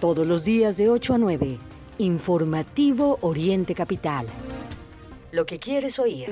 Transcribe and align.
Todos 0.00 0.26
los 0.26 0.44
días 0.44 0.78
de 0.78 0.88
8 0.88 1.14
a 1.14 1.18
9. 1.18 1.58
Informativo 1.98 3.18
Oriente 3.20 3.74
Capital. 3.74 4.24
Lo 5.30 5.44
que 5.44 5.58
quieres 5.58 5.98
oír. 5.98 6.30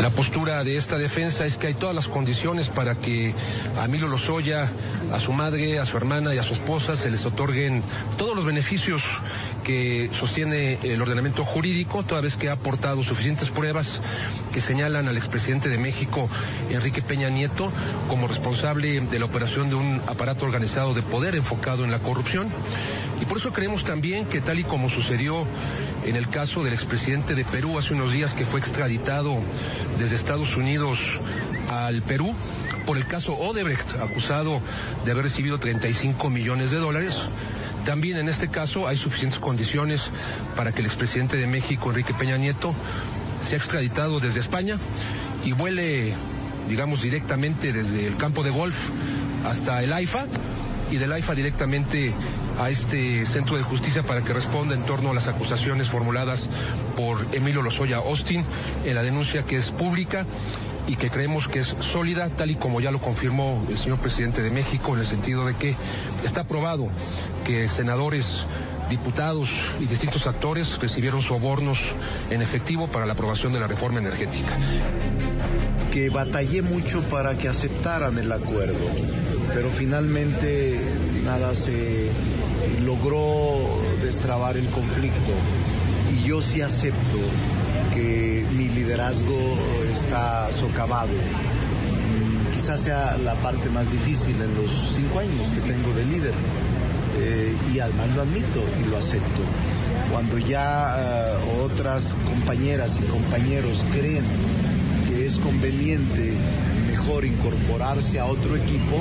La 0.00 0.08
postura 0.10 0.62
de 0.62 0.76
esta 0.76 0.96
defensa 0.98 1.44
es 1.44 1.58
que 1.58 1.66
hay 1.66 1.74
todas 1.74 1.96
las 1.96 2.06
condiciones 2.06 2.70
para 2.70 2.94
que 2.94 3.34
a 3.76 3.88
Milo 3.88 4.06
Lozoya, 4.06 4.70
a 5.12 5.18
su 5.18 5.32
madre, 5.32 5.80
a 5.80 5.84
su 5.84 5.96
hermana 5.96 6.32
y 6.32 6.38
a 6.38 6.44
su 6.44 6.54
esposa 6.54 6.94
se 6.94 7.10
les 7.10 7.26
otorguen 7.26 7.82
todos 8.16 8.36
los 8.36 8.44
beneficios 8.44 9.02
que 9.64 10.10
sostiene 10.18 10.78
el 10.82 11.00
ordenamiento 11.00 11.44
jurídico, 11.44 12.02
toda 12.02 12.20
vez 12.20 12.36
que 12.36 12.48
ha 12.48 12.54
aportado 12.54 13.02
suficientes 13.04 13.50
pruebas 13.50 14.00
que 14.52 14.60
señalan 14.60 15.08
al 15.08 15.16
expresidente 15.16 15.68
de 15.68 15.78
México, 15.78 16.28
Enrique 16.70 17.02
Peña 17.02 17.30
Nieto, 17.30 17.70
como 18.08 18.28
responsable 18.28 19.00
de 19.00 19.18
la 19.18 19.26
operación 19.26 19.68
de 19.68 19.74
un 19.74 20.02
aparato 20.06 20.44
organizado 20.44 20.94
de 20.94 21.02
poder 21.02 21.34
enfocado 21.34 21.84
en 21.84 21.90
la 21.90 22.00
corrupción. 22.00 22.48
Y 23.20 23.24
por 23.24 23.38
eso 23.38 23.52
creemos 23.52 23.84
también 23.84 24.26
que 24.26 24.40
tal 24.40 24.58
y 24.58 24.64
como 24.64 24.90
sucedió 24.90 25.46
en 26.04 26.16
el 26.16 26.28
caso 26.28 26.64
del 26.64 26.74
expresidente 26.74 27.34
de 27.34 27.44
Perú 27.44 27.78
hace 27.78 27.94
unos 27.94 28.12
días 28.12 28.34
que 28.34 28.44
fue 28.44 28.60
extraditado 28.60 29.38
desde 29.98 30.16
Estados 30.16 30.56
Unidos 30.56 30.98
al 31.68 32.02
Perú 32.02 32.34
por 32.84 32.96
el 32.96 33.06
caso 33.06 33.34
Odebrecht, 33.34 33.88
acusado 34.00 34.60
de 35.04 35.12
haber 35.12 35.24
recibido 35.24 35.58
35 35.58 36.30
millones 36.30 36.70
de 36.70 36.78
dólares, 36.78 37.14
también 37.84 38.18
en 38.18 38.28
este 38.28 38.48
caso 38.48 38.86
hay 38.86 38.96
suficientes 38.96 39.38
condiciones 39.38 40.02
para 40.56 40.72
que 40.72 40.80
el 40.80 40.86
expresidente 40.86 41.36
de 41.36 41.46
México, 41.46 41.90
Enrique 41.90 42.14
Peña 42.14 42.36
Nieto, 42.36 42.74
sea 43.42 43.58
extraditado 43.58 44.20
desde 44.20 44.40
España 44.40 44.78
y 45.44 45.52
vuele, 45.52 46.14
digamos, 46.68 47.02
directamente 47.02 47.72
desde 47.72 48.06
el 48.06 48.16
campo 48.16 48.42
de 48.42 48.50
golf 48.50 48.76
hasta 49.44 49.82
el 49.82 49.92
AIFA 49.92 50.26
y 50.90 50.98
del 50.98 51.12
AIFA 51.12 51.34
directamente 51.34 52.12
a 52.58 52.70
este 52.70 53.26
centro 53.26 53.56
de 53.56 53.62
justicia 53.62 54.02
para 54.02 54.22
que 54.22 54.32
responda 54.32 54.74
en 54.74 54.84
torno 54.84 55.10
a 55.10 55.14
las 55.14 55.26
acusaciones 55.26 55.88
formuladas 55.88 56.48
por 56.96 57.26
Emilio 57.32 57.62
Lozoya 57.62 57.96
Austin 57.96 58.44
en 58.84 58.94
la 58.94 59.02
denuncia 59.02 59.42
que 59.44 59.56
es 59.56 59.70
pública 59.70 60.26
y 60.86 60.96
que 60.96 61.10
creemos 61.10 61.48
que 61.48 61.60
es 61.60 61.76
sólida, 61.92 62.28
tal 62.30 62.50
y 62.50 62.56
como 62.56 62.80
ya 62.80 62.90
lo 62.90 63.00
confirmó 63.00 63.64
el 63.68 63.78
señor 63.78 63.98
presidente 63.98 64.42
de 64.42 64.50
México, 64.50 64.94
en 64.94 65.00
el 65.00 65.06
sentido 65.06 65.46
de 65.46 65.54
que 65.54 65.76
está 66.24 66.44
probado 66.44 66.88
que 67.44 67.68
senadores 67.68 68.44
diputados 68.90 69.48
y 69.80 69.86
distintos 69.86 70.26
actores 70.26 70.78
recibieron 70.78 71.22
sobornos 71.22 71.78
en 72.30 72.42
efectivo 72.42 72.88
para 72.88 73.06
la 73.06 73.14
aprobación 73.14 73.52
de 73.52 73.60
la 73.60 73.66
reforma 73.66 74.00
energética. 74.00 74.58
Que 75.90 76.10
batallé 76.10 76.62
mucho 76.62 77.00
para 77.02 77.38
que 77.38 77.48
aceptaran 77.48 78.18
el 78.18 78.30
acuerdo, 78.32 78.86
pero 79.54 79.70
finalmente 79.70 80.78
nada 81.24 81.54
se 81.54 82.10
logró 82.84 83.56
destrabar 84.02 84.56
el 84.56 84.66
conflicto 84.66 85.32
y 86.12 86.26
yo 86.26 86.42
sí 86.42 86.60
acepto 86.60 87.18
que 87.94 88.46
mi 88.52 88.68
liderazgo 88.68 89.56
está 89.92 90.50
socavado. 90.50 91.12
Mm, 91.12 92.54
quizás 92.54 92.80
sea 92.80 93.16
la 93.18 93.34
parte 93.36 93.68
más 93.68 93.90
difícil 93.92 94.34
en 94.40 94.54
los 94.54 94.70
cinco 94.94 95.20
años 95.20 95.50
que 95.54 95.60
tengo 95.60 95.92
de 95.94 96.04
líder. 96.04 96.34
Eh, 97.18 97.54
y 97.72 97.78
además 97.78 98.10
lo 98.16 98.22
admito 98.22 98.64
y 98.80 98.88
lo 98.88 98.96
acepto. 98.96 99.42
Cuando 100.10 100.38
ya 100.38 100.96
eh, 100.98 101.60
otras 101.62 102.16
compañeras 102.26 103.00
y 103.00 103.02
compañeros 103.04 103.84
creen 103.92 104.24
que 105.06 105.26
es 105.26 105.38
conveniente 105.38 106.36
mejor 106.88 107.24
incorporarse 107.24 108.18
a 108.18 108.24
otro 108.26 108.56
equipo, 108.56 108.96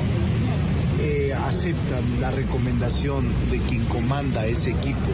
eh, 1.00 1.33
aceptan 1.48 2.03
la 2.20 2.31
recomendación 2.31 3.28
de 3.50 3.59
quien 3.59 3.86
comanda 3.86 4.45
ese 4.45 4.72
equipo. 4.72 5.09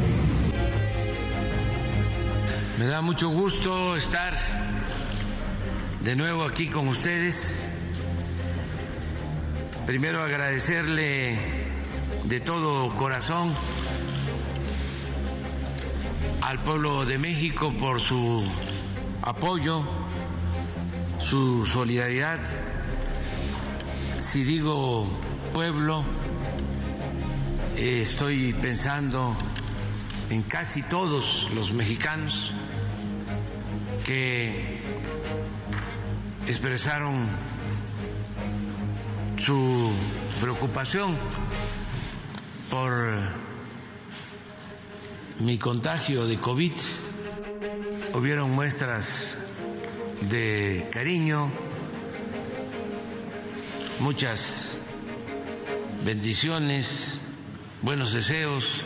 Me 2.79 2.85
da 2.85 3.01
mucho 3.01 3.29
gusto 3.29 3.95
estar 3.95 4.66
de 6.07 6.15
nuevo 6.15 6.45
aquí 6.45 6.69
con 6.69 6.87
ustedes. 6.87 7.67
Primero 9.85 10.23
agradecerle 10.23 11.37
de 12.23 12.39
todo 12.39 12.95
corazón 12.95 13.53
al 16.39 16.63
pueblo 16.63 17.05
de 17.05 17.17
México 17.17 17.73
por 17.77 17.99
su 17.99 18.41
apoyo, 19.21 19.83
su 21.19 21.65
solidaridad. 21.65 22.39
Si 24.17 24.45
digo 24.45 25.09
pueblo, 25.53 26.05
estoy 27.75 28.53
pensando 28.53 29.35
en 30.29 30.41
casi 30.43 30.83
todos 30.83 31.49
los 31.53 31.73
mexicanos 31.73 32.53
que 34.05 34.76
expresaron 36.47 37.27
su 39.37 39.91
preocupación 40.39 41.17
por 42.71 43.19
mi 45.39 45.57
contagio 45.57 46.25
de 46.25 46.37
COVID. 46.37 46.73
Hubieron 48.13 48.51
muestras 48.51 49.37
de 50.21 50.87
cariño, 50.91 51.51
muchas 53.99 54.77
bendiciones, 56.05 57.19
buenos 57.81 58.13
deseos, 58.13 58.85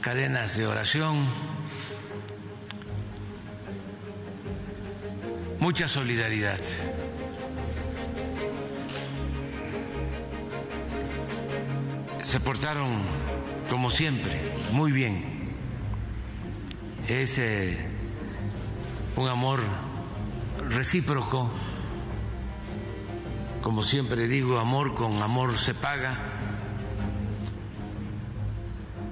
cadenas 0.00 0.56
de 0.56 0.66
oración 0.66 1.51
mucha 5.62 5.86
solidaridad. 5.86 6.58
Se 12.20 12.40
portaron, 12.40 13.02
como 13.70 13.88
siempre, 13.88 14.40
muy 14.72 14.90
bien. 14.90 15.54
Es 17.06 17.38
eh, 17.38 17.78
un 19.14 19.28
amor 19.28 19.60
recíproco. 20.68 21.52
Como 23.62 23.84
siempre 23.84 24.26
digo, 24.26 24.58
amor 24.58 24.94
con 24.94 25.22
amor 25.22 25.56
se 25.56 25.74
paga. 25.74 26.18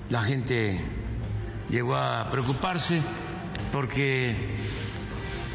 La 0.08 0.22
gente 0.24 0.80
llegó 1.68 1.94
a 1.94 2.28
preocuparse 2.28 3.04
porque 3.70 4.79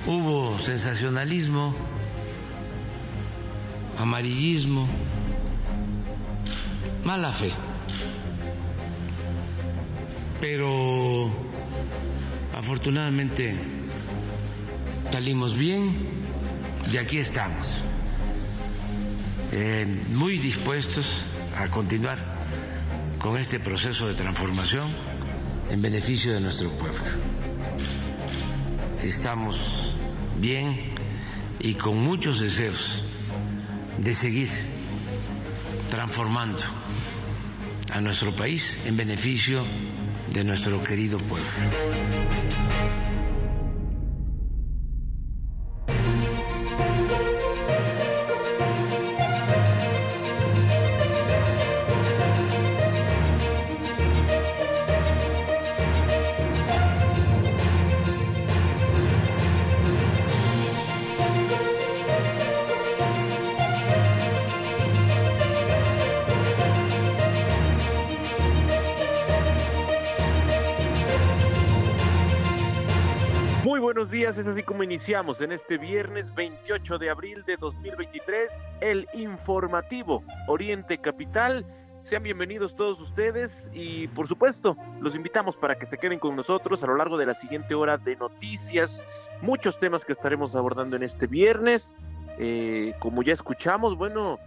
Hubo 0.07 0.59
sensacionalismo, 0.59 1.73
amarillismo, 3.97 4.87
mala 7.03 7.31
fe. 7.31 7.51
Pero 10.39 11.31
afortunadamente 12.53 13.55
salimos 15.11 15.57
bien 15.57 15.95
y 16.91 16.97
aquí 16.97 17.17
estamos, 17.17 17.83
eh, 19.53 19.87
muy 20.09 20.37
dispuestos 20.37 21.25
a 21.57 21.67
continuar 21.69 22.19
con 23.17 23.37
este 23.37 23.59
proceso 23.59 24.07
de 24.07 24.13
transformación 24.13 24.87
en 25.71 25.81
beneficio 25.81 26.31
de 26.33 26.41
nuestro 26.41 26.69
pueblo. 26.77 26.99
Estamos 29.01 29.84
bien 30.39 30.91
y 31.59 31.75
con 31.75 31.97
muchos 31.97 32.39
deseos 32.39 33.03
de 33.97 34.13
seguir 34.13 34.49
transformando 35.89 36.63
a 37.91 38.01
nuestro 38.01 38.35
país 38.35 38.77
en 38.85 38.97
beneficio 38.97 39.63
de 40.33 40.43
nuestro 40.43 40.83
querido 40.83 41.17
pueblo. 41.17 42.24
Iniciamos 74.95 75.41
en 75.41 75.51
este 75.51 75.77
viernes 75.77 76.33
28 76.33 76.97
de 76.97 77.09
abril 77.09 77.43
de 77.45 77.57
2023 77.57 78.71
el 78.79 79.09
informativo 79.13 80.23
Oriente 80.47 80.99
Capital. 80.99 81.65
Sean 82.03 82.23
bienvenidos 82.23 82.77
todos 82.77 83.01
ustedes 83.01 83.69
y 83.73 84.07
por 84.07 84.25
supuesto 84.25 84.77
los 85.01 85.13
invitamos 85.13 85.57
para 85.57 85.75
que 85.75 85.85
se 85.85 85.97
queden 85.97 86.17
con 86.17 86.33
nosotros 86.37 86.81
a 86.81 86.87
lo 86.87 86.95
largo 86.95 87.17
de 87.17 87.25
la 87.25 87.33
siguiente 87.33 87.75
hora 87.75 87.97
de 87.97 88.15
noticias, 88.15 89.03
muchos 89.41 89.77
temas 89.77 90.05
que 90.05 90.13
estaremos 90.13 90.55
abordando 90.55 90.95
en 90.95 91.03
este 91.03 91.27
viernes. 91.27 91.93
Eh, 92.39 92.93
como 92.99 93.21
ya 93.21 93.33
escuchamos, 93.33 93.97
bueno, 93.97 94.39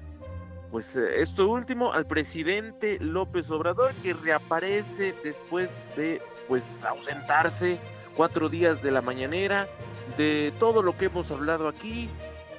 pues 0.71 0.97
eh, 0.97 1.21
esto 1.21 1.47
último 1.47 1.93
al 1.93 2.07
presidente 2.07 2.97
López 3.01 3.51
Obrador 3.51 3.93
que 4.03 4.15
reaparece 4.15 5.15
después 5.23 5.87
de 5.95 6.23
pues 6.49 6.83
ausentarse 6.85 7.79
cuatro 8.17 8.49
días 8.49 8.81
de 8.83 8.93
la 8.93 9.03
mañanera 9.03 9.69
de 10.17 10.53
todo 10.59 10.83
lo 10.83 10.97
que 10.97 11.07
hemos 11.07 11.31
hablado 11.31 11.69
aquí. 11.69 12.09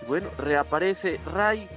Bueno, 0.08 0.30
reaparece 0.38 1.20
Ray 1.26 1.70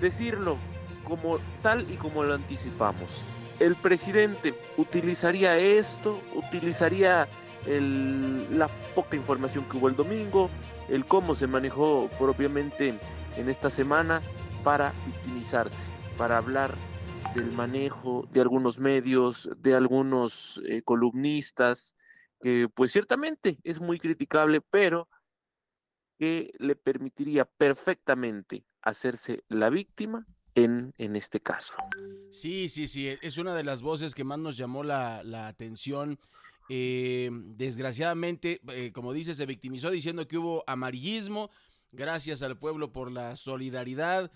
decirlo 0.00 0.56
como 1.04 1.38
tal 1.62 1.90
y 1.90 1.96
como 1.96 2.22
lo 2.22 2.34
anticipamos. 2.34 3.24
El 3.58 3.76
presidente 3.76 4.54
utilizaría 4.76 5.58
esto, 5.58 6.20
utilizaría 6.34 7.28
la 7.66 8.68
poca 8.94 9.16
información 9.16 9.64
que 9.64 9.76
hubo 9.76 9.88
el 9.88 9.96
domingo, 9.96 10.48
el 10.88 11.04
cómo 11.04 11.34
se 11.34 11.46
manejó 11.46 12.08
propiamente 12.18 12.98
en 13.36 13.48
esta 13.50 13.68
semana 13.68 14.22
para 14.64 14.94
victimizarse, 15.06 15.86
para 16.16 16.38
hablar 16.38 16.74
del 17.34 17.52
manejo 17.52 18.26
de 18.32 18.40
algunos 18.40 18.78
medios, 18.78 19.50
de 19.58 19.74
algunos 19.74 20.60
eh, 20.66 20.82
columnistas, 20.82 21.94
que 22.40 22.68
pues 22.72 22.92
ciertamente 22.92 23.58
es 23.64 23.80
muy 23.80 23.98
criticable, 23.98 24.60
pero 24.60 25.08
que 26.18 26.52
le 26.58 26.76
permitiría 26.76 27.44
perfectamente 27.44 28.64
hacerse 28.82 29.44
la 29.48 29.70
víctima 29.70 30.26
en, 30.54 30.94
en 30.98 31.16
este 31.16 31.40
caso. 31.40 31.74
Sí, 32.30 32.68
sí, 32.68 32.88
sí, 32.88 33.08
es 33.22 33.38
una 33.38 33.54
de 33.54 33.64
las 33.64 33.82
voces 33.82 34.14
que 34.14 34.24
más 34.24 34.38
nos 34.38 34.56
llamó 34.56 34.82
la, 34.82 35.48
atención. 35.48 36.18
Eh, 36.68 37.30
desgraciadamente, 37.32 38.60
eh, 38.68 38.92
como 38.92 39.12
dice, 39.12 39.34
se 39.34 39.46
victimizó 39.46 39.90
diciendo 39.90 40.28
que 40.28 40.38
hubo 40.38 40.64
amarillismo. 40.66 41.50
Gracias 41.92 42.42
al 42.42 42.56
pueblo 42.56 42.92
por 42.92 43.10
la 43.10 43.34
solidaridad. 43.34 44.30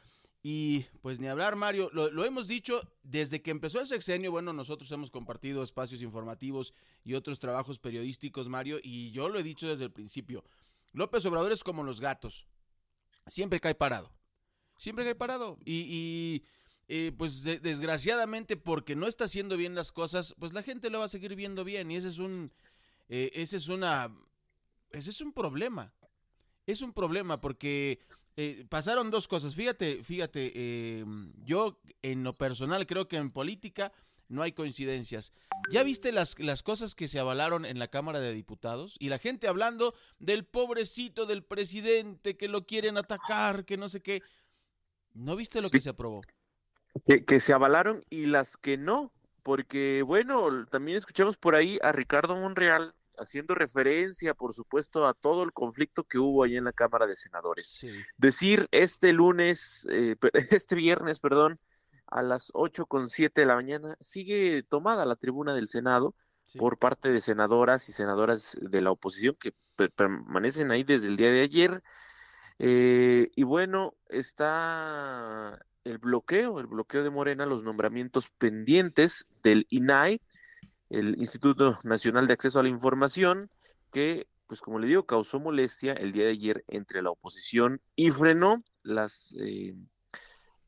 Y 0.44 0.84
pues 1.00 1.18
ni 1.18 1.26
hablar, 1.26 1.56
Mario, 1.56 1.90
lo, 1.92 2.10
lo, 2.10 2.24
hemos 2.24 2.46
dicho 2.46 2.86
desde 3.02 3.40
que 3.40 3.50
empezó 3.50 3.80
el 3.80 3.86
sexenio. 3.86 4.30
Bueno, 4.30 4.52
nosotros 4.52 4.92
hemos 4.92 5.10
compartido 5.10 5.62
espacios 5.62 6.02
informativos 6.02 6.74
y 7.02 7.14
otros 7.14 7.40
trabajos 7.40 7.78
periodísticos, 7.80 8.48
Mario, 8.48 8.78
y 8.82 9.10
yo 9.10 9.28
lo 9.28 9.38
he 9.38 9.42
dicho 9.42 9.66
desde 9.66 9.84
el 9.84 9.90
principio. 9.90 10.44
López 10.92 11.24
Obrador 11.24 11.50
es 11.50 11.64
como 11.64 11.82
los 11.82 12.00
gatos, 12.00 12.46
siempre 13.26 13.58
cae 13.58 13.74
parado 13.74 14.12
siempre 14.76 15.04
cae 15.04 15.14
parado. 15.14 15.58
Y, 15.64 16.44
eh, 16.88 17.12
pues 17.16 17.42
desgraciadamente 17.42 18.56
porque 18.56 18.94
no 18.94 19.06
está 19.06 19.24
haciendo 19.24 19.56
bien 19.56 19.74
las 19.74 19.90
cosas, 19.90 20.34
pues 20.38 20.52
la 20.52 20.62
gente 20.62 20.90
lo 20.90 20.98
va 20.98 21.06
a 21.06 21.08
seguir 21.08 21.34
viendo 21.34 21.64
bien. 21.64 21.90
Y 21.90 21.96
ese 21.96 22.08
es 22.08 22.18
un, 22.18 22.52
eh, 23.08 23.30
ese 23.34 23.56
es 23.56 23.68
una, 23.68 24.14
ese 24.90 25.10
es 25.10 25.20
un 25.20 25.32
problema. 25.32 25.92
Es 26.66 26.82
un 26.82 26.92
problema 26.92 27.40
porque 27.40 28.00
eh, 28.36 28.64
pasaron 28.68 29.10
dos 29.10 29.28
cosas. 29.28 29.54
Fíjate, 29.54 30.02
fíjate, 30.02 31.04
yo 31.44 31.80
en 32.02 32.24
lo 32.24 32.34
personal 32.34 32.86
creo 32.86 33.08
que 33.08 33.16
en 33.16 33.30
política 33.30 33.92
no 34.28 34.42
hay 34.42 34.52
coincidencias. 34.52 35.32
¿Ya 35.70 35.82
viste 35.82 36.12
las, 36.12 36.38
las 36.38 36.62
cosas 36.62 36.94
que 36.94 37.08
se 37.08 37.18
avalaron 37.18 37.64
en 37.64 37.78
la 37.78 37.88
Cámara 37.88 38.20
de 38.20 38.32
Diputados? 38.32 38.96
Y 38.98 39.08
la 39.08 39.18
gente 39.18 39.48
hablando 39.48 39.94
del 40.18 40.44
pobrecito 40.44 41.26
del 41.26 41.42
presidente 41.42 42.36
que 42.36 42.48
lo 42.48 42.66
quieren 42.66 42.96
atacar, 42.96 43.64
que 43.64 43.76
no 43.76 43.88
sé 43.88 44.02
qué. 44.02 44.22
¿No 45.14 45.36
viste 45.36 45.62
lo 45.62 45.70
que 45.70 45.80
se 45.80 45.90
aprobó? 45.90 46.22
Que, 47.06 47.40
se 47.40 47.52
avalaron 47.52 48.04
y 48.10 48.26
las 48.26 48.56
que 48.56 48.76
no, 48.76 49.12
porque 49.42 50.02
bueno, 50.02 50.66
también 50.66 50.96
escuchamos 50.98 51.36
por 51.36 51.54
ahí 51.54 51.78
a 51.82 51.92
Ricardo 51.92 52.36
Monreal 52.36 52.94
haciendo 53.18 53.54
referencia, 53.54 54.34
por 54.34 54.54
supuesto, 54.54 55.06
a 55.06 55.14
todo 55.14 55.42
el 55.42 55.52
conflicto 55.52 56.04
que 56.04 56.18
hubo 56.18 56.44
ahí 56.44 56.56
en 56.56 56.64
la 56.64 56.72
Cámara 56.72 57.06
de 57.06 57.14
Senadores. 57.14 57.84
Decir 58.16 58.68
este 58.70 59.12
lunes, 59.12 59.86
eh, 59.90 60.16
este 60.50 60.74
viernes, 60.74 61.20
perdón, 61.20 61.58
a 62.06 62.22
las 62.22 62.50
ocho 62.54 62.86
con 62.86 63.08
siete 63.08 63.42
de 63.42 63.46
la 63.46 63.54
mañana, 63.54 63.96
sigue 64.00 64.62
tomada 64.62 65.04
la 65.04 65.16
tribuna 65.16 65.54
del 65.54 65.68
Senado 65.68 66.14
por 66.58 66.78
parte 66.78 67.10
de 67.10 67.20
senadoras 67.20 67.88
y 67.88 67.92
senadoras 67.92 68.56
de 68.60 68.80
la 68.80 68.90
oposición 68.90 69.36
que 69.40 69.52
permanecen 69.96 70.70
ahí 70.70 70.84
desde 70.84 71.08
el 71.08 71.16
día 71.16 71.32
de 71.32 71.40
ayer. 71.40 71.82
Eh, 72.58 73.30
y 73.34 73.42
bueno, 73.42 73.94
está 74.08 75.58
el 75.84 75.98
bloqueo, 75.98 76.60
el 76.60 76.66
bloqueo 76.66 77.02
de 77.02 77.10
Morena, 77.10 77.46
los 77.46 77.62
nombramientos 77.62 78.30
pendientes 78.38 79.26
del 79.42 79.66
INAI, 79.70 80.20
el 80.98 81.18
Instituto 81.18 81.78
Nacional 81.82 82.26
de 82.26 82.34
Acceso 82.34 82.60
a 82.60 82.62
la 82.62 82.68
Información, 82.68 83.50
que, 83.92 84.26
pues 84.46 84.60
como 84.60 84.78
le 84.78 84.86
digo, 84.86 85.06
causó 85.06 85.40
molestia 85.40 85.92
el 85.94 86.12
día 86.12 86.24
de 86.24 86.30
ayer 86.30 86.64
entre 86.68 87.02
la 87.02 87.10
oposición 87.10 87.80
y 87.96 88.10
frenó 88.10 88.62
las, 88.82 89.34
eh, 89.38 89.74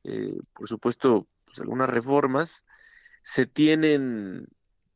eh, 0.04 0.38
por 0.54 0.68
supuesto, 0.68 1.26
pues, 1.44 1.58
algunas 1.60 1.88
reformas. 1.90 2.64
Se 3.22 3.46
tienen 3.46 4.48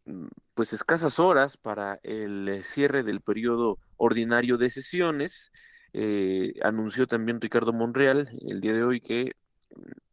mm, 0.04 0.26
pues 0.54 0.72
escasas 0.72 1.18
horas 1.18 1.56
para 1.56 2.00
el 2.02 2.62
cierre 2.64 3.02
del 3.02 3.20
periodo 3.20 3.78
ordinario 3.96 4.58
de 4.58 4.70
sesiones 4.70 5.50
eh, 5.92 6.54
anunció 6.62 7.06
también 7.06 7.40
Ricardo 7.40 7.72
Monreal 7.72 8.30
el 8.46 8.60
día 8.60 8.72
de 8.72 8.84
hoy 8.84 9.00
que 9.00 9.34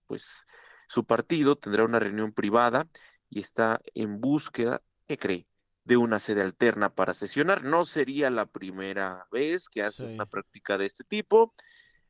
pues 0.07 0.45
su 0.87 1.05
partido 1.05 1.55
tendrá 1.55 1.85
una 1.85 1.99
reunión 1.99 2.33
privada 2.33 2.87
y 3.29 3.41
está 3.41 3.81
en 3.93 4.19
búsqueda, 4.21 4.81
¿qué 5.07 5.17
cree? 5.17 5.47
de 5.87 5.95
una 5.95 6.19
sede 6.19 6.41
alterna 6.41 6.89
para 6.89 7.13
sesionar. 7.13 7.63
No 7.63 7.85
sería 7.85 8.29
la 8.29 8.45
primera 8.45 9.25
vez 9.31 9.69
que 9.69 9.83
hace 9.83 10.03
una 10.03 10.25
práctica 10.25 10.77
de 10.77 10.85
este 10.85 11.05
tipo. 11.05 11.53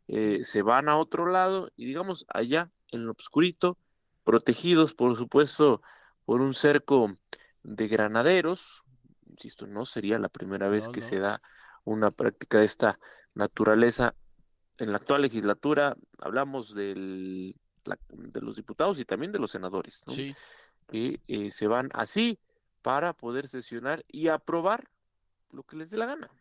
Eh, 0.07 0.39
se 0.43 0.63
van 0.63 0.89
a 0.89 0.97
otro 0.97 1.27
lado 1.27 1.69
y 1.75 1.85
digamos 1.85 2.25
allá 2.27 2.71
en 2.91 3.05
lo 3.05 3.11
obscurito, 3.11 3.77
protegidos 4.23 4.95
por 4.95 5.15
supuesto 5.15 5.83
por 6.25 6.41
un 6.41 6.55
cerco 6.55 7.17
de 7.61 7.87
granaderos. 7.87 8.81
Insisto, 9.29 9.67
no 9.67 9.85
sería 9.85 10.17
la 10.17 10.29
primera 10.29 10.69
vez 10.69 10.89
que 10.89 11.01
se 11.01 11.19
da 11.19 11.39
una 11.83 12.09
práctica 12.09 12.57
de 12.57 12.65
esta 12.65 12.99
naturaleza. 13.35 14.15
En 14.79 14.91
la 14.91 14.97
actual 14.97 15.21
legislatura 15.21 15.95
hablamos 16.17 16.73
del, 16.73 17.55
de 18.09 18.41
los 18.41 18.55
diputados 18.55 18.99
y 18.99 19.05
también 19.05 19.31
de 19.31 19.39
los 19.39 19.51
senadores, 19.51 20.03
que 20.87 21.21
eh, 21.27 21.51
se 21.51 21.67
van 21.67 21.89
así 21.93 22.39
para 22.87 23.11
poder 23.11 23.49
sesionar 23.49 24.05
y 24.07 24.29
aprobar 24.29 24.87
lo 25.51 25.63
que 25.63 25.75
les 25.75 25.91
dé 25.91 25.97
la 25.97 26.05
gana. 26.05 26.31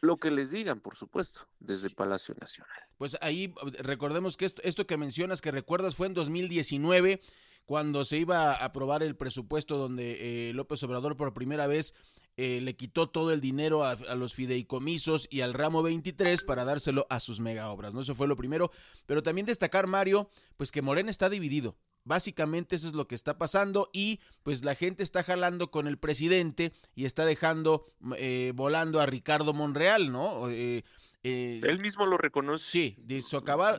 Lo 0.00 0.16
que 0.16 0.32
les 0.32 0.50
digan, 0.50 0.80
por 0.80 0.96
supuesto, 0.96 1.46
desde 1.60 1.90
Palacio 1.90 2.34
Nacional. 2.40 2.76
Pues 2.98 3.16
ahí 3.20 3.54
recordemos 3.78 4.36
que 4.36 4.46
esto, 4.46 4.60
esto 4.64 4.84
que 4.84 4.96
mencionas, 4.96 5.40
que 5.40 5.52
recuerdas, 5.52 5.94
fue 5.94 6.08
en 6.08 6.14
2019 6.14 7.20
cuando 7.66 8.04
se 8.04 8.18
iba 8.18 8.50
a 8.50 8.64
aprobar 8.64 9.04
el 9.04 9.14
presupuesto 9.14 9.78
donde 9.78 10.48
eh, 10.48 10.52
López 10.54 10.82
Obrador 10.82 11.16
por 11.16 11.34
primera 11.34 11.68
vez 11.68 11.94
eh, 12.36 12.60
le 12.60 12.74
quitó 12.74 13.08
todo 13.08 13.30
el 13.30 13.40
dinero 13.40 13.84
a, 13.84 13.94
los 14.16 14.34
fideicomisos 14.34 15.28
y 15.30 15.42
al 15.42 15.54
ramo 15.54 15.84
23 15.84 16.42
para 16.42 16.64
dárselo 16.64 17.06
a 17.10 17.20
sus 17.20 17.38
mega 17.38 17.70
obras, 17.70 17.94
¿no? 17.94 18.00
Eso 18.00 18.16
fue 18.16 18.26
lo 18.26 18.34
primero. 18.34 18.72
Pero 19.06 19.22
también 19.22 19.46
destacar, 19.46 19.86
Mario, 19.86 20.28
pues 20.56 20.72
que 20.72 20.82
Morena 20.82 21.12
está 21.12 21.28
dividido. 21.28 21.76
Básicamente 22.04 22.76
eso 22.76 22.88
es 22.88 22.94
lo 22.94 23.06
que 23.06 23.14
está 23.14 23.38
pasando 23.38 23.88
y 23.92 24.20
pues 24.42 24.64
la 24.64 24.74
gente 24.74 25.02
está 25.02 25.22
jalando 25.22 25.70
con 25.70 25.86
el 25.86 25.98
presidente 25.98 26.72
y 26.94 27.04
está 27.04 27.24
dejando 27.24 27.86
eh, 28.16 28.52
volando 28.54 29.00
a 29.00 29.06
Ricardo 29.06 29.52
Monreal, 29.52 30.10
¿no? 30.10 30.50
Eh, 30.50 30.82
Él 31.22 31.78
mismo 31.80 32.06
lo 32.06 32.18
reconoce. 32.18 32.64
Sí, 32.64 32.96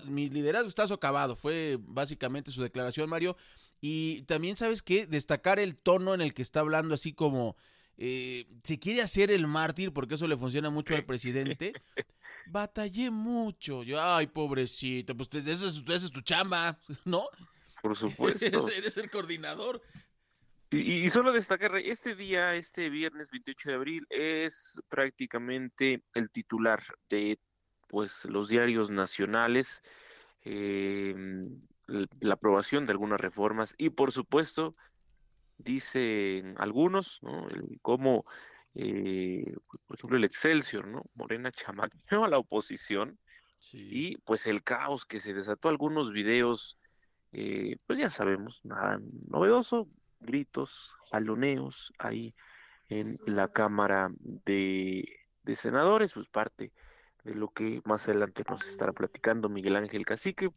mi 0.06 0.30
liderazgo 0.30 0.70
está 0.70 0.88
socavado, 0.88 1.36
fue 1.36 1.78
básicamente 1.82 2.52
su 2.52 2.64
declaración, 2.64 3.10
Mario. 3.10 3.36
Y 3.82 4.22
también, 4.22 4.56
¿sabes 4.56 4.82
qué? 4.82 5.08
Destacar 5.08 5.60
el 5.60 5.76
tono 5.76 6.14
en 6.14 6.22
el 6.22 6.34
que 6.34 6.42
está 6.42 6.62
hablando, 6.62 6.94
así 6.96 7.12
como 7.12 7.58
eh, 7.98 8.48
se 8.64 8.80
quiere 8.80 9.02
hacer 9.02 9.30
el 9.30 9.46
mártir, 9.48 9.92
porque 9.92 10.16
eso 10.16 10.28
le 10.28 10.38
funciona 10.38 10.70
mucho 10.70 10.96
al 10.96 11.06
presidente. 11.06 11.74
Batallé 12.48 13.12
mucho. 13.12 13.84
Yo, 13.84 14.02
ay, 14.02 14.28
pobrecito, 14.28 15.16
pues 15.16 15.30
eso 15.34 15.68
es, 15.68 16.12
tu 16.12 16.22
chamba, 16.22 16.80
¿no? 17.06 17.26
Por 17.84 17.96
supuesto. 17.98 18.46
eres, 18.46 18.98
el 18.98 19.10
coordinador. 19.10 19.82
Y, 20.72 21.08
solo 21.10 21.34
destacar, 21.34 21.76
este 21.76 22.16
día, 22.16 22.56
este 22.56 22.90
viernes 22.90 23.30
28 23.30 23.70
de 23.70 23.76
abril, 23.76 24.08
es 24.10 24.82
prácticamente 24.90 26.02
el 26.16 26.32
titular 26.32 26.82
de 27.10 27.38
pues 27.90 28.26
los 28.26 28.50
diarios 28.50 28.90
nacionales, 28.90 29.84
em, 30.42 31.62
la 31.86 32.34
aprobación 32.34 32.88
de 32.88 32.94
algunas 32.94 33.22
reformas 33.22 33.76
y 33.78 33.92
por 33.92 34.12
supuesto 34.12 34.76
dicen 35.58 36.56
algunos, 36.58 37.20
¿no? 37.22 37.48
El, 37.50 37.80
cómo, 37.84 38.26
eh, 38.74 39.56
por 39.86 39.98
ejemplo, 39.98 40.18
el 40.18 40.24
Excelsior, 40.24 40.88
¿no? 40.88 41.04
Morena 41.14 41.52
chamaqueó 41.52 42.24
a 42.24 42.30
la 42.30 42.40
oposición 42.40 43.20
y 43.72 44.18
pues 44.20 44.48
el 44.48 44.64
caos 44.64 45.06
que 45.06 45.20
se 45.20 45.36
desató, 45.36 45.70
algunos 45.70 46.12
videos 46.12 46.80
eh, 47.34 47.78
pues 47.88 48.00
ya 48.00 48.10
sabemos, 48.10 48.62
nada 48.64 49.00
novedoso, 49.28 49.88
gritos, 50.20 50.96
jaloneos 51.12 51.92
ahí 51.98 52.36
en 52.90 53.20
la 53.26 53.48
Cámara 53.48 54.12
de, 54.20 55.04
de 55.44 55.56
Senadores, 55.56 56.14
pues 56.14 56.28
parte 56.28 56.72
de 57.24 57.36
lo 57.36 57.50
que 57.50 57.82
más 57.86 58.08
adelante 58.08 58.44
nos 58.48 58.68
estará 58.68 58.92
platicando 58.94 59.50
Miguel 59.50 59.76
Ángel 59.76 60.06
Cacique. 60.06 60.52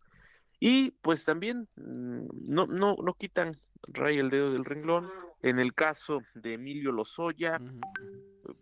Y 0.59 0.93
pues 1.03 1.25
también 1.25 1.69
mm, 1.77 2.27
no, 2.49 2.67
no, 2.67 2.97
no 3.03 3.15
quitan 3.15 3.59
ray 3.83 4.19
el 4.19 4.31
dedo 4.31 4.53
del 4.53 4.65
renglón. 4.65 5.09
En 5.43 5.59
el 5.59 5.75
caso 5.75 6.23
de 6.35 6.55
Emilio 6.55 6.93
Lozoya, 6.93 7.59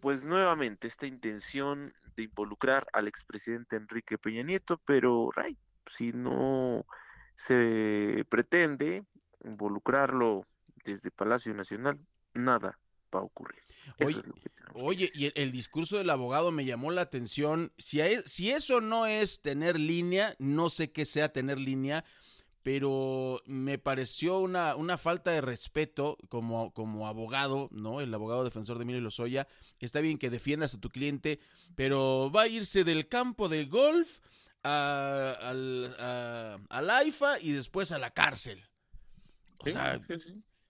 pues 0.00 0.26
nuevamente 0.26 0.86
esta 0.86 1.06
intención 1.06 1.94
de 2.16 2.24
involucrar 2.24 2.86
al 2.92 3.08
expresidente 3.08 3.76
Enrique 3.76 4.18
Peña 4.18 4.42
Nieto, 4.42 4.80
pero 4.84 5.30
Ray, 5.34 5.56
si 5.86 6.12
no 6.12 6.84
se 7.36 8.24
pretende 8.28 9.04
involucrarlo 9.44 10.46
desde 10.84 11.10
Palacio 11.10 11.54
Nacional, 11.54 11.98
nada 12.34 12.78
va 13.14 13.20
a 13.20 13.24
ocurrir. 13.24 13.62
Oye, 14.00 14.22
oye, 14.74 15.10
y 15.14 15.30
el, 15.38 15.52
discurso 15.52 15.98
del 15.98 16.10
abogado 16.10 16.50
me 16.50 16.64
llamó 16.64 16.90
la 16.90 17.02
atención. 17.02 17.72
Si, 17.78 18.00
si 18.26 18.50
eso 18.50 18.80
no 18.80 19.06
es 19.06 19.40
tener 19.40 19.78
línea, 19.78 20.34
no 20.38 20.70
sé 20.70 20.90
qué 20.90 21.04
sea 21.04 21.32
tener 21.32 21.58
línea, 21.58 22.04
pero 22.62 23.42
me 23.46 23.78
pareció 23.78 24.38
una, 24.40 24.74
una 24.74 24.96
falta 24.96 25.30
de 25.30 25.42
respeto 25.42 26.16
como, 26.28 26.72
como 26.72 27.06
abogado, 27.06 27.68
¿no? 27.70 28.00
El 28.00 28.12
abogado 28.14 28.42
defensor 28.42 28.78
de 28.78 28.84
Emilio 28.84 29.02
Lozoya. 29.02 29.46
Está 29.80 30.00
bien 30.00 30.16
que 30.16 30.30
defiendas 30.30 30.74
a 30.74 30.80
tu 30.80 30.88
cliente, 30.88 31.40
pero 31.76 32.32
va 32.34 32.42
a 32.42 32.48
irse 32.48 32.82
del 32.84 33.06
campo 33.06 33.50
de 33.50 33.66
golf 33.66 34.20
a, 34.64 35.36
al, 35.40 35.94
a, 35.98 36.58
AIFA 36.70 37.38
y 37.40 37.52
después 37.52 37.92
a 37.92 37.98
la 37.98 38.10
cárcel. 38.10 38.62
O 39.58 39.66
sea, 39.66 40.00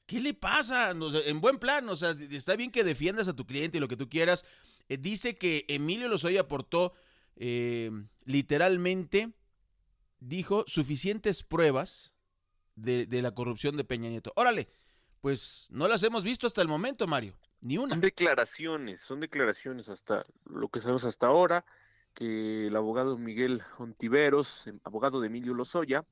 ¿qué 0.06 0.20
le 0.20 0.34
pasa? 0.34 0.90
en 0.90 1.40
buen 1.40 1.58
plan, 1.58 1.88
o 1.88 1.96
sea, 1.96 2.14
está 2.30 2.56
bien 2.56 2.70
que 2.70 2.84
defiendas 2.84 3.28
a 3.28 3.34
tu 3.34 3.46
cliente 3.46 3.78
y 3.78 3.80
lo 3.80 3.88
que 3.88 3.96
tú 3.96 4.08
quieras. 4.08 4.44
Eh, 4.88 4.98
dice 4.98 5.36
que 5.36 5.64
Emilio 5.68 6.08
Lozoya 6.08 6.42
aportó 6.42 6.92
eh, 7.36 7.90
literalmente 8.24 9.32
dijo 10.20 10.64
suficientes 10.66 11.42
pruebas 11.42 12.14
de, 12.76 13.06
la 13.22 13.32
corrupción 13.32 13.76
de 13.76 13.84
Peña 13.84 14.08
Nieto. 14.08 14.32
Órale, 14.36 14.68
pues 15.20 15.68
no 15.70 15.88
las 15.88 16.02
hemos 16.02 16.24
visto 16.24 16.46
hasta 16.46 16.62
el 16.62 16.68
momento, 16.68 17.06
Mario, 17.06 17.36
ni 17.60 17.78
una. 17.78 17.94
Son 17.94 18.00
declaraciones, 18.00 19.00
son 19.02 19.20
declaraciones 19.20 19.88
hasta 19.88 20.24
lo 20.44 20.68
que 20.68 20.80
sabemos 20.80 21.04
hasta 21.04 21.26
ahora, 21.26 21.64
que 22.14 22.68
el 22.68 22.76
abogado 22.76 23.18
Miguel 23.18 23.62
Ontiveros, 23.78 24.66
em, 24.66 24.78
abogado 24.84 25.20
de 25.20 25.26
Emilio 25.26 25.54
Lozoya, 25.54 26.04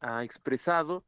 ha 0.00 0.24
expresado 0.24 1.04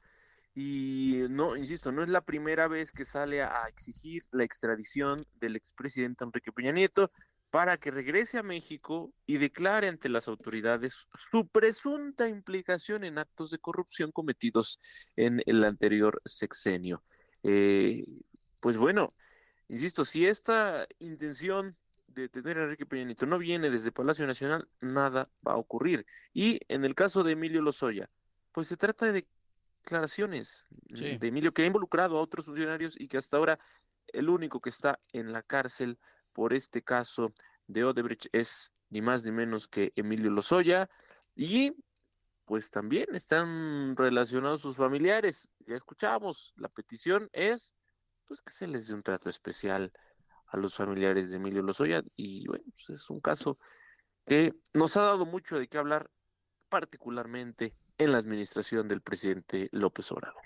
y 0.54 1.22
no, 1.30 1.56
insisto, 1.56 1.90
no 1.90 2.02
es 2.04 2.08
la 2.08 2.20
primera 2.20 2.68
vez 2.68 2.92
que 2.92 3.04
sale 3.04 3.42
a 3.42 3.64
exigir 3.68 4.22
la 4.30 4.44
extradición 4.44 5.26
del 5.40 5.56
expresidente 5.56 6.24
Enrique 6.24 6.52
Peña 6.52 6.70
Nieto 6.70 7.10
para 7.50 7.76
que 7.76 7.90
regrese 7.90 8.38
a 8.38 8.42
México 8.42 9.12
y 9.26 9.38
declare 9.38 9.88
ante 9.88 10.08
las 10.08 10.28
autoridades 10.28 11.06
su 11.30 11.48
presunta 11.48 12.28
implicación 12.28 13.04
en 13.04 13.18
actos 13.18 13.50
de 13.50 13.58
corrupción 13.58 14.12
cometidos 14.12 14.78
en 15.16 15.42
el 15.46 15.64
anterior 15.64 16.20
sexenio. 16.24 17.02
Eh, 17.42 18.04
pues 18.60 18.76
bueno, 18.76 19.14
insisto, 19.68 20.04
si 20.04 20.26
esta 20.26 20.86
intención 20.98 21.76
de 22.14 22.28
tener 22.28 22.58
a 22.58 22.64
Enrique 22.64 22.86
Peña 22.86 23.04
Nieto 23.04 23.26
no 23.26 23.38
viene 23.38 23.70
desde 23.70 23.92
Palacio 23.92 24.26
Nacional, 24.26 24.68
nada 24.80 25.30
va 25.46 25.52
a 25.52 25.56
ocurrir. 25.56 26.06
Y 26.32 26.60
en 26.68 26.84
el 26.84 26.94
caso 26.94 27.22
de 27.22 27.32
Emilio 27.32 27.60
Lozoya, 27.60 28.08
pues 28.52 28.68
se 28.68 28.76
trata 28.76 29.06
de 29.12 29.26
declaraciones 29.82 30.66
de 30.70 31.18
Emilio 31.20 31.52
que 31.52 31.62
ha 31.62 31.66
involucrado 31.66 32.16
a 32.16 32.22
otros 32.22 32.46
funcionarios 32.46 32.98
y 32.98 33.08
que 33.08 33.18
hasta 33.18 33.36
ahora 33.36 33.58
el 34.08 34.28
único 34.28 34.60
que 34.60 34.70
está 34.70 35.00
en 35.12 35.32
la 35.32 35.42
cárcel 35.42 35.98
por 36.32 36.54
este 36.54 36.82
caso 36.82 37.32
de 37.66 37.84
Odebrecht 37.84 38.26
es 38.32 38.72
ni 38.90 39.02
más 39.02 39.24
ni 39.24 39.32
menos 39.32 39.68
que 39.68 39.92
Emilio 39.96 40.30
Lozoya 40.30 40.88
y 41.34 41.72
pues 42.44 42.70
también 42.70 43.14
están 43.14 43.96
relacionados 43.96 44.60
sus 44.60 44.76
familiares. 44.76 45.48
Ya 45.66 45.74
escuchamos, 45.74 46.52
la 46.56 46.68
petición 46.68 47.28
es 47.32 47.72
pues 48.26 48.40
que 48.40 48.52
se 48.52 48.66
les 48.66 48.88
dé 48.88 48.94
un 48.94 49.02
trato 49.02 49.28
especial 49.28 49.92
a 50.54 50.56
los 50.56 50.74
familiares 50.74 51.30
de 51.30 51.36
Emilio 51.36 51.62
Lozoya 51.62 52.02
y 52.16 52.46
bueno, 52.46 52.64
pues 52.76 53.00
es 53.00 53.10
un 53.10 53.20
caso 53.20 53.58
que 54.24 54.54
nos 54.72 54.96
ha 54.96 55.02
dado 55.02 55.26
mucho 55.26 55.58
de 55.58 55.66
qué 55.66 55.78
hablar 55.78 56.08
particularmente 56.68 57.74
en 57.98 58.12
la 58.12 58.18
administración 58.18 58.86
del 58.86 59.02
presidente 59.02 59.68
López 59.72 60.10
Obrador. 60.12 60.42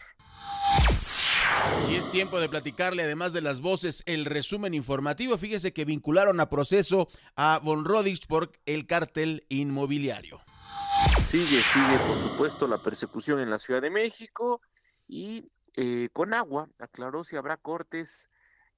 Y 1.89 1.97
es 1.97 2.09
tiempo 2.09 2.41
de 2.41 2.49
platicarle, 2.49 3.03
además 3.03 3.33
de 3.33 3.43
las 3.43 3.61
voces, 3.61 4.03
el 4.07 4.25
resumen 4.25 4.75
informativo. 4.75 5.37
Fíjese 5.37 5.73
que 5.73 5.85
vincularon 5.85 6.41
a 6.41 6.49
proceso 6.49 7.09
a 7.37 7.61
Von 7.63 7.85
Rodix 7.85 8.27
por 8.27 8.53
el 8.65 8.87
cártel 8.87 9.45
inmobiliario. 9.49 10.41
Sigue, 11.27 11.63
sigue, 11.63 11.99
por 12.07 12.19
supuesto, 12.23 12.67
la 12.67 12.83
persecución 12.83 13.41
en 13.41 13.51
la 13.51 13.59
Ciudad 13.59 13.83
de 13.83 13.91
México 13.91 14.63
y 15.07 15.51
eh, 15.75 16.09
con 16.13 16.33
agua 16.33 16.69
aclaró 16.79 17.25
si 17.25 17.37
habrá 17.37 17.57
cortes 17.57 18.31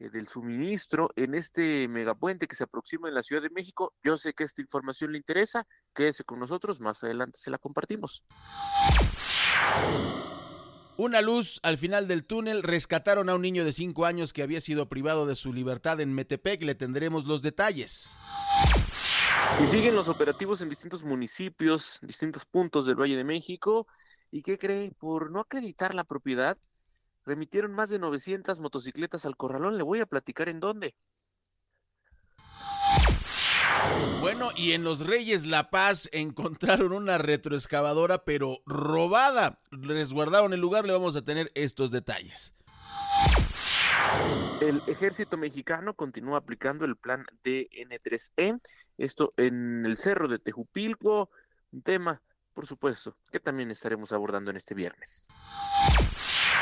del 0.09 0.29
suministro 0.29 1.11
en 1.15 1.35
este 1.35 1.87
megapuente 1.89 2.49
que 2.49 2.57
se 2.57 2.65
aproxima 2.65 3.09
en 3.09 3.15
la 3.15 3.23
Ciudad 3.23 3.43
de 3.43 3.51
México. 3.51 3.95
Yo 4.03 4.17
sé 4.17 4.33
que 4.33 4.45
esta 4.45 4.63
información 4.63 5.13
le 5.13 5.19
interesa, 5.19 5.67
quédese 5.95 6.25
con 6.25 6.39
nosotros, 6.41 6.81
más 6.81 7.05
adelante 7.05 7.39
se 7.39 7.51
la 7.51 7.59
compartimos. 7.59 8.25
Una 10.97 11.23
luz 11.23 11.61
al 11.63 11.79
final 11.79 12.09
del 12.09 12.27
túnel. 12.27 12.63
Rescataron 12.63 13.31
a 13.31 13.35
un 13.35 13.41
niño 13.41 13.65
de 13.65 13.73
5 13.73 14.05
años 14.05 14.35
que 14.35 14.43
había 14.43 14.61
sido 14.61 14.89
privado 14.89 15.25
de 15.25 15.35
su 15.35 15.53
libertad 15.53 15.99
en 16.01 16.15
Metepec. 16.15 16.63
Le 16.63 16.75
tendremos 16.75 17.25
los 17.25 17.41
detalles. 17.41 18.19
Y 19.63 19.67
siguen 19.67 19.95
los 19.97 20.09
operativos 20.09 20.61
en 20.61 20.69
distintos 20.69 21.03
municipios, 21.03 21.99
distintos 22.03 22.45
puntos 22.45 22.85
del 22.85 22.97
Valle 22.97 23.17
de 23.17 23.25
México. 23.25 23.87
¿Y 24.31 24.43
qué 24.43 24.59
cree? 24.59 24.93
Por 24.93 25.31
no 25.31 25.41
acreditar 25.41 25.95
la 25.95 26.05
propiedad, 26.05 26.59
remitieron 27.25 27.73
más 27.73 27.89
de 27.91 27.99
900 27.99 28.61
motocicletas 28.61 29.27
al 29.27 29.37
corralón. 29.37 29.77
Le 29.77 29.83
voy 29.83 30.01
a 30.01 30.07
platicar 30.07 30.49
en 30.49 30.61
dónde. 30.61 30.95
Bueno, 34.21 34.51
y 34.55 34.73
en 34.73 34.85
Los 34.85 35.07
Reyes 35.07 35.47
La 35.47 35.71
Paz 35.71 36.09
encontraron 36.13 36.93
una 36.93 37.19
retroexcavadora, 37.19 38.25
pero 38.25 38.59
robada. 38.67 39.61
Resguardaron 39.71 40.53
el 40.53 40.61
lugar, 40.61 40.85
le 40.87 40.93
vamos 40.93 41.17
a 41.17 41.25
tener 41.25 41.51
estos 41.55 41.91
detalles. 41.91 42.55
El 44.61 44.83
ejército 44.87 45.39
mexicano 45.39 45.95
continúa 45.95 46.39
aplicando 46.39 46.85
el 46.85 46.97
plan 46.97 47.25
DN3E, 47.45 48.61
esto 48.99 49.33
en 49.37 49.87
el 49.87 49.97
cerro 49.97 50.29
de 50.29 50.39
Tejupilco, 50.39 51.31
un 51.73 51.83
tema, 51.83 52.21
por 52.53 52.67
supuesto, 52.67 53.17
que 53.33 53.41
también 53.41 53.71
estaremos 53.71 54.13
abordando 54.13 54.51
en 54.51 54.59
este 54.59 54.75
viernes. 54.75 55.29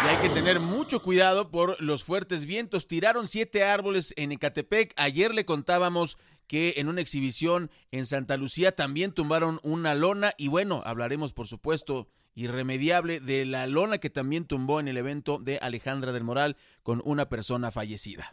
Y 0.05 0.07
hay 0.07 0.19
que 0.19 0.29
tener 0.29 0.61
mucho 0.61 1.03
cuidado 1.03 1.51
por 1.51 1.81
los 1.83 2.05
fuertes 2.05 2.45
vientos. 2.45 2.87
Tiraron 2.87 3.27
siete 3.27 3.65
árboles 3.65 4.15
en 4.17 4.31
Ecatepec. 4.31 4.95
Ayer 4.97 5.35
le 5.35 5.45
contábamos 5.45 6.19
que 6.47 6.75
en 6.77 6.89
una 6.89 7.01
exhibición 7.01 7.71
en 7.91 8.07
Santa 8.07 8.37
Lucía 8.37 8.75
también 8.75 9.13
tumbaron 9.13 9.59
una 9.63 9.95
lona 9.95 10.33
y 10.39 10.49
bueno, 10.49 10.83
hablaremos 10.85 11.33
por 11.33 11.47
supuesto 11.47 12.09
irremediable 12.35 13.19
de 13.19 13.45
la 13.45 13.67
lona 13.67 13.99
que 13.99 14.09
también 14.09 14.45
tumbó 14.47 14.79
en 14.79 14.87
el 14.87 14.97
evento 14.97 15.39
de 15.39 15.59
Alejandra 15.59 16.13
del 16.13 16.23
Moral 16.23 16.57
con 16.85 17.03
una 17.05 17.29
persona 17.29 17.73
fallecida. 17.73 18.33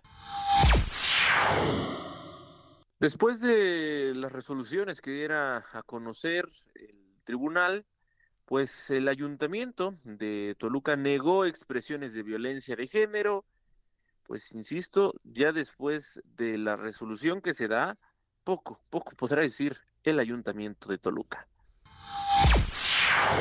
Después 3.00 3.42
de 3.42 4.14
las 4.16 4.32
resoluciones 4.32 5.02
que 5.02 5.12
diera 5.12 5.64
a 5.74 5.84
conocer 5.84 6.48
el 6.76 7.20
tribunal, 7.26 7.86
pues 8.46 8.90
el 8.92 9.08
ayuntamiento 9.08 9.96
de 10.04 10.56
Toluca 10.58 10.96
negó 10.96 11.46
expresiones 11.46 12.14
de 12.14 12.24
violencia 12.24 12.76
de 12.76 12.88
género, 12.88 13.46
pues 14.24 14.52
insisto, 14.54 15.14
ya 15.24 15.52
después 15.52 16.22
de 16.24 16.58
la 16.58 16.76
resolución 16.76 17.42
que 17.42 17.54
se 17.54 17.68
da, 17.68 17.98
poco, 18.44 18.80
poco 18.90 19.12
podrá 19.16 19.42
decir 19.42 19.78
el 20.04 20.20
ayuntamiento 20.20 20.90
de 20.90 20.98
Toluca. 20.98 21.48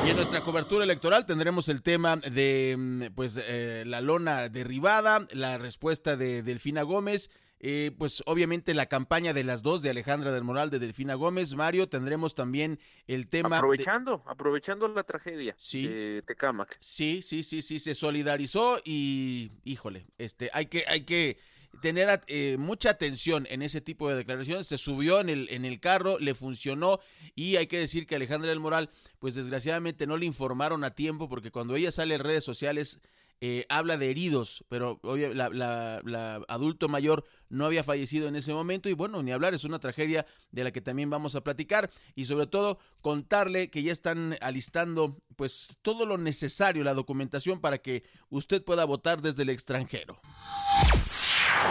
Y 0.03 0.09
en 0.09 0.15
nuestra 0.15 0.41
cobertura 0.41 0.83
electoral 0.83 1.25
tendremos 1.25 1.69
el 1.69 1.83
tema 1.83 2.15
de 2.17 2.75
mm, 2.77 3.15
pues 3.15 3.39
eh, 3.45 3.83
la 3.85 4.01
lona 4.01 4.49
derribada, 4.49 5.27
la 5.31 5.57
respuesta 5.57 6.17
de 6.17 6.41
Delfina 6.41 6.81
Gómez 6.81 7.29
eh, 7.67 7.91
pues 7.97 8.21
obviamente 8.27 8.75
la 8.75 8.85
campaña 8.85 9.33
de 9.33 9.43
las 9.43 9.63
dos 9.63 9.81
de 9.81 9.89
Alejandra 9.89 10.31
del 10.31 10.43
Moral, 10.43 10.69
de 10.69 10.77
Delfina 10.77 11.15
Gómez, 11.15 11.55
Mario, 11.55 11.89
tendremos 11.89 12.35
también 12.35 12.79
el 13.07 13.27
tema... 13.27 13.57
Aprovechando, 13.57 14.21
aprovechando 14.27 14.87
la 14.87 15.01
tragedia 15.01 15.55
sí, 15.57 15.87
de 15.87 16.21
Tecámac. 16.27 16.77
Sí, 16.79 17.23
sí, 17.23 17.41
sí, 17.41 17.63
sí, 17.63 17.79
se 17.79 17.95
solidarizó 17.95 18.77
y, 18.85 19.51
híjole, 19.63 20.05
este, 20.19 20.51
hay 20.53 20.67
que, 20.67 20.85
hay 20.87 21.05
que 21.05 21.39
tener 21.81 22.21
eh, 22.27 22.57
mucha 22.59 22.91
atención 22.91 23.47
en 23.49 23.63
ese 23.63 23.81
tipo 23.81 24.11
de 24.11 24.15
declaraciones. 24.15 24.67
Se 24.67 24.77
subió 24.77 25.19
en 25.19 25.29
el, 25.29 25.47
en 25.49 25.65
el 25.65 25.79
carro, 25.79 26.19
le 26.19 26.35
funcionó 26.35 26.99
y 27.33 27.55
hay 27.55 27.65
que 27.65 27.79
decir 27.79 28.05
que 28.05 28.13
Alejandra 28.13 28.51
del 28.51 28.59
Moral, 28.59 28.91
pues 29.17 29.33
desgraciadamente 29.33 30.05
no 30.05 30.17
le 30.17 30.27
informaron 30.27 30.83
a 30.83 30.93
tiempo 30.93 31.27
porque 31.27 31.49
cuando 31.49 31.75
ella 31.75 31.91
sale 31.91 32.13
en 32.13 32.21
redes 32.21 32.43
sociales 32.43 32.99
eh, 33.41 33.65
habla 33.69 33.97
de 33.97 34.09
heridos, 34.09 34.63
pero 34.69 34.99
la, 35.03 35.49
la, 35.49 36.41
adulto 36.47 36.87
mayor 36.87 37.25
no 37.49 37.65
había 37.65 37.83
fallecido 37.83 38.27
en 38.27 38.35
ese 38.35 38.53
momento 38.53 38.89
y 38.89 38.93
bueno, 38.93 39.21
ni 39.21 39.31
hablar, 39.31 39.53
es 39.53 39.63
una 39.65 39.79
tragedia 39.79 40.25
de 40.51 40.63
la 40.63 40.71
que 40.71 40.81
también 40.81 41.09
vamos 41.09 41.35
a 41.35 41.43
platicar 41.43 41.89
y 42.15 42.25
sobre 42.25 42.47
todo 42.47 42.79
contarle 43.01 43.69
que 43.69 43.83
ya 43.83 43.91
están 43.91 44.37
alistando 44.41 45.17
pues 45.35 45.77
todo 45.81 46.05
lo 46.05 46.17
necesario, 46.17 46.83
la 46.83 46.93
documentación 46.93 47.59
para 47.59 47.77
que 47.77 48.03
usted 48.29 48.63
pueda 48.63 48.85
votar 48.85 49.21
desde 49.21 49.43
el 49.43 49.49
extranjero. 49.49 50.17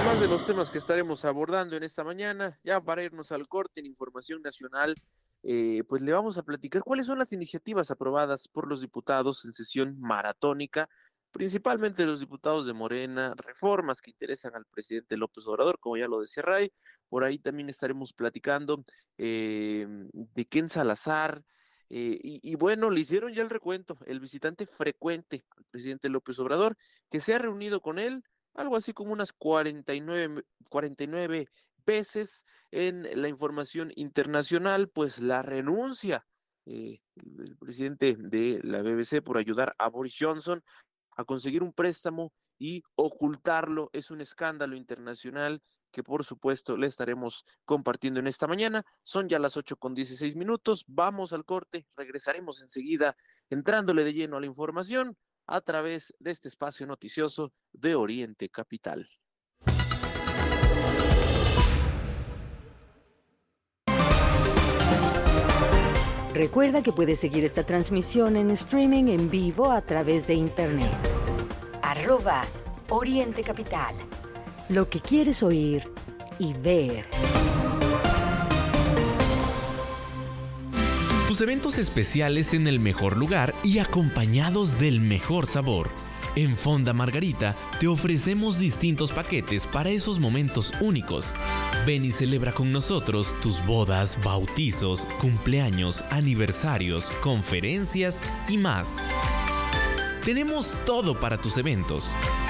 Más 0.04 0.20
de 0.20 0.26
los 0.26 0.44
temas 0.44 0.70
que 0.70 0.78
estaremos 0.78 1.24
abordando 1.24 1.76
en 1.76 1.82
esta 1.82 2.04
mañana, 2.04 2.58
ya 2.62 2.80
para 2.80 3.02
irnos 3.02 3.32
al 3.32 3.48
corte 3.48 3.80
en 3.80 3.86
Información 3.86 4.42
Nacional, 4.42 4.94
eh, 5.46 5.84
pues 5.88 6.02
le 6.02 6.12
vamos 6.12 6.38
a 6.38 6.42
platicar 6.42 6.82
cuáles 6.82 7.06
son 7.06 7.18
las 7.18 7.32
iniciativas 7.32 7.90
aprobadas 7.90 8.48
por 8.48 8.66
los 8.66 8.80
diputados 8.80 9.44
en 9.44 9.52
sesión 9.52 10.00
maratónica 10.00 10.88
principalmente 11.34 12.06
los 12.06 12.20
diputados 12.20 12.64
de 12.64 12.72
Morena, 12.72 13.34
reformas 13.36 14.00
que 14.00 14.12
interesan 14.12 14.54
al 14.54 14.64
presidente 14.66 15.16
López 15.16 15.44
Obrador, 15.48 15.80
como 15.80 15.96
ya 15.96 16.06
lo 16.06 16.20
decía 16.20 16.44
Ray. 16.44 16.72
Por 17.08 17.24
ahí 17.24 17.40
también 17.40 17.68
estaremos 17.68 18.12
platicando 18.12 18.84
eh, 19.18 19.84
de 20.12 20.44
Ken 20.46 20.68
Salazar. 20.68 21.42
Eh, 21.90 22.18
y, 22.22 22.54
bueno, 22.54 22.88
le 22.88 23.00
hicieron 23.00 23.34
ya 23.34 23.42
el 23.42 23.50
recuento, 23.50 23.98
el 24.06 24.20
visitante 24.20 24.64
frecuente 24.64 25.44
al 25.56 25.64
presidente 25.64 26.08
López 26.08 26.38
Obrador, 26.38 26.76
que 27.10 27.18
se 27.18 27.34
ha 27.34 27.38
reunido 27.38 27.80
con 27.80 27.98
él 27.98 28.22
algo 28.54 28.76
así 28.76 28.92
como 28.92 29.12
unas 29.12 29.32
49, 29.32 30.44
49 30.70 31.48
veces 31.84 32.46
en 32.70 33.20
la 33.20 33.28
información 33.28 33.92
internacional, 33.96 34.88
pues 34.88 35.20
la 35.20 35.42
renuncia 35.42 36.24
eh, 36.66 37.00
el 37.16 37.56
presidente 37.56 38.16
de 38.18 38.60
la 38.62 38.82
BBC 38.82 39.20
por 39.20 39.36
ayudar 39.36 39.74
a 39.78 39.88
Boris 39.88 40.16
Johnson 40.18 40.62
a 41.16 41.24
conseguir 41.24 41.62
un 41.62 41.72
préstamo 41.72 42.32
y 42.58 42.82
ocultarlo. 42.94 43.90
Es 43.92 44.10
un 44.10 44.20
escándalo 44.20 44.76
internacional 44.76 45.62
que 45.90 46.02
por 46.02 46.24
supuesto 46.24 46.76
le 46.76 46.88
estaremos 46.88 47.46
compartiendo 47.64 48.20
en 48.20 48.26
esta 48.26 48.48
mañana. 48.48 48.84
Son 49.02 49.28
ya 49.28 49.38
las 49.38 49.56
8 49.56 49.76
con 49.76 49.94
16 49.94 50.34
minutos. 50.34 50.84
Vamos 50.88 51.32
al 51.32 51.44
corte. 51.44 51.86
Regresaremos 51.96 52.60
enseguida 52.60 53.16
entrándole 53.48 54.02
de 54.04 54.12
lleno 54.12 54.36
a 54.36 54.40
la 54.40 54.46
información 54.46 55.16
a 55.46 55.60
través 55.60 56.14
de 56.18 56.32
este 56.32 56.48
espacio 56.48 56.86
noticioso 56.86 57.52
de 57.72 57.94
Oriente 57.94 58.48
Capital. 58.48 59.08
Recuerda 66.34 66.82
que 66.82 66.90
puedes 66.90 67.20
seguir 67.20 67.44
esta 67.44 67.62
transmisión 67.62 68.34
en 68.34 68.50
streaming 68.50 69.04
en 69.04 69.30
vivo 69.30 69.70
a 69.70 69.80
través 69.82 70.26
de 70.26 70.34
internet. 70.34 70.90
Arroba 71.80 72.44
Oriente 72.88 73.44
Capital. 73.44 73.94
Lo 74.68 74.90
que 74.90 74.98
quieres 74.98 75.44
oír 75.44 75.84
y 76.40 76.52
ver. 76.54 77.06
Tus 81.28 81.40
eventos 81.40 81.78
especiales 81.78 82.52
en 82.52 82.66
el 82.66 82.80
mejor 82.80 83.16
lugar 83.16 83.54
y 83.62 83.78
acompañados 83.78 84.76
del 84.80 85.00
mejor 85.00 85.46
sabor. 85.46 85.88
En 86.34 86.56
Fonda 86.56 86.92
Margarita 86.92 87.54
te 87.78 87.86
ofrecemos 87.86 88.58
distintos 88.58 89.12
paquetes 89.12 89.68
para 89.68 89.90
esos 89.90 90.18
momentos 90.18 90.72
únicos. 90.80 91.32
Ven 91.86 92.02
y 92.02 92.10
celebra 92.10 92.52
con 92.52 92.72
nosotros 92.72 93.34
tus 93.42 93.64
bodas, 93.66 94.18
bautizos, 94.24 95.06
cumpleaños, 95.20 96.02
aniversarios, 96.10 97.10
conferencias 97.22 98.22
y 98.48 98.56
más. 98.56 98.96
Tenemos 100.24 100.78
todo 100.86 101.20
para 101.20 101.36
tus 101.36 101.58
eventos. 101.58 102.14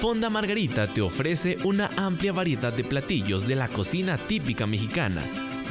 Fonda 0.00 0.30
Margarita 0.30 0.86
te 0.86 1.02
ofrece 1.02 1.58
una 1.62 1.90
amplia 1.98 2.32
variedad 2.32 2.72
de 2.72 2.84
platillos 2.84 3.46
de 3.46 3.54
la 3.54 3.68
cocina 3.68 4.16
típica 4.16 4.66
mexicana. 4.66 5.22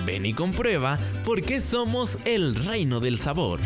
Ven 0.06 0.24
y 0.24 0.36
comprueba 0.36 1.00
por 1.26 1.42
qué 1.42 1.60
somos 1.60 2.20
el 2.26 2.54
reino 2.54 3.00
del 3.00 3.18
sabor. 3.18 3.60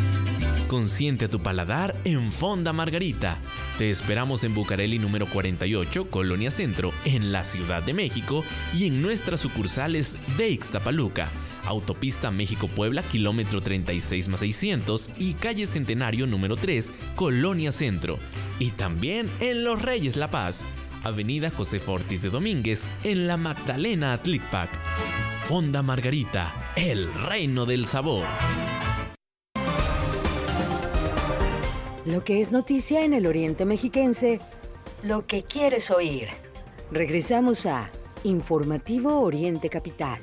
Consiente 0.69 1.27
tu 1.27 1.41
paladar 1.41 1.93
en 2.05 2.31
Fonda 2.31 2.71
Margarita. 2.71 3.39
Te 3.77 3.89
esperamos 3.89 4.45
en 4.45 4.55
Bucareli 4.55 4.99
número 4.99 5.25
48, 5.25 6.09
Colonia 6.09 6.49
Centro, 6.49 6.93
en 7.03 7.33
la 7.33 7.43
Ciudad 7.43 7.83
de 7.83 7.93
México 7.93 8.45
y 8.73 8.87
en 8.87 9.01
nuestras 9.01 9.41
sucursales 9.41 10.15
de 10.37 10.49
Ixtapaluca 10.51 11.29
Autopista 11.65 12.31
México-Puebla, 12.31 13.03
kilómetro 13.03 13.61
36 13.61 14.27
más 14.27 14.39
600 14.41 15.11
y 15.17 15.33
calle 15.33 15.65
Centenario 15.65 16.27
número 16.27 16.55
3, 16.55 16.93
Colonia 17.15 17.71
Centro. 17.71 18.17
Y 18.59 18.71
también 18.71 19.29
en 19.39 19.63
Los 19.63 19.81
Reyes 19.81 20.15
La 20.15 20.29
Paz, 20.29 20.65
Avenida 21.03 21.49
José 21.49 21.79
Fortis 21.79 22.21
de 22.21 22.29
Domínguez, 22.29 22.87
en 23.03 23.27
la 23.27 23.37
Magdalena 23.37 24.13
Atlicpac. 24.13 24.69
Fonda 25.45 25.81
Margarita, 25.81 26.71
el 26.75 27.13
reino 27.13 27.65
del 27.65 27.85
sabor. 27.85 28.25
Lo 32.05 32.23
que 32.23 32.41
es 32.41 32.51
noticia 32.51 33.03
en 33.03 33.13
el 33.13 33.25
Oriente 33.25 33.65
Mexiquense, 33.65 34.39
lo 35.03 35.25
que 35.25 35.43
quieres 35.43 35.89
oír. 35.91 36.27
Regresamos 36.91 37.65
a 37.65 37.89
Informativo 38.23 39.19
Oriente 39.21 39.69
Capital. 39.69 40.19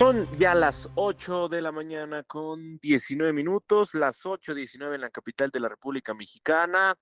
Son 0.00 0.26
ya 0.38 0.54
las 0.54 0.88
8 0.94 1.50
de 1.50 1.60
la 1.60 1.72
mañana 1.72 2.22
con 2.22 2.78
19 2.78 3.34
minutos, 3.34 3.92
las 3.92 4.24
8.19 4.24 4.94
en 4.94 5.02
la 5.02 5.10
capital 5.10 5.50
de 5.50 5.60
la 5.60 5.68
República 5.68 6.14
Mexicana. 6.14 6.96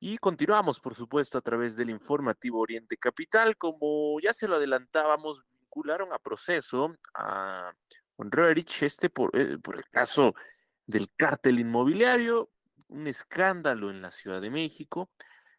Y 0.00 0.16
continuamos, 0.16 0.80
por 0.80 0.94
supuesto, 0.94 1.36
a 1.36 1.42
través 1.42 1.76
del 1.76 1.90
informativo 1.90 2.60
Oriente 2.60 2.96
Capital. 2.96 3.58
Como 3.58 4.18
ya 4.18 4.32
se 4.32 4.48
lo 4.48 4.56
adelantábamos, 4.56 5.44
vincularon 5.60 6.10
a 6.14 6.18
proceso 6.18 6.96
a 7.12 7.70
Rerich 8.16 8.82
este 8.82 9.08
eh, 9.34 9.58
por 9.62 9.76
el 9.76 9.84
caso 9.90 10.34
del 10.86 11.10
cártel 11.14 11.60
inmobiliario, 11.60 12.48
un 12.88 13.08
escándalo 13.08 13.90
en 13.90 14.00
la 14.00 14.10
Ciudad 14.10 14.40
de 14.40 14.48
México. 14.48 15.10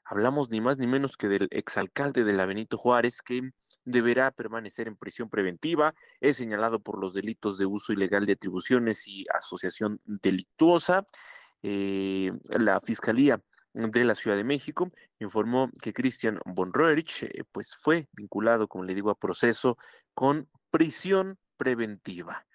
Hablamos 0.06 0.50
ni 0.50 0.62
más 0.62 0.78
ni 0.78 0.88
menos 0.88 1.18
que 1.18 1.28
del 1.28 1.48
exalcalde 1.52 2.24
de 2.24 2.34
la 2.34 2.46
Benito 2.46 2.78
Juárez, 2.78 3.22
que 3.22 3.42
deberá 3.86 4.32
permanecer 4.32 4.88
en 4.88 4.96
prisión 4.96 5.30
preventiva. 5.30 5.94
Es 6.20 6.38
señalado 6.38 6.80
por 6.80 7.00
los 7.00 7.14
delitos 7.14 7.58
de 7.58 7.66
uso 7.66 7.94
ilegal 7.94 8.26
de 8.26 8.34
atribuciones 8.34 9.08
y 9.08 9.26
asociación 9.34 10.02
delictuosa. 10.06 11.06
Eh, 11.62 12.32
la 12.50 12.80
Fiscalía 12.82 13.42
de 13.74 14.04
la 14.04 14.16
Ciudad 14.16 14.38
de 14.38 14.44
México 14.44 14.92
informó 15.20 15.72
que 15.82 15.94
Christian 15.94 16.40
von 16.46 16.74
Roerich 16.74 17.24
eh, 17.24 17.44
pues 17.52 17.76
fue 17.76 18.08
vinculado, 18.12 18.68
como 18.68 18.84
le 18.84 18.94
digo, 18.94 19.10
a 19.10 19.16
proceso 19.16 19.78
con 20.14 20.50
prisión 20.70 21.40
preventiva. 21.58 22.46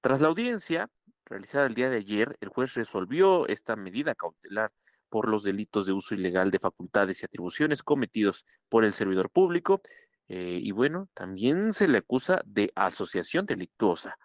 Tras 0.00 0.20
la 0.20 0.28
audiencia 0.28 0.88
realizada 1.24 1.66
el 1.66 1.74
día 1.74 1.90
de 1.90 1.96
ayer, 1.96 2.36
el 2.40 2.48
juez 2.48 2.74
resolvió 2.74 3.46
esta 3.48 3.76
medida 3.76 4.14
cautelar 4.14 4.72
por 5.08 5.28
los 5.28 5.42
delitos 5.42 5.86
de 5.86 5.92
uso 5.92 6.14
ilegal 6.14 6.50
de 6.50 6.58
facultades 6.58 7.22
y 7.22 7.26
atribuciones 7.26 7.82
cometidos 7.82 8.44
por 8.68 8.84
el 8.84 8.92
servidor 8.92 9.30
público. 9.30 9.80
Eh, 10.28 10.60
y 10.62 10.72
bueno, 10.72 11.08
también 11.14 11.72
se 11.72 11.88
le 11.88 11.98
acusa 11.98 12.42
de 12.44 12.70
asociación 12.74 13.46
delictuosa. 13.46 14.18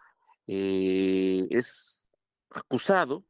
Eh, 0.48 1.48
es 1.50 2.10
acusado 2.50 3.24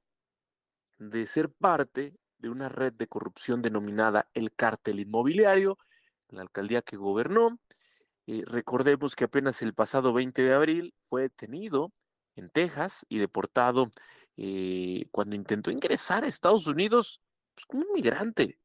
de 0.98 1.28
ser 1.28 1.50
parte 1.50 2.16
de 2.40 2.50
una 2.50 2.70
red 2.70 2.94
de 2.94 3.08
corrupción 3.08 3.62
denominada 3.62 4.28
el 4.34 4.54
cártel 4.54 5.00
inmobiliario, 5.00 5.78
la 6.30 6.42
alcaldía 6.42 6.82
que 6.82 6.98
gobernó. 6.98 7.60
Eh, 8.26 8.44
recordemos 8.46 9.16
que 9.16 9.26
apenas 9.26 9.62
el 9.62 9.74
pasado 9.74 10.14
20 10.14 10.42
de 10.42 10.54
abril 10.54 10.94
fue 11.10 11.24
detenido 11.24 11.94
en 12.36 12.50
Texas 12.50 13.06
y 13.10 13.20
deportado 13.20 13.92
cuando 15.12 15.36
intentó 15.36 15.70
ingresar 15.70 16.24
a 16.24 16.28
Estados 16.28 16.66
Unidos 16.66 17.22
pues, 17.56 17.66
un 17.70 17.88
migrante. 17.94 18.60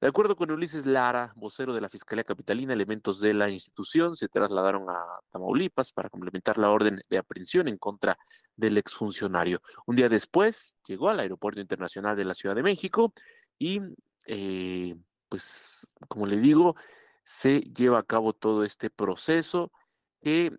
De 0.00 0.08
acuerdo 0.08 0.36
con 0.36 0.50
Ulises 0.50 0.84
Lara, 0.84 1.32
vocero 1.36 1.72
de 1.72 1.80
la 1.80 1.88
Fiscalía 1.88 2.24
Capitalina, 2.24 2.74
elementos 2.74 3.20
de 3.20 3.32
la 3.32 3.48
institución 3.48 4.16
se 4.16 4.28
trasladaron 4.28 4.90
a 4.90 5.20
Tamaulipas 5.30 5.92
para 5.92 6.10
complementar 6.10 6.58
la 6.58 6.70
orden 6.70 7.00
de 7.08 7.16
aprehensión 7.16 7.68
en 7.68 7.78
contra 7.78 8.18
del 8.54 8.76
exfuncionario. 8.76 9.62
Un 9.86 9.96
día 9.96 10.08
después 10.08 10.74
llegó 10.86 11.08
al 11.08 11.20
Aeropuerto 11.20 11.60
Internacional 11.60 12.16
de 12.16 12.24
la 12.26 12.34
Ciudad 12.34 12.54
de 12.54 12.62
México 12.62 13.14
y, 13.58 13.80
eh, 14.26 14.94
pues, 15.28 15.86
como 16.08 16.26
le 16.26 16.36
digo, 16.36 16.76
se 17.24 17.60
lleva 17.60 17.98
a 18.00 18.04
cabo 18.04 18.34
todo 18.34 18.64
este 18.64 18.90
proceso 18.90 19.72
que, 20.20 20.52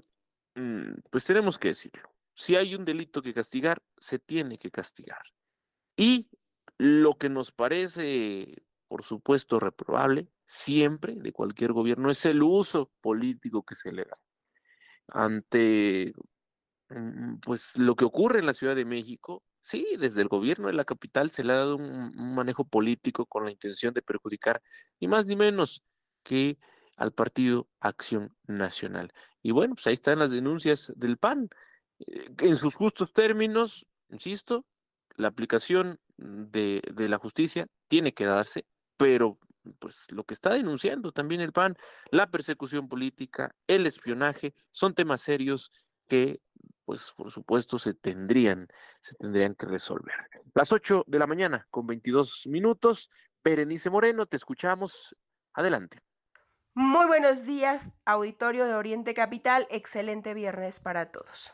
mm, 0.56 1.02
pues 1.12 1.26
tenemos 1.26 1.60
que 1.60 1.67
decirlo, 1.67 2.10
si 2.34 2.56
hay 2.56 2.74
un 2.74 2.84
delito 2.84 3.21
que 3.21 3.34
castigar, 3.34 3.82
se 3.98 4.19
tiene 4.19 4.58
que 4.58 4.71
castigar. 4.71 5.21
Y 5.95 6.30
lo 6.78 7.14
que 7.14 7.30
nos 7.30 7.52
parece, 7.52 8.64
por 8.88 9.04
supuesto, 9.04 9.60
reprobable, 9.60 10.30
siempre, 10.46 11.16
de 11.16 11.32
cualquier 11.32 11.74
gobierno, 11.74 12.10
es 12.10 12.26
el 12.26 12.44
uso 12.44 12.92
político 13.02 13.64
que 13.64 13.76
se 13.76 13.92
le 13.92 14.04
da. 14.06 14.16
Ante, 15.08 16.14
mm, 16.90 17.38
pues, 17.42 17.78
lo 17.78 17.96
que 17.96 18.06
ocurre 18.06 18.40
en 18.40 18.46
la 18.46 18.54
Ciudad 18.54 18.76
de 18.76 18.86
México, 18.86 19.44
sí, 19.62 19.86
desde 20.00 20.22
el 20.22 20.28
gobierno 20.28 20.68
de 20.68 20.74
la 20.74 20.86
capital 20.86 21.32
se 21.32 21.44
le 21.44 21.54
ha 21.54 21.58
dado 21.58 21.78
un, 21.78 22.36
manejo 22.36 22.66
político 22.66 23.26
con 23.26 23.46
la 23.46 23.52
intención 23.52 23.94
de 23.94 24.02
perjudicar, 24.02 24.62
ni 25.00 25.08
más 25.08 25.26
ni 25.26 25.36
menos 25.36 25.84
que 26.24 26.58
al 26.98 27.14
partido 27.14 27.68
Acción 27.80 28.36
Nacional. 28.48 29.12
Y 29.42 29.52
bueno, 29.52 29.76
pues 29.76 29.88
ahí 29.88 29.94
están 29.94 30.20
las 30.20 30.32
denuncias 30.32 30.94
del 30.96 31.18
PAN. 31.18 31.50
Eh, 32.00 32.30
en 32.40 32.58
sus 32.58 32.74
justos 32.74 33.14
términos, 33.14 33.86
insisto, 34.10 34.66
la 35.18 35.30
aplicación 35.30 36.00
de, 36.17 36.82
la 36.95 37.17
justicia 37.17 37.67
tiene 37.88 38.13
que 38.13 38.25
darse, 38.25 38.65
pero 38.97 39.38
pues 39.80 40.12
lo 40.12 40.23
que 40.23 40.34
está 40.34 40.54
denunciando 40.54 41.12
también 41.12 41.41
el 41.41 41.51
PAN, 41.51 41.75
la 42.12 42.30
persecución 42.30 42.88
política, 42.88 43.56
el 43.67 43.88
espionaje, 43.88 44.54
son 44.71 44.93
temas 44.93 45.21
serios 45.21 45.71
que 46.08 46.39
pues 46.86 47.12
por 47.17 47.32
supuesto 47.32 47.80
se 47.80 47.95
tendrían, 47.95 48.67
se 49.01 49.15
tendrían 49.15 49.56
que 49.56 49.65
resolver. 49.65 50.15
Las 50.54 50.71
8 50.71 51.06
de 51.08 51.19
la 51.19 51.25
mañana 51.25 51.67
con 51.71 51.88
22 51.88 52.45
minutos, 52.47 53.10
Berenice 53.43 53.89
Moreno, 53.89 54.28
te 54.28 54.38
escuchamos. 54.38 55.15
Adelante. 55.54 56.01
Muy 56.75 57.08
buenos 57.08 57.45
días, 57.45 57.93
auditorio 58.06 58.65
de 58.65 58.73
Oriente 58.75 59.13
Capital, 59.13 59.65
excelente 59.71 60.34
viernes 60.34 60.82
para 60.82 61.10
todos. 61.10 61.54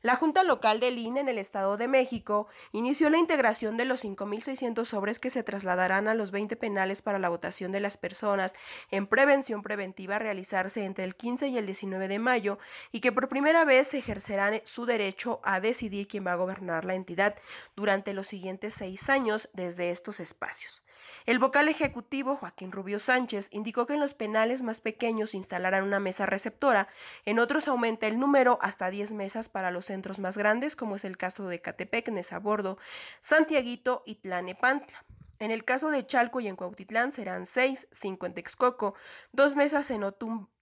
La 0.00 0.14
Junta 0.14 0.44
Local 0.44 0.78
del 0.78 0.96
INE 0.96 1.20
en 1.20 1.28
el 1.28 1.38
Estado 1.38 1.76
de 1.76 1.88
México 1.88 2.46
inició 2.70 3.10
la 3.10 3.18
integración 3.18 3.76
de 3.76 3.84
los 3.84 4.04
5.600 4.04 4.84
sobres 4.84 5.18
que 5.18 5.28
se 5.28 5.42
trasladarán 5.42 6.06
a 6.06 6.14
los 6.14 6.30
20 6.30 6.54
penales 6.54 7.02
para 7.02 7.18
la 7.18 7.28
votación 7.28 7.72
de 7.72 7.80
las 7.80 7.96
personas 7.96 8.54
en 8.92 9.08
prevención 9.08 9.62
preventiva 9.62 10.20
realizarse 10.20 10.84
entre 10.84 11.04
el 11.04 11.16
15 11.16 11.48
y 11.48 11.58
el 11.58 11.66
19 11.66 12.06
de 12.06 12.18
mayo 12.20 12.58
y 12.92 13.00
que 13.00 13.10
por 13.10 13.28
primera 13.28 13.64
vez 13.64 13.92
ejercerán 13.92 14.60
su 14.64 14.86
derecho 14.86 15.40
a 15.42 15.58
decidir 15.58 16.06
quién 16.06 16.24
va 16.24 16.32
a 16.32 16.36
gobernar 16.36 16.84
la 16.84 16.94
entidad 16.94 17.34
durante 17.74 18.14
los 18.14 18.28
siguientes 18.28 18.74
seis 18.74 19.08
años 19.10 19.48
desde 19.52 19.90
estos 19.90 20.20
espacios. 20.20 20.84
El 21.28 21.38
vocal 21.38 21.68
ejecutivo, 21.68 22.36
Joaquín 22.36 22.72
Rubio 22.72 22.98
Sánchez, 22.98 23.50
indicó 23.52 23.84
que 23.86 23.92
en 23.92 24.00
los 24.00 24.14
penales 24.14 24.62
más 24.62 24.80
pequeños 24.80 25.34
instalarán 25.34 25.84
una 25.84 26.00
mesa 26.00 26.24
receptora, 26.24 26.88
en 27.26 27.38
otros 27.38 27.68
aumenta 27.68 28.06
el 28.06 28.18
número 28.18 28.58
hasta 28.62 28.88
10 28.88 29.12
mesas 29.12 29.50
para 29.50 29.70
los 29.70 29.84
centros 29.84 30.20
más 30.20 30.38
grandes, 30.38 30.74
como 30.74 30.96
es 30.96 31.04
el 31.04 31.18
caso 31.18 31.46
de 31.46 31.60
Catepec, 31.60 32.08
Nezabordo, 32.08 32.78
Santiaguito 33.20 34.02
y 34.06 34.14
Tlanepantla. 34.14 35.04
En 35.38 35.50
el 35.50 35.66
caso 35.66 35.90
de 35.90 36.06
Chalco 36.06 36.40
y 36.40 36.48
en 36.48 36.56
Cuautitlán 36.56 37.12
serán 37.12 37.44
6, 37.44 37.88
5 37.92 38.24
en 38.24 38.32
Texcoco, 38.32 38.94
dos 39.30 39.54
mesas 39.54 39.90
en, 39.90 40.06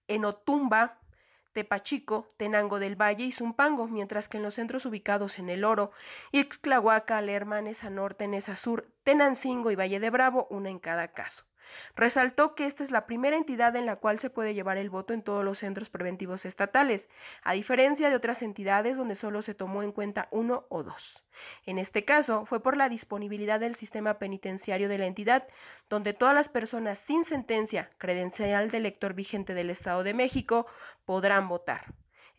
en 0.09 0.25
Otumba, 0.25 0.99
Tepachico, 1.57 2.31
Tenango 2.37 2.77
del 2.77 2.95
Valle 2.95 3.23
y 3.23 3.31
Zumpango, 3.31 3.87
mientras 3.87 4.29
que 4.29 4.37
en 4.37 4.43
los 4.43 4.53
centros 4.53 4.85
ubicados 4.85 5.39
en 5.39 5.49
El 5.49 5.63
Oro, 5.63 5.89
Ixtlahuaca, 6.31 7.19
Lerma, 7.19 7.63
Nesa 7.63 7.89
Norte, 7.89 8.27
Nesa 8.27 8.55
Sur, 8.57 8.85
Tenancingo 9.03 9.71
y 9.71 9.75
Valle 9.75 9.99
de 9.99 10.11
Bravo, 10.11 10.45
una 10.51 10.69
en 10.69 10.77
cada 10.77 11.07
caso. 11.13 11.45
Resaltó 11.95 12.55
que 12.55 12.65
esta 12.65 12.83
es 12.83 12.91
la 12.91 13.05
primera 13.05 13.37
entidad 13.37 13.75
en 13.75 13.85
la 13.85 13.97
cual 13.97 14.19
se 14.19 14.29
puede 14.29 14.53
llevar 14.53 14.77
el 14.77 14.89
voto 14.89 15.13
en 15.13 15.21
todos 15.21 15.43
los 15.43 15.59
centros 15.59 15.89
preventivos 15.89 16.45
estatales, 16.45 17.09
a 17.43 17.53
diferencia 17.53 18.09
de 18.09 18.15
otras 18.15 18.41
entidades 18.41 18.97
donde 18.97 19.15
solo 19.15 19.41
se 19.41 19.53
tomó 19.53 19.83
en 19.83 19.91
cuenta 19.91 20.27
uno 20.31 20.65
o 20.69 20.83
dos. 20.83 21.23
En 21.65 21.77
este 21.77 22.05
caso, 22.05 22.45
fue 22.45 22.61
por 22.61 22.77
la 22.77 22.89
disponibilidad 22.89 23.59
del 23.59 23.75
sistema 23.75 24.17
penitenciario 24.17 24.89
de 24.89 24.97
la 24.97 25.05
entidad, 25.05 25.47
donde 25.89 26.13
todas 26.13 26.35
las 26.35 26.49
personas 26.49 26.99
sin 26.99 27.25
sentencia, 27.25 27.89
credencial 27.97 28.71
de 28.71 28.77
elector 28.77 29.13
vigente 29.13 29.53
del 29.53 29.69
Estado 29.69 30.03
de 30.03 30.13
México, 30.13 30.67
podrán 31.05 31.47
votar. 31.47 31.85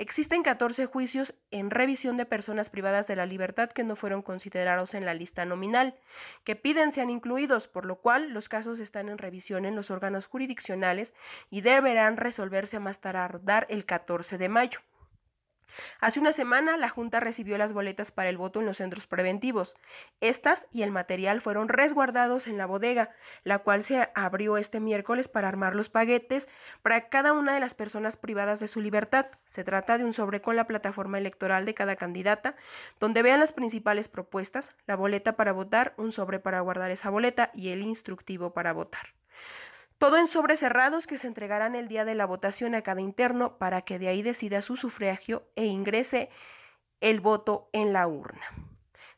Existen 0.01 0.45
14 0.45 0.87
juicios 0.87 1.35
en 1.51 1.71
revisión 1.71 2.17
de 2.17 2.25
personas 2.25 2.71
privadas 2.71 3.09
de 3.09 3.17
la 3.17 3.27
libertad 3.27 3.69
que 3.71 3.83
no 3.83 3.97
fueron 3.97 4.23
considerados 4.23 4.95
en 4.95 5.05
la 5.05 5.13
lista 5.13 5.45
nominal, 5.45 5.97
que 6.45 6.55
piden 6.55 6.93
sean 6.93 7.11
incluidos, 7.11 7.67
por 7.67 7.85
lo 7.85 7.97
cual 7.97 8.31
los 8.31 8.49
casos 8.49 8.79
están 8.79 9.09
en 9.09 9.19
revisión 9.19 9.65
en 9.65 9.75
los 9.75 9.91
órganos 9.91 10.27
jurisdiccionales 10.27 11.15
y 11.51 11.63
deberán 11.63 12.17
resolverse 12.17 12.77
a 12.77 12.81
más 12.81 13.01
tardar 13.01 13.67
el 13.71 13.87
14 13.87 14.39
de 14.39 14.49
mayo. 14.49 14.79
Hace 16.01 16.21
una 16.21 16.33
semana 16.33 16.77
la 16.77 16.89
Junta 16.89 17.21
recibió 17.21 17.59
las 17.59 17.73
boletas 17.73 18.11
para 18.11 18.29
el 18.29 18.39
voto 18.39 18.61
en 18.61 18.67
los 18.67 18.79
centros 18.79 19.07
preventivos. 19.07 19.77
Estas 20.21 20.67
y 20.71 20.83
el 20.83 20.91
material 20.91 21.41
fueron 21.41 21.69
resguardados 21.69 22.47
en 22.47 22.59
la 22.59 22.67
bodega, 22.67 23.11
la 23.45 23.59
cual 23.61 23.85
se 23.85 24.09
abrió 24.15 24.57
este 24.57 24.81
miércoles 24.81 25.29
para 25.29 25.49
armar 25.49 25.75
los 25.75 25.89
paquetes 25.89 26.49
para 26.83 27.09
cada 27.09 27.33
una 27.33 27.55
de 27.55 27.61
las 27.61 27.75
personas 27.75 28.17
privadas 28.17 28.61
de 28.61 28.69
su 28.69 28.81
libertad. 28.81 29.27
Se 29.45 29.65
trata 29.65 29.99
de 29.99 30.05
un 30.05 30.13
sobre 30.13 30.41
con 30.41 30.57
la 30.57 30.67
plataforma 30.67 31.19
electoral 31.19 31.65
de 31.65 31.75
cada 31.75 31.97
candidata, 31.97 32.57
donde 33.01 33.23
vean 33.23 33.41
las 33.41 33.53
principales 33.53 34.09
propuestas, 34.09 34.73
la 34.87 34.97
boleta 34.97 35.37
para 35.37 35.53
votar, 35.53 35.95
un 35.97 36.13
sobre 36.13 36.39
para 36.39 36.61
guardar 36.61 36.91
esa 36.91 37.11
boleta 37.11 37.51
y 37.55 37.71
el 37.71 37.83
instructivo 37.83 38.53
para 38.53 38.73
votar. 38.73 39.15
Todo 39.99 40.17
en 40.17 40.29
sobres 40.29 40.61
cerrados 40.61 41.09
que 41.09 41.19
se 41.19 41.27
entregarán 41.27 41.75
el 41.75 41.89
día 41.89 42.05
de 42.05 42.15
la 42.15 42.25
votación 42.25 42.77
a 42.77 42.83
cada 42.83 43.01
interno 43.01 43.59
para 43.59 43.83
que 43.83 43.99
de 43.99 44.07
ahí 44.07 44.23
decida 44.23 44.63
su 44.63 44.77
sufragio 44.77 45.43
e 45.57 45.65
ingrese 45.65 46.31
el 47.01 47.21
voto 47.21 47.69
en 47.73 47.93
la 47.93 48.07
urna. 48.07 48.47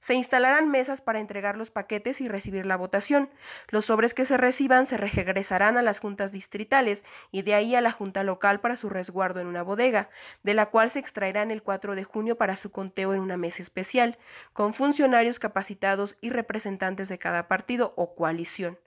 Se 0.01 0.15
instalarán 0.15 0.71
mesas 0.71 1.03
para 1.03 1.21
entregar 1.21 1.59
los 1.59 1.71
paquetes 1.71 2.23
y 2.23 2.29
recibir 2.29 2.65
la 2.65 2.79
votación. 2.79 3.29
Los 3.69 3.85
sobres 3.85 4.15
que 4.15 4.25
se 4.25 4.39
reciban 4.39 4.87
se 4.87 4.97
regresarán 4.97 5.77
a 5.77 5.83
las 5.83 6.01
juntas 6.01 6.33
distritales 6.33 7.05
y 7.31 7.43
de 7.43 7.53
ahí 7.53 7.75
a 7.75 7.83
la 7.83 7.93
junta 7.93 8.25
local 8.25 8.61
para 8.61 8.77
su 8.77 8.89
resguardo 8.89 9.41
en 9.41 9.49
una 9.49 9.63
bodega, 9.63 10.09
de 10.43 10.55
la 10.55 10.71
cual 10.71 10.91
se 10.91 11.01
extraerán 11.01 11.51
el 11.51 11.63
4 11.63 11.95
de 11.95 12.05
junio 12.05 12.39
para 12.39 12.57
su 12.57 12.71
conteo 12.71 13.13
en 13.13 13.21
una 13.21 13.37
mesa 13.37 13.61
especial, 13.61 14.17
con 14.55 14.73
funcionarios 14.73 15.39
capacitados 15.39 16.17
y 16.23 16.31
representantes 16.31 17.11
de 17.11 17.19
cada 17.19 17.49
partido 17.49 17.93
o 17.97 18.15
coalición. 18.15 18.79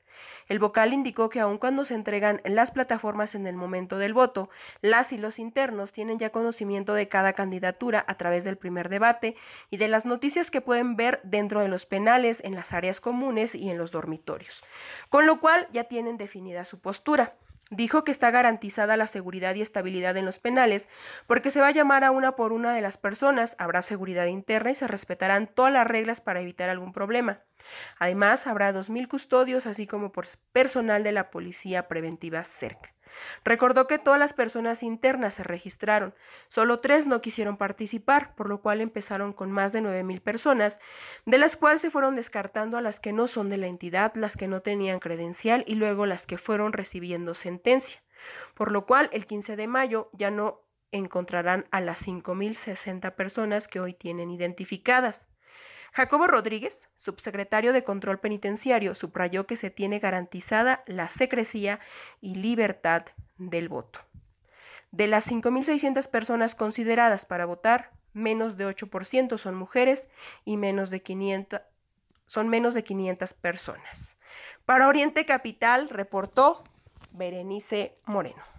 El 0.47 0.59
vocal 0.59 0.93
indicó 0.93 1.29
que 1.29 1.39
aun 1.39 1.57
cuando 1.57 1.85
se 1.85 1.95
entregan 1.95 2.41
las 2.45 2.71
plataformas 2.71 3.35
en 3.35 3.47
el 3.47 3.55
momento 3.55 3.97
del 3.97 4.13
voto, 4.13 4.49
las 4.81 5.13
y 5.13 5.17
los 5.17 5.39
internos 5.39 5.91
tienen 5.91 6.19
ya 6.19 6.31
conocimiento 6.31 6.93
de 6.93 7.07
cada 7.07 7.33
candidatura 7.33 8.03
a 8.07 8.15
través 8.15 8.43
del 8.43 8.57
primer 8.57 8.89
debate 8.89 9.35
y 9.69 9.77
de 9.77 9.87
las 9.87 10.05
noticias 10.05 10.51
que 10.51 10.61
pueden 10.61 10.95
ver 10.95 11.21
dentro 11.23 11.61
de 11.61 11.67
los 11.67 11.85
penales, 11.85 12.41
en 12.43 12.55
las 12.55 12.73
áreas 12.73 12.99
comunes 12.99 13.55
y 13.55 13.69
en 13.69 13.77
los 13.77 13.91
dormitorios, 13.91 14.63
con 15.09 15.25
lo 15.25 15.39
cual 15.39 15.67
ya 15.71 15.85
tienen 15.85 16.17
definida 16.17 16.65
su 16.65 16.79
postura. 16.79 17.35
Dijo 17.75 18.03
que 18.03 18.11
está 18.11 18.29
garantizada 18.29 18.97
la 18.97 19.07
seguridad 19.07 19.55
y 19.55 19.61
estabilidad 19.63 20.15
en 20.15 20.25
los 20.25 20.37
penales 20.37 20.87
porque 21.25 21.49
se 21.49 21.59
va 21.59 21.67
a 21.67 21.71
llamar 21.71 22.03
a 22.03 22.11
una 22.11 22.35
por 22.35 22.53
una 22.53 22.73
de 22.75 22.81
las 22.81 22.97
personas, 22.97 23.55
habrá 23.57 23.81
seguridad 23.81 24.27
interna 24.27 24.69
y 24.69 24.75
se 24.75 24.87
respetarán 24.87 25.47
todas 25.47 25.73
las 25.73 25.87
reglas 25.87 26.21
para 26.21 26.41
evitar 26.41 26.69
algún 26.69 26.93
problema. 26.93 27.41
Además, 27.97 28.45
habrá 28.45 28.71
2.000 28.71 29.07
custodios, 29.07 29.65
así 29.65 29.87
como 29.87 30.11
personal 30.51 31.03
de 31.03 31.13
la 31.13 31.31
Policía 31.31 31.87
Preventiva 31.87 32.43
cerca. 32.43 32.92
Recordó 33.43 33.87
que 33.87 33.99
todas 33.99 34.19
las 34.19 34.33
personas 34.33 34.83
internas 34.83 35.35
se 35.35 35.43
registraron, 35.43 36.13
solo 36.49 36.79
tres 36.79 37.07
no 37.07 37.21
quisieron 37.21 37.57
participar, 37.57 38.35
por 38.35 38.49
lo 38.49 38.61
cual 38.61 38.81
empezaron 38.81 39.33
con 39.33 39.51
más 39.51 39.73
de 39.73 39.81
9.000 39.81 40.21
personas, 40.21 40.79
de 41.25 41.37
las 41.37 41.57
cuales 41.57 41.81
se 41.81 41.91
fueron 41.91 42.15
descartando 42.15 42.77
a 42.77 42.81
las 42.81 42.99
que 42.99 43.13
no 43.13 43.27
son 43.27 43.49
de 43.49 43.57
la 43.57 43.67
entidad, 43.67 44.13
las 44.15 44.37
que 44.37 44.47
no 44.47 44.61
tenían 44.61 44.99
credencial 44.99 45.63
y 45.67 45.75
luego 45.75 46.05
las 46.05 46.25
que 46.25 46.37
fueron 46.37 46.73
recibiendo 46.73 47.33
sentencia, 47.33 48.03
por 48.53 48.71
lo 48.71 48.85
cual 48.85 49.09
el 49.13 49.25
15 49.25 49.55
de 49.55 49.67
mayo 49.67 50.09
ya 50.13 50.31
no 50.31 50.61
encontrarán 50.91 51.65
a 51.71 51.81
las 51.81 52.05
5.060 52.07 53.15
personas 53.15 53.67
que 53.67 53.79
hoy 53.79 53.93
tienen 53.93 54.29
identificadas. 54.29 55.27
Jacobo 55.93 56.25
Rodríguez, 56.25 56.89
subsecretario 56.95 57.71
de 57.71 57.83
Control 57.83 58.19
Penitenciario, 58.19 58.95
subrayó 58.95 59.45
que 59.45 59.57
se 59.57 59.69
tiene 59.69 59.99
garantizada 59.99 60.83
la 60.87 61.07
secrecía 61.07 61.79
y 62.19 62.33
libertad 62.33 63.05
del 63.37 63.69
voto. 63.69 63.99
De 64.89 65.05
las 65.05 65.31
5.600 65.31 66.09
personas 66.09 66.55
consideradas 66.55 67.27
para 67.27 67.45
votar, 67.45 67.91
menos 68.11 68.57
de 68.57 68.65
8% 68.65 69.37
son 69.37 69.53
mujeres 69.53 70.07
y 70.45 70.57
menos 70.57 70.89
de 70.89 71.03
500 71.03 71.61
son 72.25 72.49
menos 72.49 72.73
de 72.73 72.83
500 72.83 73.33
personas. 73.33 74.17
Para 74.65 74.87
Oriente 74.87 75.25
Capital 75.25 75.89
reportó 75.89 76.63
Berenice 77.11 77.99
Moreno. 78.05 78.52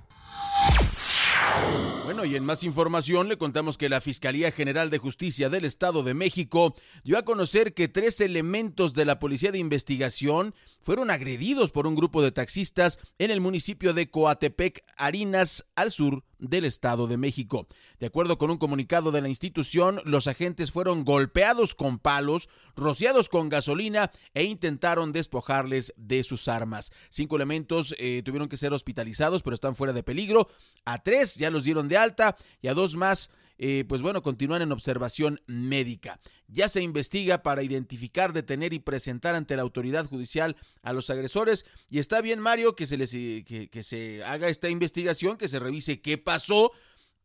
Bueno, 2.04 2.26
y 2.26 2.37
en 2.37 2.44
más 2.44 2.62
información 2.64 3.28
le 3.28 3.38
contamos 3.38 3.78
que 3.78 3.88
la 3.88 4.00
Fiscalía 4.00 4.52
General 4.52 4.90
de 4.90 4.98
Justicia 4.98 5.48
del 5.48 5.64
Estado 5.64 6.02
de 6.02 6.14
México 6.14 6.74
dio 7.02 7.16
a 7.16 7.24
conocer 7.24 7.72
que 7.72 7.88
tres 7.88 8.20
elementos 8.20 8.92
de 8.92 9.04
la 9.04 9.18
Policía 9.18 9.52
de 9.52 9.59
Investigación 9.59 10.54
fueron 10.83 11.11
agredidos 11.11 11.70
por 11.70 11.87
un 11.87 11.96
grupo 11.96 12.22
de 12.22 12.30
taxistas 12.30 12.98
en 13.18 13.30
el 13.30 13.40
municipio 13.40 13.94
de 13.94 14.11
Coatepec, 14.11 14.83
Harinas, 14.98 15.66
al 15.76 15.90
sur 15.90 16.22
del 16.38 16.64
Estado 16.64 17.07
de 17.07 17.16
México. 17.16 17.66
De 17.98 18.07
acuerdo 18.07 18.38
con 18.38 18.50
un 18.50 18.59
comunicado 18.59 19.11
de 19.11 19.22
la 19.22 19.28
institución, 19.28 20.00
los 20.04 20.26
agentes 20.26 20.70
fueron 20.70 21.04
golpeados 21.04 21.74
con 21.74 21.98
palos, 21.98 22.48
rociados 22.76 23.28
con 23.28 23.48
gasolina 23.48 24.11
e 24.35 24.44
intentaron 24.44 25.12
despojarles 25.12 25.94
de 25.96 26.22
sus 26.22 26.48
armas. 26.48 26.92
Cinco 27.09 27.37
elementos 27.37 27.94
eh, 27.98 28.22
tuvieron 28.24 28.48
que 28.48 28.57
ser 28.57 28.72
hospitalizados, 28.72 29.42
pero 29.42 29.54
están 29.54 29.76
fuera 29.76 29.92
de 29.92 30.02
peligro. 30.02 30.48
A 30.85 31.02
tres 31.02 31.34
ya 31.37 31.51
los 31.51 31.64
dieron 31.64 31.88
de 31.88 31.97
alta 31.97 32.37
y 32.61 32.68
a 32.68 32.75
dos 32.75 32.94
más 32.94 33.31
eh, 33.59 33.85
pues 33.88 34.03
bueno, 34.03 34.23
continúan 34.23 34.62
en 34.62 34.73
observación 34.73 35.40
médica. 35.47 36.20
Ya 36.49 36.68
se 36.68 36.83
investiga 36.83 37.42
para 37.42 37.62
identificar, 37.62 38.33
detener 38.33 38.73
y 38.73 38.81
presentar 38.81 39.35
ante 39.35 39.57
la 39.57 39.62
autoridad 39.62 40.07
judicial 40.07 40.57
a 40.83 40.92
los 40.92 41.09
agresores. 41.11 41.64
Y 41.88 41.99
está 41.99 42.20
bien, 42.20 42.40
Mario, 42.40 42.75
que 42.75 42.87
se, 42.87 42.97
les, 42.97 43.14
eh, 43.14 43.44
que, 43.47 43.68
que 43.68 43.83
se 43.83 44.25
haga 44.25 44.49
esta 44.49 44.68
investigación, 44.68 45.37
que 45.37 45.49
se 45.49 45.61
revise 45.61 46.01
qué 46.01 46.18
pasó. 46.18 46.73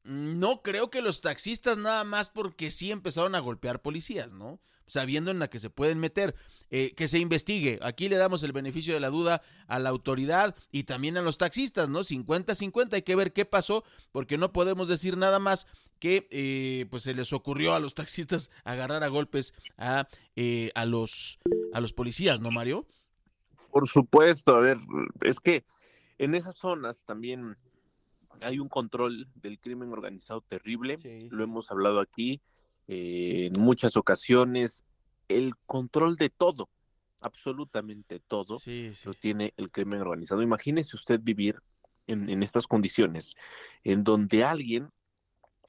No 0.03 0.61
creo 0.61 0.89
que 0.89 1.01
los 1.01 1.21
taxistas 1.21 1.77
nada 1.77 2.03
más 2.03 2.29
porque 2.29 2.71
sí 2.71 2.91
empezaron 2.91 3.35
a 3.35 3.39
golpear 3.39 3.81
policías, 3.81 4.31
¿no? 4.31 4.61
Sabiendo 4.89 5.31
en 5.31 5.39
la 5.39 5.49
que 5.49 5.59
se 5.59 5.69
pueden 5.69 5.99
meter. 5.99 6.35
Eh, 6.71 6.93
que 6.95 7.07
se 7.07 7.17
investigue. 7.17 7.79
Aquí 7.81 8.09
le 8.09 8.17
damos 8.17 8.43
el 8.43 8.51
beneficio 8.51 8.93
de 8.93 8.99
la 8.99 9.09
duda 9.09 9.41
a 9.65 9.79
la 9.79 9.89
autoridad 9.89 10.55
y 10.71 10.83
también 10.83 11.17
a 11.17 11.21
los 11.23 11.39
taxistas, 11.39 11.89
¿no? 11.89 12.01
50-50, 12.01 12.93
hay 12.93 13.01
que 13.01 13.15
ver 13.15 13.33
qué 13.33 13.43
pasó, 13.43 13.83
porque 14.11 14.37
no 14.37 14.53
podemos 14.53 14.87
decir 14.87 15.17
nada 15.17 15.39
más 15.39 15.65
que 15.97 16.27
eh, 16.29 16.85
pues 16.91 17.03
se 17.03 17.15
les 17.15 17.33
ocurrió 17.33 17.73
a 17.73 17.79
los 17.79 17.93
taxistas 17.95 18.51
agarrar 18.63 19.03
a 19.03 19.07
golpes 19.07 19.55
a, 19.77 20.07
eh, 20.35 20.71
a, 20.75 20.85
los, 20.85 21.39
a 21.73 21.81
los 21.81 21.91
policías, 21.91 22.39
¿no, 22.39 22.51
Mario? 22.51 22.85
Por 23.71 23.87
supuesto, 23.87 24.55
a 24.55 24.59
ver, 24.59 24.77
es 25.21 25.39
que 25.39 25.63
en 26.19 26.35
esas 26.35 26.55
zonas 26.55 27.03
también 27.03 27.57
hay 28.41 28.59
un 28.59 28.69
control 28.69 29.27
del 29.35 29.59
crimen 29.59 29.91
organizado 29.91 30.41
terrible, 30.41 30.97
lo 31.31 31.43
hemos 31.43 31.71
hablado 31.71 31.99
aquí, 31.99 32.41
en 32.91 33.53
muchas 33.53 33.95
ocasiones 33.95 34.83
el 35.27 35.55
control 35.67 36.15
de 36.15 36.31
todo, 36.31 36.69
absolutamente 37.21 38.19
todo, 38.19 38.57
lo 39.05 39.13
tiene 39.13 39.53
el 39.57 39.69
crimen 39.69 40.01
organizado. 40.01 40.41
Imagínese 40.41 40.95
usted 40.95 41.19
vivir 41.21 41.61
en, 42.07 42.41
estas 42.41 42.65
condiciones, 42.65 43.35
en 43.83 44.03
donde 44.03 44.43
alguien 44.43 44.89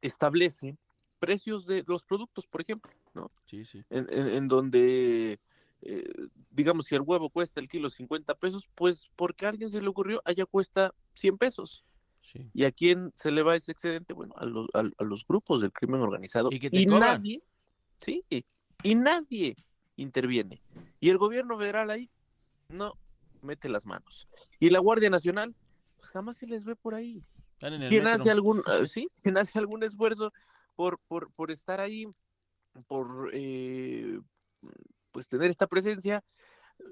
establece 0.00 0.78
precios 1.18 1.66
de 1.66 1.84
los 1.86 2.02
productos, 2.02 2.46
por 2.46 2.62
ejemplo, 2.62 2.90
¿no? 3.12 3.30
Sí, 3.44 3.66
sí. 3.66 3.84
En, 3.90 4.48
donde, 4.48 5.38
eh, 5.82 6.12
digamos, 6.50 6.86
si 6.86 6.94
el 6.94 7.02
huevo 7.02 7.28
cuesta 7.28 7.60
el 7.60 7.68
kilo 7.68 7.90
50 7.90 8.34
pesos, 8.36 8.66
pues 8.74 9.10
porque 9.14 9.44
a 9.44 9.50
alguien 9.50 9.70
se 9.70 9.82
le 9.82 9.88
ocurrió, 9.88 10.22
allá 10.24 10.46
cuesta 10.46 10.94
100 11.16 11.36
pesos. 11.36 11.84
¿Y 12.52 12.64
a 12.64 12.72
quién 12.72 13.12
se 13.16 13.30
le 13.30 13.42
va 13.42 13.56
ese 13.56 13.72
excedente? 13.72 14.12
Bueno, 14.12 14.34
a 14.36 14.44
los, 14.44 14.68
a, 14.74 15.04
los 15.04 15.26
grupos 15.26 15.60
del 15.60 15.72
crimen 15.72 16.00
organizado. 16.00 16.48
Y, 16.52 16.86
nadie, 16.86 17.42
sí, 17.98 18.24
y 18.82 18.94
nadie 18.94 19.56
interviene. 19.96 20.62
Y 21.00 21.08
el 21.10 21.18
gobierno 21.18 21.58
federal 21.58 21.90
ahí 21.90 22.10
no 22.68 22.94
mete 23.42 23.68
las 23.68 23.86
manos. 23.86 24.28
Y 24.58 24.70
la 24.70 24.78
Guardia 24.78 25.10
Nacional, 25.10 25.54
pues 25.96 26.10
jamás 26.10 26.36
se 26.36 26.46
les 26.46 26.64
ve 26.64 26.76
por 26.76 26.94
ahí. 26.94 27.22
¿Quién 27.58 28.06
hace 28.06 28.30
algún, 28.30 28.62
ah, 28.66 28.84
sí, 28.84 29.10
¿quién 29.22 29.36
hace 29.36 29.58
algún 29.58 29.82
esfuerzo 29.82 30.32
por, 30.76 30.98
por, 31.08 31.30
por 31.32 31.50
estar 31.50 31.80
ahí, 31.80 32.06
por 32.86 33.30
eh, 33.34 34.18
pues 35.10 35.28
tener 35.28 35.50
esta 35.50 35.66
presencia? 35.66 36.24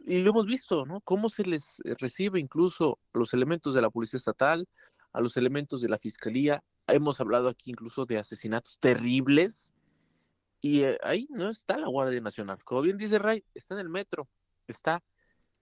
Y 0.07 0.19
lo 0.19 0.31
hemos 0.31 0.45
visto, 0.45 0.85
¿no? 0.85 1.01
Cómo 1.01 1.31
se 1.31 1.45
les 1.45 1.81
recibe 1.99 2.39
incluso 2.39 2.99
los 3.15 3.33
elementos 3.33 3.75
de 3.75 3.81
la 3.81 3.89
Policía 3.89 4.19
Estatal, 4.19 4.69
a 5.13 5.21
los 5.21 5.37
elementos 5.37 5.81
de 5.81 5.89
la 5.89 5.99
Fiscalía. 5.99 6.63
Hemos 6.87 7.21
hablado 7.21 7.49
aquí 7.49 7.71
incluso 7.71 8.07
de 8.07 8.19
asesinatos 8.19 8.79
terribles 8.79 9.73
y 10.61 10.83
eh, 10.83 10.99
ahí 11.03 11.27
no 11.31 11.51
está 11.51 11.79
la 11.79 11.89
Guardia 11.89 12.21
Nacional. 12.21 12.63
Como 12.65 12.83
bien 12.83 12.99
dice 12.99 13.19
Ray, 13.19 13.45
está 13.55 13.75
en 13.75 13.81
el 13.81 13.89
metro, 13.89 14.29
está 14.67 15.03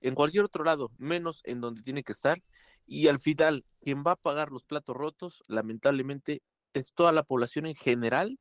en 0.00 0.14
cualquier 0.14 0.44
otro 0.44 0.64
lado, 0.64 0.90
menos 0.98 1.40
en 1.44 1.60
donde 1.60 1.82
tiene 1.82 2.02
que 2.02 2.12
estar. 2.12 2.42
Y 2.86 3.08
al 3.08 3.18
final, 3.18 3.64
quien 3.82 4.04
va 4.06 4.12
a 4.12 4.16
pagar 4.16 4.50
los 4.52 4.64
platos 4.64 4.96
rotos, 4.96 5.42
lamentablemente, 5.48 6.42
es 6.72 6.92
toda 6.94 7.12
la 7.12 7.24
población 7.24 7.66
en 7.66 7.74
general. 7.74 8.38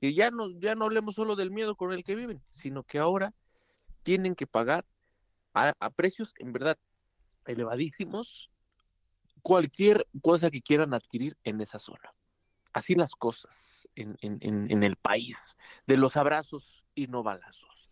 Y 0.00 0.14
ya 0.14 0.30
no, 0.30 0.50
ya 0.60 0.74
no 0.74 0.86
hablemos 0.86 1.16
solo 1.16 1.36
del 1.36 1.50
miedo 1.50 1.74
con 1.74 1.92
el 1.92 2.04
que 2.04 2.14
viven, 2.14 2.40
sino 2.50 2.84
que 2.84 2.98
ahora 2.98 3.34
tienen 4.02 4.34
que 4.34 4.46
pagar 4.46 4.86
a, 5.52 5.74
a 5.78 5.90
precios 5.90 6.32
en 6.38 6.52
verdad 6.52 6.78
elevadísimos 7.44 8.50
cualquier 9.40 10.06
cosa 10.22 10.50
que 10.50 10.62
quieran 10.62 10.94
adquirir 10.94 11.36
en 11.44 11.60
esa 11.60 11.78
zona 11.78 12.12
así 12.72 12.94
las 12.94 13.14
cosas 13.14 13.88
en, 13.94 14.16
en, 14.20 14.82
el 14.82 14.96
país, 14.96 15.36
de 15.86 15.96
los 15.96 16.16
abrazos 16.16 16.84
y 16.94 17.06
no 17.06 17.22
balazos. 17.22 17.90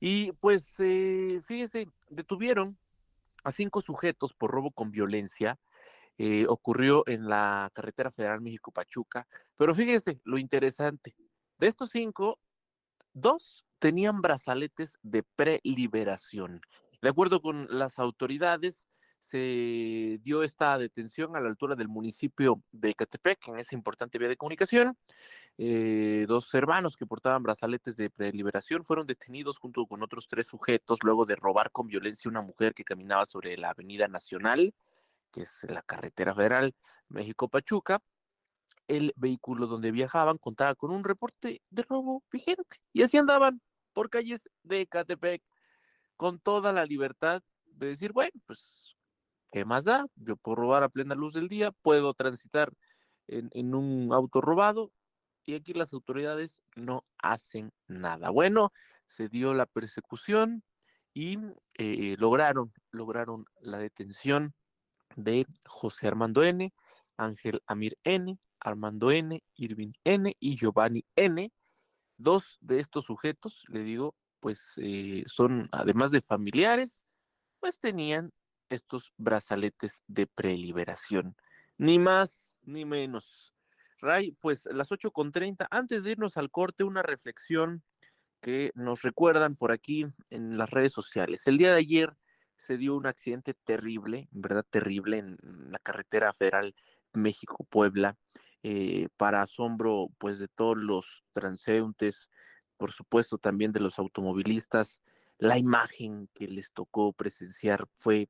Y 0.00 0.32
pues, 0.32 0.74
eh, 0.78 1.40
fíjese, 1.44 1.88
detuvieron 2.08 2.76
a 3.44 3.50
cinco 3.50 3.80
sujetos 3.80 4.34
por 4.34 4.50
robo 4.50 4.70
con 4.70 4.90
violencia. 4.90 5.58
Eh, 6.18 6.46
ocurrió 6.48 7.04
en 7.06 7.28
la 7.28 7.70
carretera 7.74 8.10
federal 8.10 8.40
México-Pachuca. 8.40 9.26
Pero 9.56 9.74
fíjese 9.74 10.20
lo 10.24 10.38
interesante. 10.38 11.14
De 11.58 11.66
estos 11.66 11.90
cinco, 11.90 12.38
dos 13.12 13.64
tenían 13.78 14.20
brazaletes 14.22 14.98
de 15.02 15.22
preliberación. 15.22 16.60
De 17.02 17.10
acuerdo 17.10 17.40
con 17.42 17.66
las 17.70 17.98
autoridades, 17.98 18.86
se 19.18 20.20
dio 20.22 20.42
esta 20.42 20.78
detención 20.78 21.36
a 21.36 21.40
la 21.40 21.48
altura 21.48 21.74
del 21.74 21.88
municipio 21.88 22.62
de 22.72 22.94
Catepec, 22.94 23.48
en 23.48 23.58
esa 23.58 23.74
importante 23.74 24.18
vía 24.18 24.28
de 24.28 24.36
comunicación. 24.36 24.96
Eh, 25.58 26.26
dos 26.28 26.52
hermanos 26.54 26.96
que 26.96 27.06
portaban 27.06 27.42
brazaletes 27.42 27.96
de 27.96 28.10
preliberación 28.10 28.84
fueron 28.84 29.06
detenidos 29.06 29.58
junto 29.58 29.86
con 29.86 30.02
otros 30.02 30.28
tres 30.28 30.46
sujetos 30.46 30.98
luego 31.02 31.24
de 31.24 31.36
robar 31.36 31.70
con 31.70 31.86
violencia 31.86 32.30
una 32.30 32.42
mujer 32.42 32.74
que 32.74 32.84
caminaba 32.84 33.24
sobre 33.24 33.56
la 33.56 33.70
Avenida 33.70 34.06
Nacional, 34.08 34.74
que 35.32 35.42
es 35.42 35.66
la 35.68 35.82
carretera 35.82 36.34
federal 36.34 36.74
México-Pachuca. 37.08 38.02
El 38.88 39.12
vehículo 39.16 39.66
donde 39.66 39.90
viajaban 39.90 40.38
contaba 40.38 40.74
con 40.74 40.90
un 40.92 41.02
reporte 41.02 41.60
de 41.70 41.82
robo 41.82 42.22
vigente 42.30 42.78
y 42.92 43.02
así 43.02 43.16
andaban 43.16 43.60
por 43.92 44.10
calles 44.10 44.48
de 44.62 44.86
Catepec 44.86 45.42
con 46.16 46.38
toda 46.38 46.72
la 46.72 46.84
libertad 46.84 47.42
de 47.64 47.88
decir, 47.88 48.12
bueno, 48.12 48.32
pues, 48.46 48.95
¿qué 49.56 49.64
más 49.64 49.86
da? 49.86 50.04
Yo 50.16 50.36
puedo 50.36 50.56
robar 50.56 50.82
a 50.82 50.90
plena 50.90 51.14
luz 51.14 51.32
del 51.32 51.48
día, 51.48 51.72
puedo 51.72 52.12
transitar 52.12 52.74
en, 53.26 53.74
un 53.74 54.12
auto 54.12 54.42
robado 54.42 54.92
y 55.46 55.54
aquí 55.54 55.72
las 55.72 55.94
autoridades 55.94 56.62
no 56.74 57.06
hacen 57.16 57.72
nada. 57.88 58.28
Bueno, 58.28 58.70
se 59.06 59.30
dio 59.30 59.54
la 59.54 59.64
persecución 59.64 60.62
y 61.14 61.38
eh, 61.78 62.16
lograron, 62.18 62.70
lograron 62.90 63.46
la 63.62 63.78
detención 63.78 64.52
de 65.16 65.46
José 65.64 66.06
Armando 66.08 66.44
N., 66.44 66.74
Ángel 67.16 67.62
Amir 67.66 67.96
N., 68.04 68.38
Armando 68.60 69.10
N., 69.10 69.42
Irving 69.54 69.92
N. 70.04 70.36
y 70.38 70.56
Giovanni 70.56 71.02
N. 71.16 71.50
Dos 72.18 72.58
de 72.60 72.80
estos 72.80 73.04
sujetos, 73.04 73.64
le 73.68 73.80
digo, 73.80 74.14
pues 74.38 74.74
eh, 74.76 75.24
son, 75.24 75.70
además 75.72 76.10
de 76.10 76.20
familiares, 76.20 77.02
pues 77.58 77.80
tenían 77.80 78.32
estos 78.68 79.12
brazaletes 79.16 80.02
de 80.06 80.26
preliberación. 80.26 81.36
Ni 81.78 81.98
más 81.98 82.52
ni 82.62 82.84
menos. 82.84 83.54
Ray, 84.00 84.32
pues 84.40 84.66
las 84.66 84.90
8.30, 84.90 85.66
antes 85.70 86.04
de 86.04 86.12
irnos 86.12 86.36
al 86.36 86.50
corte, 86.50 86.84
una 86.84 87.02
reflexión 87.02 87.82
que 88.40 88.70
nos 88.74 89.02
recuerdan 89.02 89.56
por 89.56 89.72
aquí 89.72 90.06
en 90.30 90.58
las 90.58 90.70
redes 90.70 90.92
sociales. 90.92 91.46
El 91.46 91.58
día 91.58 91.72
de 91.72 91.78
ayer 91.78 92.16
se 92.56 92.76
dio 92.76 92.94
un 92.94 93.06
accidente 93.06 93.54
terrible, 93.54 94.28
verdad 94.30 94.64
terrible, 94.68 95.18
en 95.18 95.36
la 95.70 95.78
carretera 95.78 96.32
federal 96.32 96.74
México-Puebla, 97.12 98.16
eh, 98.62 99.08
para 99.16 99.42
asombro 99.42 100.08
pues 100.18 100.38
de 100.38 100.48
todos 100.48 100.76
los 100.76 101.24
transeúntes, 101.32 102.28
por 102.76 102.92
supuesto 102.92 103.38
también 103.38 103.72
de 103.72 103.80
los 103.80 103.98
automovilistas. 103.98 105.00
La 105.38 105.58
imagen 105.58 106.28
que 106.34 106.48
les 106.48 106.72
tocó 106.72 107.12
presenciar 107.12 107.86
fue 107.94 108.28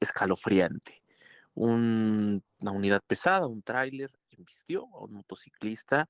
escalofriante. 0.00 1.02
una 1.54 2.40
unidad 2.72 3.02
pesada, 3.06 3.46
un 3.46 3.62
tráiler, 3.62 4.10
embistió 4.30 4.88
a 4.94 5.04
un 5.04 5.14
motociclista 5.14 6.08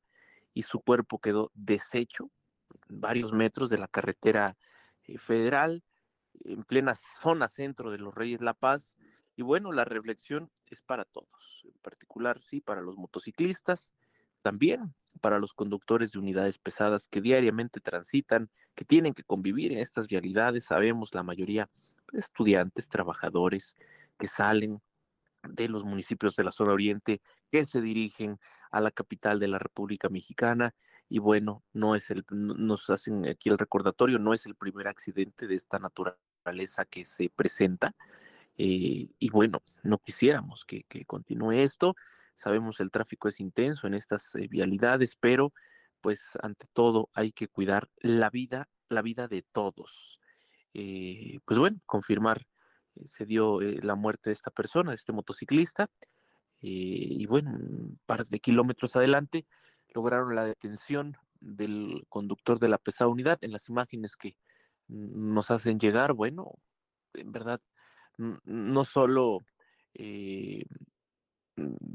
y 0.54 0.62
su 0.62 0.80
cuerpo 0.80 1.18
quedó 1.18 1.50
deshecho 1.54 2.30
varios 2.88 3.32
metros 3.32 3.70
de 3.70 3.78
la 3.78 3.88
carretera 3.88 4.56
eh, 5.04 5.18
federal, 5.18 5.82
en 6.44 6.64
plena 6.64 6.94
zona 6.94 7.48
centro 7.48 7.90
de 7.90 7.98
los 7.98 8.14
Reyes 8.14 8.40
La 8.40 8.54
Paz. 8.54 8.96
Y 9.36 9.42
bueno, 9.42 9.72
la 9.72 9.84
reflexión 9.84 10.50
es 10.66 10.80
para 10.80 11.04
todos, 11.04 11.62
en 11.64 11.78
particular, 11.82 12.40
sí, 12.40 12.60
para 12.60 12.80
los 12.80 12.96
motociclistas, 12.96 13.90
también 14.42 14.94
para 15.20 15.38
los 15.38 15.54
conductores 15.54 16.12
de 16.12 16.18
unidades 16.18 16.58
pesadas 16.58 17.08
que 17.08 17.20
diariamente 17.20 17.80
transitan, 17.80 18.50
que 18.74 18.84
tienen 18.84 19.14
que 19.14 19.24
convivir 19.24 19.72
en 19.72 19.78
estas 19.78 20.06
vialidades. 20.06 20.64
Sabemos 20.64 21.14
la 21.14 21.22
mayoría 21.22 21.68
estudiantes, 22.14 22.88
trabajadores 22.88 23.76
que 24.18 24.28
salen 24.28 24.80
de 25.42 25.68
los 25.68 25.84
municipios 25.84 26.36
de 26.36 26.44
la 26.44 26.52
zona 26.52 26.72
oriente, 26.72 27.20
que 27.50 27.64
se 27.64 27.80
dirigen 27.80 28.38
a 28.70 28.80
la 28.80 28.90
capital 28.90 29.38
de 29.38 29.48
la 29.48 29.58
República 29.58 30.08
Mexicana 30.08 30.74
y 31.08 31.18
bueno, 31.18 31.62
no 31.72 31.94
es 31.94 32.10
el, 32.10 32.24
nos 32.30 32.90
hacen 32.90 33.26
aquí 33.28 33.48
el 33.48 33.58
recordatorio, 33.58 34.18
no 34.18 34.32
es 34.32 34.46
el 34.46 34.54
primer 34.54 34.88
accidente 34.88 35.46
de 35.46 35.54
esta 35.54 35.78
naturaleza 35.78 36.84
que 36.86 37.04
se 37.04 37.30
presenta. 37.30 37.94
Eh, 38.56 39.08
y 39.18 39.30
bueno, 39.30 39.62
no 39.82 39.98
quisiéramos 39.98 40.64
que, 40.64 40.84
continúe 41.06 41.52
esto. 41.52 41.94
Sabemos 42.36 42.80
el 42.80 42.90
tráfico 42.90 43.28
es 43.28 43.40
intenso 43.40 43.86
en 43.86 43.94
estas 43.94 44.34
eh, 44.34 44.48
vialidades, 44.48 45.14
pero 45.16 45.52
pues 46.00 46.38
ante 46.42 46.66
todo 46.72 47.10
hay 47.14 47.32
que 47.32 47.48
cuidar 47.48 47.88
la 47.98 48.30
vida, 48.30 48.68
la 48.88 49.02
vida 49.02 49.28
de 49.28 49.42
todos. 49.42 50.20
Eh, 50.74 51.38
pues 51.44 51.58
bueno, 51.58 51.78
confirmar, 51.86 52.42
se 53.06 53.26
dio 53.26 53.60
la 53.60 53.94
muerte 53.94 54.30
de 54.30 54.34
esta 54.34 54.50
persona, 54.50 54.90
de 54.90 54.96
este 54.96 55.12
motociclista, 55.12 55.88
y 56.60 57.26
bueno, 57.26 57.50
un 57.50 57.98
par 58.06 58.24
de 58.24 58.40
kilómetros 58.40 58.96
adelante 58.96 59.46
lograron 59.94 60.34
la 60.34 60.44
detención 60.44 61.16
del 61.40 62.04
conductor 62.08 62.58
de 62.58 62.68
la 62.68 62.78
pesada 62.78 63.08
unidad. 63.08 63.38
En 63.42 63.52
las 63.52 63.68
imágenes 63.68 64.16
que 64.16 64.36
nos 64.88 65.50
hacen 65.50 65.78
llegar, 65.78 66.12
bueno, 66.12 66.54
en 67.14 67.32
verdad, 67.32 67.60
no 68.16 68.84
solo 68.84 69.40
eh, 69.94 70.64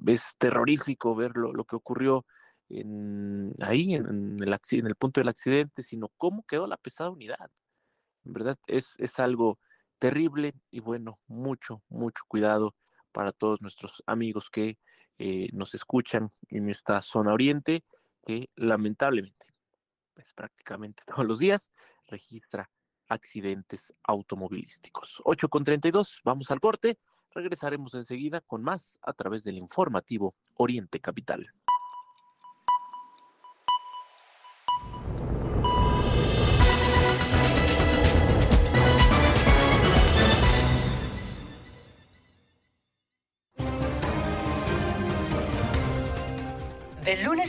es 0.07 0.35
terrorífico 0.37 1.15
ver 1.15 1.35
lo, 1.35 1.63
que 1.65 1.75
ocurrió 1.75 2.25
en, 2.69 3.53
ahí, 3.61 3.95
en, 3.95 4.37
el, 4.39 4.59
en 4.71 4.87
el 4.87 4.95
punto 4.95 5.19
del 5.19 5.29
accidente, 5.29 5.83
sino 5.83 6.09
cómo 6.17 6.43
quedó 6.43 6.67
la 6.67 6.77
pesada 6.77 7.09
unidad. 7.09 7.49
Verdad, 8.23 8.57
es, 8.67 8.95
es 8.97 9.19
algo 9.19 9.59
terrible 9.99 10.53
y 10.71 10.79
bueno, 10.79 11.19
mucho, 11.27 11.83
mucho 11.89 12.23
cuidado 12.27 12.75
para 13.11 13.31
todos 13.31 13.61
nuestros 13.61 14.03
amigos 14.05 14.49
que 14.49 14.77
eh, 15.17 15.49
nos 15.51 15.75
escuchan 15.75 16.31
en 16.47 16.69
esta 16.69 17.01
zona 17.01 17.33
oriente, 17.33 17.83
que 18.25 18.49
lamentablemente, 18.55 19.47
pues 20.13 20.33
prácticamente 20.33 21.03
todos 21.07 21.25
los 21.25 21.39
días, 21.39 21.71
registra 22.07 22.69
accidentes 23.09 23.93
automovilísticos. 24.03 25.21
8 25.25 25.49
con 25.49 25.63
32, 25.63 26.21
vamos 26.23 26.51
al 26.51 26.59
corte. 26.59 26.97
Regresaremos 27.31 27.93
enseguida 27.93 28.41
con 28.41 28.63
más 28.63 28.97
a 29.01 29.13
través 29.13 29.43
del 29.43 29.57
informativo 29.57 30.35
Oriente 30.55 30.99
Capital. 30.99 31.53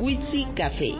Witsi 0.00 0.46
Café. 0.54 0.94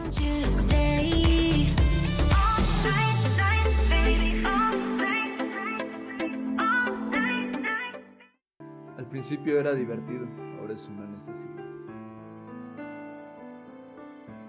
principio 9.15 9.57
era 9.57 9.73
divertido, 9.73 10.27
ahora 10.59 10.73
es 10.73 10.85
una 10.87 11.07
necesidad. 11.07 11.55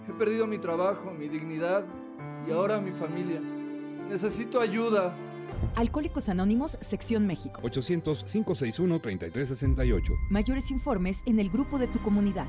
He 0.08 0.12
perdido 0.12 0.48
mi 0.48 0.58
trabajo, 0.58 1.12
mi 1.12 1.28
dignidad 1.28 1.84
y 2.48 2.50
ahora 2.50 2.80
mi 2.80 2.90
familia. 2.90 3.40
Necesito 4.08 4.60
ayuda. 4.60 5.14
Alcohólicos 5.76 6.28
Anónimos, 6.28 6.78
Sección 6.80 7.28
México. 7.28 7.60
800-561-3368. 7.62 10.16
Mayores 10.30 10.72
informes 10.72 11.22
en 11.26 11.38
el 11.38 11.48
grupo 11.48 11.78
de 11.78 11.86
tu 11.86 12.00
comunidad. 12.00 12.48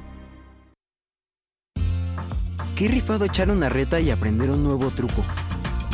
Qué 2.78 2.88
rifado 2.88 3.26
echar 3.26 3.50
una 3.50 3.70
reta 3.70 4.00
y 4.00 4.12
aprender 4.12 4.52
un 4.52 4.64
nuevo 4.64 4.92
truco. 4.92 5.24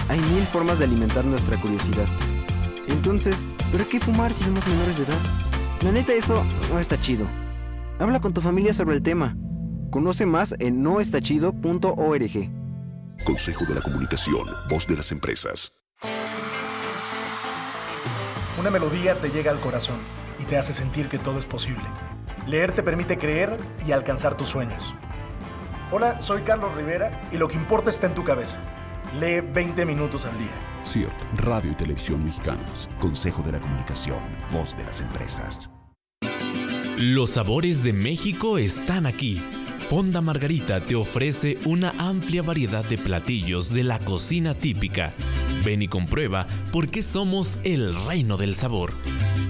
Hay 0.10 0.20
mil 0.20 0.44
formas 0.44 0.80
de 0.80 0.84
alimentar 0.84 1.24
nuestra 1.24 1.56
curiosidad. 1.62 2.08
Entonces, 2.90 3.46
¿pero 3.72 3.88
qué 3.88 4.02
fumar 4.02 4.34
si 4.34 4.44
somos 4.44 4.68
menores 4.68 4.98
de 4.98 5.06
edad? 5.06 5.20
La 5.82 5.94
neta, 5.94 6.12
eso 6.12 6.44
no 6.74 6.80
está 6.80 7.00
chido. 7.00 7.26
Habla 8.00 8.20
con 8.20 8.34
tu 8.34 8.42
familia 8.42 8.74
sobre 8.74 8.98
el 8.98 9.02
tema. 9.02 9.38
Conoce 9.92 10.26
más 10.26 10.56
en 10.60 10.84
noestachido.org. 10.84 12.52
Consejo 13.24 13.66
de 13.66 13.76
la 13.76 13.82
Comunicación, 13.82 14.46
voz 14.70 14.86
de 14.86 14.98
las 14.98 15.14
empresas. 15.14 15.86
Una 18.60 18.70
melodía 18.70 19.22
te 19.22 19.30
llega 19.30 19.52
al 19.52 19.62
corazón 19.62 20.00
y 20.38 20.44
te 20.44 20.58
hace 20.58 20.74
sentir 20.74 21.08
que 21.08 21.18
todo 21.18 21.40
es 21.40 21.46
posible. 21.46 21.84
Leer 22.46 22.76
te 22.76 22.84
permite 22.84 23.18
creer 23.18 23.56
y 23.88 23.94
alcanzar 23.94 24.36
tus 24.36 24.50
sueños. 24.50 24.94
Hola, 25.92 26.22
soy 26.22 26.42
Carlos 26.42 26.74
Rivera 26.76 27.22
y 27.32 27.38
lo 27.38 27.48
que 27.48 27.56
importa 27.56 27.90
está 27.90 28.08
en 28.08 28.16
tu 28.16 28.24
cabeza. 28.24 28.58
Lee 29.20 29.42
20 29.42 29.86
minutos 29.86 30.26
al 30.26 30.38
día. 30.40 30.52
CIRT, 30.84 31.14
Radio 31.36 31.72
y 31.72 31.76
Televisión 31.76 32.24
Mexicanas. 32.24 32.90
Consejo 33.00 33.44
de 33.44 33.52
la 33.52 33.60
Comunicación, 33.60 34.20
voz 34.52 34.76
de 34.76 34.84
las 34.86 35.02
empresas. 35.02 35.70
Los 36.98 37.32
sabores 37.32 37.84
de 37.84 37.94
México 37.94 38.58
están 38.58 39.06
aquí. 39.06 39.42
Fonda 39.90 40.22
Margarita 40.22 40.80
te 40.80 40.96
ofrece 40.96 41.60
una 41.66 41.92
amplia 42.00 42.42
variedad 42.42 42.84
de 42.86 42.98
platillos 42.98 43.72
de 43.74 43.84
la 43.84 44.00
cocina 44.00 44.56
típica. 44.56 45.14
Ven 45.64 45.82
y 45.82 45.88
comprueba 45.88 46.48
por 46.72 46.90
qué 46.90 47.04
somos 47.04 47.60
el 47.64 47.94
reino 48.06 48.38
del 48.38 48.56
sabor. 48.56 48.94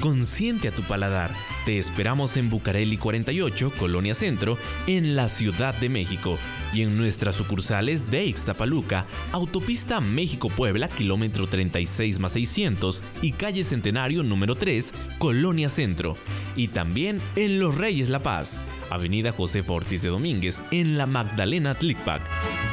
Consiente 0.02 0.68
a 0.68 0.72
tu 0.72 0.82
paladar. 0.84 1.32
Te 1.66 1.78
esperamos 1.78 2.36
en 2.36 2.50
Bucareli 2.50 2.98
48, 2.98 3.72
Colonia 3.80 4.14
Centro, 4.14 4.58
en 4.86 5.16
la 5.16 5.30
Ciudad 5.30 5.74
de 5.74 5.88
México 5.88 6.38
y 6.74 6.82
en 6.82 6.98
nuestras 6.98 7.36
sucursales 7.36 8.12
de 8.12 8.26
Ixtapaluca, 8.26 9.06
Autopista 9.32 10.02
México-Puebla, 10.02 10.90
kilómetro 10.90 11.48
36 11.48 12.20
más 12.20 12.34
600 12.34 13.02
y 13.22 13.32
calle 13.32 13.64
Centenario 13.64 14.24
número 14.24 14.56
3, 14.56 14.94
Colonia 15.20 15.70
Centro. 15.70 16.18
Y 16.58 16.68
también 16.68 17.22
en 17.38 17.60
Los 17.60 17.78
Reyes 17.78 18.10
La 18.10 18.20
Paz, 18.20 18.60
Avenida 18.90 19.32
José 19.32 19.64
Ortiz 19.66 20.02
de 20.02 20.10
Domínguez, 20.10 20.64
en 20.72 20.98
la 20.98 21.06
Magdalena 21.06 21.76
Tlicpac. 21.76 22.22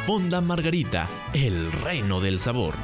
Fonda 0.05 0.41
Margarita, 0.41 1.09
el 1.33 1.71
reino 1.71 2.21
del 2.21 2.41
sabor. 2.41 2.75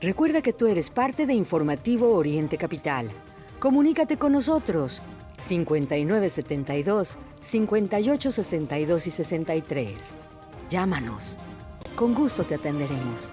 Recuerda 0.00 0.40
que 0.40 0.52
tú 0.52 0.66
eres 0.66 0.88
parte 0.88 1.26
de 1.26 1.34
Informativo 1.34 2.14
Oriente 2.14 2.56
Capital. 2.56 3.10
Comunícate 3.60 4.16
con 4.16 4.32
nosotros 4.32 5.02
5972 5.36 7.18
5862 7.42 9.06
y 9.06 9.10
63. 9.10 9.96
Llámanos. 10.70 11.36
Con 11.94 12.14
gusto 12.14 12.44
te 12.44 12.54
atenderemos. 12.54 13.28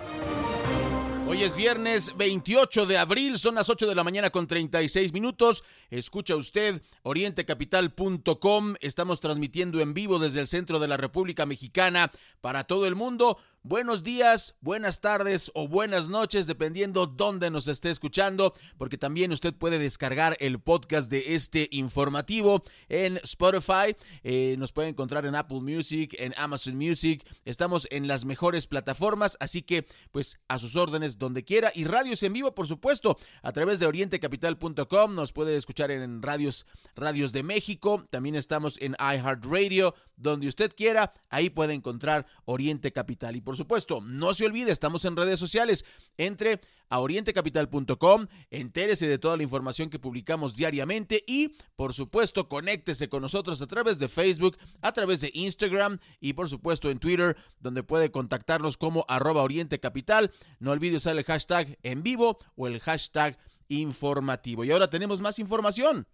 Hoy 1.30 1.44
es 1.44 1.56
viernes 1.56 2.14
28 2.16 2.86
de 2.86 2.98
abril, 2.98 3.38
son 3.38 3.56
las 3.56 3.70
8 3.70 3.86
de 3.88 3.96
la 3.96 4.04
mañana 4.06 4.30
con 4.30 4.48
36 4.48 5.12
minutos. 5.12 5.64
Escucha 5.90 6.36
usted 6.36 6.82
orientecapital.com. 7.04 8.76
Estamos 8.80 9.20
transmitiendo 9.20 9.82
en 9.82 9.94
vivo 9.94 10.20
desde 10.20 10.40
el 10.40 10.48
centro 10.48 10.80
de 10.80 10.88
la 10.88 10.96
República 10.96 11.46
Mexicana 11.46 12.12
para 12.40 12.64
todo 12.64 12.88
el 12.88 12.96
mundo. 12.96 13.38
Buenos 13.70 14.02
días, 14.02 14.56
buenas 14.62 15.02
tardes 15.02 15.52
o 15.54 15.68
buenas 15.68 16.08
noches, 16.08 16.48
dependiendo 16.48 17.06
dónde 17.06 17.52
nos 17.52 17.68
esté 17.68 17.90
escuchando, 17.90 18.54
porque 18.78 18.98
también 18.98 19.34
usted 19.34 19.54
puede 19.54 19.78
descargar 19.78 20.38
el 20.40 20.62
podcast 20.62 21.12
de 21.12 21.36
este 21.36 21.68
informativo 21.72 22.64
en 22.88 23.18
Spotify. 23.18 23.94
Eh, 24.24 24.56
nos 24.58 24.72
puede 24.72 24.88
encontrar 24.88 25.26
en 25.26 25.36
Apple 25.36 25.60
Music, 25.60 26.16
en 26.18 26.34
Amazon 26.38 26.78
Music. 26.78 27.28
Estamos 27.44 27.90
en 27.92 28.08
las 28.08 28.24
mejores 28.24 28.68
plataformas, 28.68 29.36
así 29.42 29.64
que 29.64 29.86
pues 30.14 30.40
a 30.48 30.60
sus 30.60 30.78
órdenes 30.78 31.18
donde 31.18 31.44
quiera. 31.44 31.70
Y 31.76 31.84
radios 31.84 32.24
en 32.24 32.32
vivo, 32.32 32.56
por 32.56 32.68
supuesto, 32.68 33.18
a 33.42 33.52
través 33.52 33.82
de 33.82 33.86
orientecapital.com. 33.88 35.14
Nos 35.14 35.34
puede 35.34 35.58
escuchar 35.58 35.92
en 35.92 36.22
radios, 36.22 36.66
radios 36.96 37.34
de 37.34 37.44
México. 37.44 38.08
También 38.12 38.36
estamos 38.36 38.80
en 38.80 38.96
iHeartRadio, 38.98 39.94
donde 40.16 40.48
usted 40.48 40.72
quiera. 40.74 41.14
Ahí 41.30 41.50
puede 41.50 41.74
encontrar 41.74 42.26
Oriente 42.46 42.94
Capital. 42.94 43.36
Y 43.36 43.42
por 43.42 43.57
supuesto, 43.58 44.00
no 44.02 44.34
se 44.34 44.46
olvide, 44.46 44.72
estamos 44.72 45.04
en 45.06 45.18
redes 45.18 45.40
sociales. 45.40 45.84
Entre 46.18 46.62
a 46.90 47.00
orientecapital.com, 47.00 48.28
entérese 48.50 49.08
de 49.08 49.18
toda 49.18 49.36
la 49.36 49.44
información 49.44 49.90
que 49.90 50.00
publicamos 50.00 50.56
diariamente 50.56 51.22
y, 51.28 51.58
por 51.76 51.94
supuesto, 51.94 52.48
conéctese 52.48 53.10
con 53.10 53.22
nosotros 53.22 53.62
a 53.62 53.68
través 53.68 54.00
de 54.00 54.08
Facebook, 54.08 54.58
a 54.82 54.94
través 54.94 55.20
de 55.22 55.32
Instagram 55.34 56.00
y, 56.22 56.34
por 56.34 56.50
supuesto, 56.50 56.90
en 56.90 57.00
Twitter, 57.00 57.36
donde 57.60 57.84
puede 57.84 58.12
contactarnos 58.12 58.78
como 58.78 59.04
arroba 59.10 59.44
orientecapital. 59.44 60.32
No 60.60 60.72
olvide 60.72 60.96
usar 60.96 61.18
el 61.18 61.26
hashtag 61.26 61.78
en 61.84 62.04
vivo 62.04 62.38
o 62.56 62.68
el 62.68 62.80
hashtag 62.80 63.38
informativo. 63.68 64.64
Y 64.64 64.72
ahora 64.72 64.90
tenemos 64.90 65.20
más 65.20 65.40
información. 65.40 66.08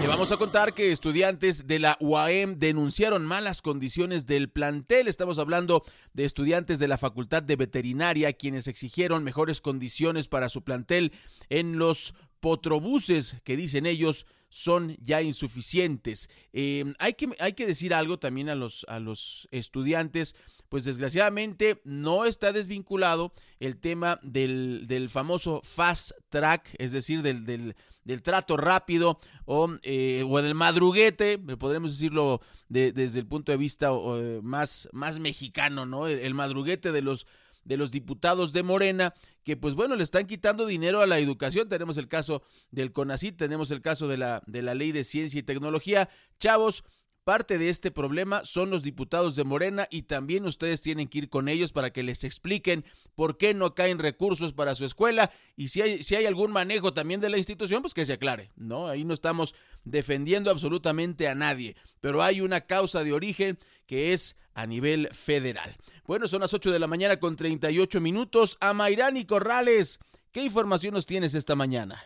Le 0.00 0.06
vamos 0.06 0.32
a 0.32 0.36
contar 0.36 0.74
que 0.74 0.92
estudiantes 0.92 1.66
de 1.66 1.78
la 1.78 1.96
UAM 2.00 2.58
denunciaron 2.58 3.24
malas 3.24 3.62
condiciones 3.62 4.26
del 4.26 4.50
plantel. 4.50 5.08
Estamos 5.08 5.38
hablando 5.38 5.84
de 6.12 6.24
estudiantes 6.24 6.78
de 6.78 6.88
la 6.88 6.98
Facultad 6.98 7.42
de 7.42 7.56
Veterinaria 7.56 8.32
quienes 8.32 8.68
exigieron 8.68 9.24
mejores 9.24 9.60
condiciones 9.60 10.28
para 10.28 10.48
su 10.48 10.62
plantel 10.62 11.12
en 11.48 11.78
los 11.78 12.14
potrobuses 12.40 13.38
que 13.44 13.56
dicen 13.56 13.86
ellos 13.86 14.26
son 14.50 14.96
ya 15.00 15.22
insuficientes. 15.22 16.28
Eh, 16.52 16.84
hay, 16.98 17.14
que, 17.14 17.28
hay 17.38 17.54
que 17.54 17.66
decir 17.66 17.94
algo 17.94 18.18
también 18.18 18.48
a 18.48 18.54
los, 18.54 18.84
a 18.88 19.00
los 19.00 19.48
estudiantes 19.50 20.36
pues 20.68 20.84
desgraciadamente 20.84 21.80
no 21.84 22.24
está 22.24 22.52
desvinculado 22.52 23.32
el 23.60 23.78
tema 23.78 24.18
del, 24.22 24.86
del 24.88 25.08
famoso 25.08 25.60
fast 25.62 26.12
track, 26.30 26.74
es 26.78 26.90
decir, 26.90 27.22
del, 27.22 27.46
del, 27.46 27.76
del 28.04 28.22
trato 28.22 28.56
rápido 28.56 29.18
o, 29.46 29.74
eh, 29.82 30.24
o 30.28 30.42
del 30.42 30.54
madruguete, 30.54 31.38
podremos 31.38 31.92
decirlo 31.92 32.40
desde 32.68 33.20
el 33.20 33.26
punto 33.26 33.52
de 33.52 33.58
vista 33.58 33.90
eh, 33.92 34.40
más, 34.42 34.88
más 34.92 35.18
mexicano, 35.18 35.86
¿no? 35.86 36.06
El, 36.06 36.34
madruguete 36.34 36.92
de 36.92 37.02
los, 37.02 37.26
de 37.64 37.76
los 37.76 37.90
diputados 37.90 38.52
de 38.52 38.62
Morena, 38.62 39.14
que 39.44 39.56
pues 39.56 39.74
bueno, 39.74 39.96
le 39.96 40.04
están 40.04 40.26
quitando 40.26 40.66
dinero 40.66 41.00
a 41.00 41.06
la 41.06 41.18
educación. 41.18 41.68
Tenemos 41.68 41.98
el 41.98 42.08
caso 42.08 42.42
del 42.70 42.92
CONACYT, 42.92 43.36
tenemos 43.36 43.70
el 43.70 43.80
caso 43.80 44.08
de 44.08 44.16
la, 44.16 44.42
de 44.46 44.62
la 44.62 44.74
ley 44.74 44.92
de 44.92 45.04
ciencia 45.04 45.38
y 45.38 45.42
tecnología. 45.42 46.08
Chavos, 46.38 46.84
Parte 47.24 47.56
de 47.56 47.70
este 47.70 47.90
problema 47.90 48.44
son 48.44 48.68
los 48.68 48.82
diputados 48.82 49.34
de 49.34 49.44
Morena 49.44 49.88
y 49.90 50.02
también 50.02 50.44
ustedes 50.44 50.82
tienen 50.82 51.08
que 51.08 51.16
ir 51.16 51.30
con 51.30 51.48
ellos 51.48 51.72
para 51.72 51.90
que 51.90 52.02
les 52.02 52.22
expliquen 52.22 52.84
por 53.14 53.38
qué 53.38 53.54
no 53.54 53.74
caen 53.74 53.98
recursos 53.98 54.52
para 54.52 54.74
su 54.74 54.84
escuela 54.84 55.32
y 55.56 55.68
si 55.68 55.80
hay, 55.80 56.02
si 56.02 56.16
hay 56.16 56.26
algún 56.26 56.52
manejo 56.52 56.92
también 56.92 57.22
de 57.22 57.30
la 57.30 57.38
institución, 57.38 57.80
pues 57.80 57.94
que 57.94 58.04
se 58.04 58.12
aclare, 58.12 58.50
¿no? 58.56 58.88
Ahí 58.88 59.04
no 59.04 59.14
estamos 59.14 59.54
defendiendo 59.84 60.50
absolutamente 60.50 61.26
a 61.26 61.34
nadie, 61.34 61.76
pero 62.02 62.22
hay 62.22 62.42
una 62.42 62.60
causa 62.60 63.02
de 63.02 63.14
origen 63.14 63.58
que 63.86 64.12
es 64.12 64.36
a 64.52 64.66
nivel 64.66 65.08
federal. 65.08 65.78
Bueno, 66.06 66.28
son 66.28 66.42
las 66.42 66.52
8 66.52 66.72
de 66.72 66.78
la 66.78 66.88
mañana 66.88 67.18
con 67.18 67.36
38 67.36 68.02
minutos. 68.02 68.58
A 68.60 68.74
Mayrani 68.74 69.24
Corrales, 69.24 69.98
¿qué 70.30 70.42
información 70.44 70.92
nos 70.92 71.06
tienes 71.06 71.34
esta 71.34 71.54
mañana? 71.54 72.04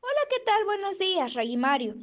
Hola, 0.00 0.20
¿qué 0.30 0.42
tal? 0.46 0.64
Buenos 0.64 0.98
días, 0.98 1.34
Ray 1.34 1.58
Mario. 1.58 1.94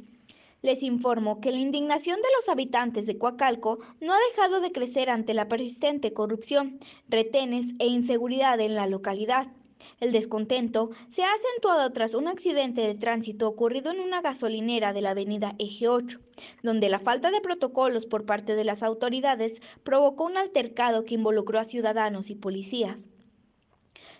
Les 0.64 0.82
informo 0.82 1.42
que 1.42 1.50
la 1.50 1.58
indignación 1.58 2.16
de 2.22 2.28
los 2.34 2.48
habitantes 2.48 3.04
de 3.04 3.18
Coacalco 3.18 3.80
no 4.00 4.14
ha 4.14 4.18
dejado 4.30 4.62
de 4.62 4.72
crecer 4.72 5.10
ante 5.10 5.34
la 5.34 5.46
persistente 5.46 6.14
corrupción, 6.14 6.78
retenes 7.06 7.74
e 7.78 7.86
inseguridad 7.86 8.58
en 8.60 8.74
la 8.74 8.86
localidad. 8.86 9.48
El 10.00 10.10
descontento 10.10 10.88
se 11.10 11.22
ha 11.22 11.28
acentuado 11.34 11.92
tras 11.92 12.14
un 12.14 12.28
accidente 12.28 12.80
de 12.80 12.94
tránsito 12.94 13.46
ocurrido 13.46 13.92
en 13.92 14.00
una 14.00 14.22
gasolinera 14.22 14.94
de 14.94 15.02
la 15.02 15.10
avenida 15.10 15.54
Eje 15.58 15.86
8, 15.86 16.18
donde 16.62 16.88
la 16.88 16.98
falta 16.98 17.30
de 17.30 17.42
protocolos 17.42 18.06
por 18.06 18.24
parte 18.24 18.56
de 18.56 18.64
las 18.64 18.82
autoridades 18.82 19.60
provocó 19.82 20.24
un 20.24 20.38
altercado 20.38 21.04
que 21.04 21.16
involucró 21.16 21.58
a 21.58 21.64
ciudadanos 21.64 22.30
y 22.30 22.36
policías. 22.36 23.10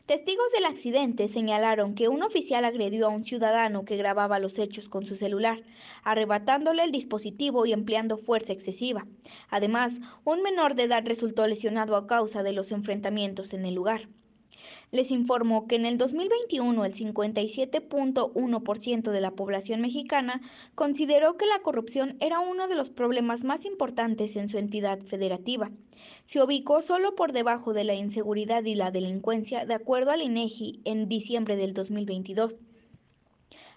Testigos 0.07 0.53
del 0.53 0.67
accidente 0.67 1.29
señalaron 1.29 1.95
que 1.95 2.09
un 2.09 2.23
oficial 2.23 2.67
agredió 2.67 3.07
a 3.07 3.09
un 3.09 3.25
ciudadano 3.25 3.87
que 3.87 3.97
grababa 3.97 4.39
los 4.39 4.59
hechos 4.59 4.91
con 4.91 5.07
su 5.07 5.17
celular, 5.17 5.63
arrebatándole 6.03 6.85
el 6.85 6.93
dispositivo 6.93 7.65
y 7.65 7.73
empleando 7.73 8.19
fuerza 8.19 8.53
excesiva. 8.53 9.07
Además, 9.49 10.01
un 10.25 10.43
menor 10.43 10.75
de 10.75 10.83
edad 10.83 11.05
resultó 11.07 11.47
lesionado 11.47 11.97
a 11.97 12.07
causa 12.07 12.43
de 12.43 12.53
los 12.53 12.71
enfrentamientos 12.71 13.55
en 13.55 13.65
el 13.65 13.75
lugar. 13.75 14.11
Les 14.95 15.11
informo 15.11 15.67
que 15.67 15.75
en 15.75 15.87
el 15.87 15.99
2021 15.99 16.85
el 16.85 16.95
57.1% 16.95 19.11
de 19.11 19.21
la 19.21 19.33
población 19.33 19.81
mexicana 19.81 20.41
consideró 20.77 21.37
que 21.37 21.47
la 21.47 21.59
corrupción 21.63 22.17
era 22.21 22.39
uno 22.39 22.69
de 22.69 22.77
los 22.77 22.91
problemas 22.91 23.43
más 23.43 23.65
importantes 23.65 24.37
en 24.37 24.49
su 24.49 24.57
entidad 24.57 25.01
federativa. 25.01 25.73
Se 26.27 26.41
ubicó 26.41 26.81
solo 26.81 27.17
por 27.17 27.33
debajo 27.33 27.73
de 27.73 27.83
la 27.83 27.95
inseguridad 27.95 28.63
y 28.63 28.77
la 28.77 28.93
delincuencia, 28.93 29.67
de 29.67 29.75
acuerdo 29.75 30.13
al 30.13 30.23
INEGI 30.23 30.83
en 30.85 31.09
diciembre 31.09 31.57
del 31.57 31.75
2022. 31.75 32.61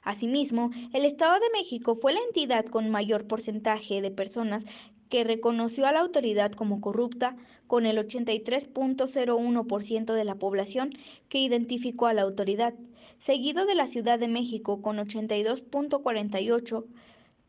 Asimismo, 0.07 0.71
el 0.93 1.03
Estado 1.03 1.33
de 1.33 1.49
México 1.51 1.93
fue 1.93 2.13
la 2.13 2.21
entidad 2.21 2.65
con 2.65 2.89
mayor 2.89 3.27
porcentaje 3.27 4.01
de 4.01 4.09
personas 4.09 4.65
que 5.09 5.25
reconoció 5.25 5.85
a 5.85 5.91
la 5.91 5.99
autoridad 5.99 6.53
como 6.53 6.79
corrupta, 6.79 7.35
con 7.67 7.85
el 7.85 7.97
83.01% 7.97 10.13
de 10.13 10.23
la 10.23 10.35
población 10.35 10.91
que 11.27 11.39
identificó 11.39 12.07
a 12.07 12.13
la 12.13 12.21
autoridad, 12.21 12.73
seguido 13.17 13.65
de 13.65 13.75
la 13.75 13.85
Ciudad 13.85 14.17
de 14.17 14.29
México 14.29 14.81
con 14.81 14.95
82.48% 14.95 16.85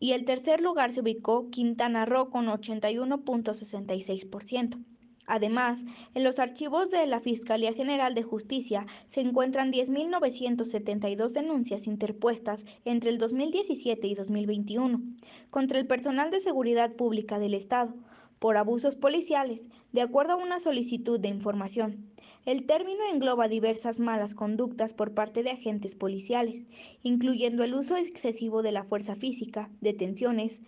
y 0.00 0.11
el 0.11 0.24
tercer 0.24 0.61
lugar 0.61 0.92
se 0.92 1.02
ubicó 1.02 1.50
Quintana 1.50 2.06
Roo 2.06 2.28
con 2.28 2.48
81.66%. 2.48 4.84
Además, 5.29 5.85
en 6.14 6.24
los 6.24 6.39
archivos 6.39 6.91
de 6.91 7.07
la 7.07 7.20
Fiscalía 7.20 7.74
General 7.74 8.14
de 8.14 8.22
Justicia 8.22 8.87
se 9.09 9.20
encuentran 9.20 9.70
10.972 9.70 11.33
denuncias 11.33 11.87
interpuestas 11.87 12.64
entre 12.87 13.11
el 13.11 13.18
2017 13.18 14.07
y 14.07 14.14
2021 14.14 15.03
contra 15.51 15.79
el 15.79 15.87
personal 15.87 16.31
de 16.31 16.41
seguridad 16.41 16.95
pública 16.95 17.39
del 17.39 17.53
Estado 17.53 17.95
por 18.39 18.57
abusos 18.57 18.97
policiales, 18.97 19.68
de 19.93 20.01
acuerdo 20.01 20.33
a 20.33 20.37
una 20.37 20.59
solicitud 20.59 21.20
de 21.20 21.29
información. 21.29 22.09
El 22.47 22.64
término 22.64 23.01
engloba 23.12 23.49
diversas 23.49 24.01
malas 24.01 24.35
conductas 24.35 24.95
por 24.95 25.12
parte 25.12 25.43
de 25.43 25.51
agentes 25.51 25.95
policiales, 25.95 26.64
incluyendo 27.03 27.64
el 27.64 27.74
uso 27.74 27.97
excesivo 27.97 28.62
de 28.62 28.72
la 28.72 28.85
fuerza 28.85 29.14
física, 29.14 29.68
detenciones, 29.81 30.62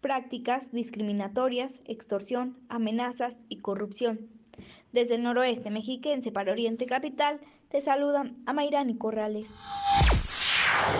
prácticas 0.00 0.72
discriminatorias, 0.72 1.80
extorsión, 1.86 2.58
amenazas 2.68 3.36
y 3.48 3.58
corrupción. 3.58 4.28
Desde 4.92 5.16
el 5.16 5.22
noroeste 5.22 5.70
mexiquense 5.70 6.32
para 6.32 6.52
Oriente 6.52 6.86
Capital, 6.86 7.40
te 7.68 7.80
saludan 7.80 8.42
a 8.46 8.52
Mayrani 8.52 8.96
Corrales. 8.96 9.50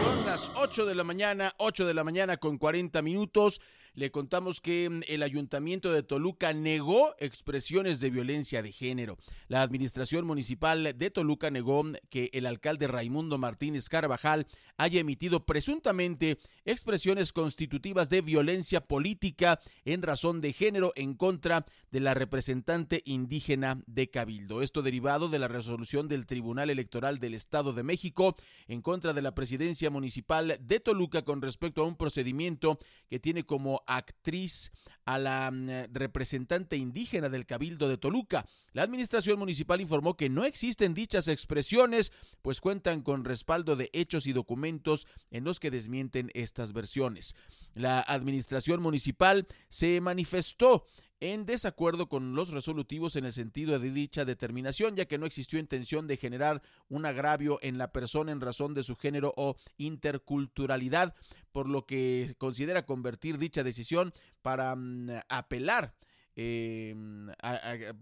Son 0.01 0.25
las 0.27 0.51
8 0.57 0.87
de 0.87 0.95
la 0.95 1.05
mañana, 1.05 1.53
8 1.59 1.87
de 1.87 1.95
la 1.95 2.05
mañana 2.05 2.37
con 2.37 2.59
40 2.59 3.01
minutos. 3.03 3.61
Le 3.97 4.11
contamos 4.11 4.61
que 4.61 4.91
mm, 4.91 5.01
el 5.09 5.23
ayuntamiento 5.23 5.91
de 5.91 6.03
Toluca 6.03 6.53
negó 6.53 7.15
expresiones 7.19 7.99
de 7.99 8.11
violencia 8.11 8.61
de 8.61 8.71
género. 8.71 9.17
La 9.49 9.63
administración 9.63 10.27
municipal 10.27 10.93
de 10.97 11.11
Toluca 11.11 11.51
negó 11.51 11.83
que 12.11 12.29
el 12.35 12.45
alcalde 12.45 12.89
Raimundo 12.89 13.39
Martínez 13.39 13.89
Carvajal 13.89 14.47
haya 14.77 15.01
emitido 15.01 15.47
presuntamente 15.47 16.39
expresiones 16.67 17.33
constitutivas 17.33 18.11
de 18.11 18.21
violencia 18.21 18.83
política 18.83 19.61
en 19.87 20.03
razón 20.03 20.43
de 20.43 20.53
género 20.53 20.93
en 20.95 21.15
contra 21.15 21.65
de 21.91 22.01
la 22.01 22.13
representante 22.13 23.01
indígena 23.07 23.81
de 23.87 24.11
Cabildo. 24.11 24.61
Esto 24.61 24.83
derivado 24.83 25.31
de 25.31 25.39
la 25.39 25.49
resolución 25.49 26.07
del 26.07 26.27
Tribunal 26.27 26.69
Electoral 26.69 27.19
del 27.19 27.33
Estado 27.33 27.73
de 27.73 27.83
México 27.83 28.37
en 28.69 28.83
contra 28.83 29.15
de 29.15 29.23
la 29.23 29.35
presidencia 29.35 29.89
municipal 29.89 30.59
de 30.61 30.81
Toluca 30.81 31.23
con 31.23 31.41
respecto 31.41 31.83
a 31.83 31.87
un 31.87 31.97
procedimiento 31.97 32.79
que 33.09 33.19
tiene 33.19 33.45
como 33.45 33.83
actriz 33.87 34.73
a 35.07 35.19
la 35.19 35.51
mm, 35.51 35.93
representante 35.93 36.77
indígena 36.77 37.29
del 37.29 37.47
Cabildo 37.47 37.89
de 37.89 37.97
Toluca. 37.97 38.47
La 38.73 38.83
administración 38.83 39.39
municipal 39.39 39.81
informó 39.81 40.17
que 40.17 40.29
no 40.29 40.45
existen 40.45 40.95
dichas 40.95 41.29
expresiones, 41.29 42.13
pues 42.43 42.61
cuentan 42.61 43.03
con 43.03 43.25
respaldo 43.25 43.77
de 43.77 43.89
hechos 43.93 44.27
y 44.27 44.33
documentos 44.33 45.07
en 45.31 45.45
los 45.45 45.61
que 45.61 45.71
desmienten 45.71 46.31
estas 46.35 46.73
versiones. 46.73 47.35
La 47.75 48.01
administración 48.01 48.83
municipal 48.83 49.47
se 49.69 50.01
manifestó 50.01 50.87
en 51.21 51.47
desacuerdo 51.47 52.09
con 52.09 52.35
los 52.35 52.51
resolutivos 52.51 53.17
en 53.17 53.25
el 53.25 53.33
sentido 53.33 53.79
de 53.79 53.91
dicha 53.91 54.25
determinación, 54.25 54.97
ya 54.97 55.07
que 55.07 55.19
no 55.19 55.27
existió 55.27 55.59
intención 55.59 56.07
de 56.07 56.17
generar 56.17 56.63
un 56.89 57.07
agravio 57.07 57.59
en 57.63 57.79
la 57.79 57.93
persona 57.93 58.33
en 58.33 58.41
razón 58.41 58.75
de 58.75 58.83
su 58.83 58.97
género 58.97 59.33
o 59.37 59.57
interculturalidad, 59.79 61.15
por 61.53 61.69
lo 61.69 61.87
que 61.87 62.35
considera 62.39 62.85
convertir 62.85 63.39
dicha 63.39 63.63
decisión 63.63 64.13
para 64.43 64.77
mm, 64.77 65.11
apelar, 65.29 65.95
eh, 66.35 66.95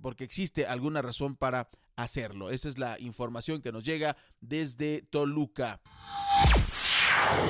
porque 0.02 0.24
existe 0.24 0.66
alguna 0.66 1.02
razón 1.02 1.36
para 1.36 1.68
hacerlo. 1.96 2.50
Esa 2.50 2.68
es 2.68 2.78
la 2.78 2.98
información 2.98 3.62
que 3.62 3.70
nos 3.70 3.84
llega 3.84 4.16
desde 4.40 5.02
Toluca. 5.02 5.80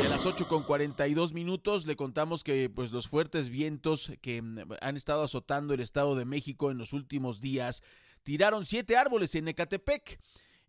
Y 0.01 0.07
a 0.07 0.09
las 0.09 0.27
8 0.27 0.49
con 0.49 0.65
42 0.65 1.33
minutos 1.33 1.87
le 1.87 1.97
contamos 1.97 2.43
que 2.43 2.69
pues 2.69 2.93
los 2.93 3.09
fuertes 3.09 3.49
vientos 3.49 4.12
que 4.21 4.43
mm, 4.43 4.59
han 4.81 4.97
estado 4.97 5.23
azotando 5.23 5.75
el 5.75 5.81
Estado 5.81 6.17
de 6.17 6.25
México 6.25 6.71
en 6.71 6.79
los 6.79 6.93
últimos 6.93 7.41
días 7.41 7.83
tiraron 8.25 8.67
siete 8.67 8.97
árboles 8.97 9.35
en 9.35 9.49
Ecatepec. 9.49 10.19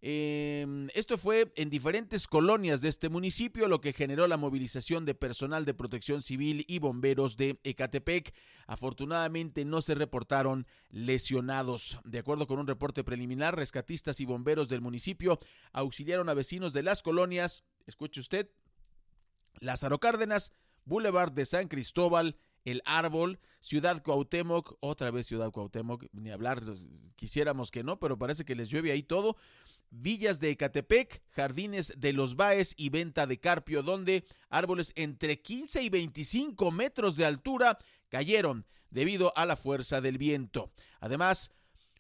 Em, 0.08 0.88
esto 0.94 1.18
fue 1.18 1.52
en 1.56 1.72
diferentes 1.72 2.28
colonias 2.28 2.82
de 2.82 2.90
este 2.90 3.10
municipio, 3.10 3.68
lo 3.68 3.82
que 3.82 3.94
generó 3.94 4.28
la 4.28 4.38
movilización 4.38 5.04
de 5.04 5.16
personal 5.16 5.66
de 5.66 5.74
protección 5.74 6.22
civil 6.22 6.64
y 6.68 6.78
bomberos 6.78 7.38
de 7.38 7.60
Ecatepec. 7.64 8.32
Afortunadamente 8.68 9.66
no 9.66 9.82
se 9.82 9.96
reportaron 9.96 10.68
lesionados. 10.92 11.98
De 12.04 12.20
acuerdo 12.20 12.46
con 12.46 12.60
un 12.60 12.68
reporte 12.68 13.04
preliminar, 13.04 13.56
rescatistas 13.56 14.20
y 14.20 14.26
bomberos 14.26 14.70
del 14.70 14.82
municipio 14.82 15.40
auxiliaron 15.72 16.30
a 16.30 16.36
vecinos 16.36 16.74
de 16.74 16.84
las 16.84 17.02
colonias, 17.02 17.64
escuche 17.88 18.20
usted, 18.20 18.52
Lázaro 19.60 20.00
Cárdenas, 20.00 20.52
Boulevard 20.86 21.32
de 21.32 21.46
San 21.46 21.68
Cristóbal, 21.68 22.38
El 22.64 22.82
Árbol, 22.86 23.40
Ciudad 23.60 24.02
Cuauhtémoc, 24.02 24.78
otra 24.80 25.12
vez 25.12 25.28
Ciudad 25.28 25.52
Cuauhtémoc, 25.52 26.06
ni 26.14 26.32
hablar, 26.32 26.62
quisiéramos 27.16 27.72
que 27.72 27.84
no, 27.84 28.00
pero 28.00 28.18
parece 28.18 28.46
que 28.46 28.56
les 28.56 28.70
llueve 28.70 28.92
ahí 28.92 29.04
todo. 29.04 29.38
Villas 29.90 30.40
de 30.40 30.50
Ecatepec, 30.52 31.22
Jardines 31.30 31.94
de 31.98 32.14
los 32.14 32.36
Baes 32.36 32.74
y 32.78 32.90
Venta 32.90 33.28
de 33.28 33.40
Carpio, 33.40 33.82
donde 33.82 34.26
árboles 34.50 34.92
entre 34.96 35.42
15 35.42 35.84
y 35.84 35.90
25 35.90 36.72
metros 36.72 37.16
de 37.16 37.26
altura 37.26 37.78
cayeron 38.10 38.66
debido 38.90 39.32
a 39.38 39.46
la 39.46 39.56
fuerza 39.56 40.02
del 40.02 40.18
viento. 40.18 40.72
Además, 41.00 41.52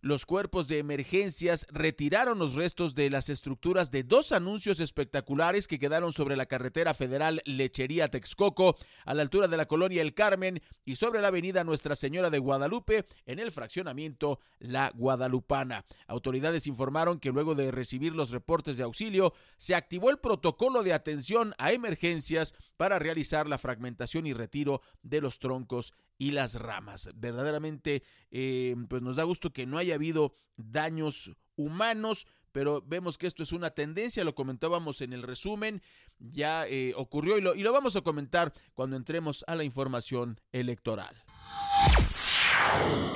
los 0.01 0.25
cuerpos 0.25 0.67
de 0.67 0.79
emergencias 0.79 1.65
retiraron 1.71 2.39
los 2.39 2.55
restos 2.55 2.95
de 2.95 3.09
las 3.09 3.29
estructuras 3.29 3.91
de 3.91 4.03
dos 4.03 4.31
anuncios 4.31 4.79
espectaculares 4.79 5.67
que 5.67 5.79
quedaron 5.79 6.13
sobre 6.13 6.35
la 6.35 6.45
carretera 6.45 6.93
federal 6.93 7.41
Lechería 7.45 8.09
Texcoco, 8.09 8.75
a 9.05 9.13
la 9.13 9.21
altura 9.21 9.47
de 9.47 9.57
la 9.57 9.67
colonia 9.67 10.01
El 10.01 10.13
Carmen 10.13 10.61
y 10.85 10.95
sobre 10.95 11.21
la 11.21 11.29
avenida 11.29 11.63
Nuestra 11.63 11.95
Señora 11.95 12.29
de 12.29 12.39
Guadalupe, 12.39 13.05
en 13.25 13.39
el 13.39 13.51
fraccionamiento 13.51 14.39
La 14.59 14.91
Guadalupana. 14.93 15.85
Autoridades 16.07 16.67
informaron 16.67 17.19
que 17.19 17.31
luego 17.31 17.55
de 17.55 17.71
recibir 17.71 18.13
los 18.13 18.31
reportes 18.31 18.77
de 18.77 18.83
auxilio, 18.83 19.33
se 19.57 19.75
activó 19.75 20.09
el 20.09 20.19
protocolo 20.19 20.83
de 20.83 20.93
atención 20.93 21.53
a 21.57 21.71
emergencias 21.71 22.53
para 22.77 22.99
realizar 22.99 23.47
la 23.47 23.57
fragmentación 23.57 24.27
y 24.27 24.33
retiro 24.33 24.81
de 25.01 25.21
los 25.21 25.39
troncos 25.39 25.93
y 26.17 26.31
las 26.31 26.55
ramas. 26.55 27.09
Verdaderamente, 27.15 28.03
eh, 28.31 28.75
pues 28.89 29.01
nos 29.01 29.15
da 29.17 29.23
gusto 29.23 29.51
que 29.51 29.65
no 29.65 29.77
haya 29.77 29.95
habido 29.95 30.35
daños 30.57 31.33
humanos, 31.55 32.27
pero 32.51 32.81
vemos 32.85 33.17
que 33.17 33.27
esto 33.27 33.43
es 33.43 33.51
una 33.51 33.71
tendencia, 33.71 34.23
lo 34.23 34.35
comentábamos 34.35 35.01
en 35.01 35.13
el 35.13 35.23
resumen, 35.23 35.81
ya 36.19 36.65
eh, 36.67 36.93
ocurrió 36.95 37.37
y 37.37 37.41
lo, 37.41 37.53
y 37.55 37.63
lo 37.63 37.73
vamos 37.73 37.95
a 37.95 38.01
comentar 38.01 38.53
cuando 38.73 38.95
entremos 38.95 39.43
a 39.47 39.55
la 39.55 39.63
información 39.63 40.39
electoral. 40.51 41.23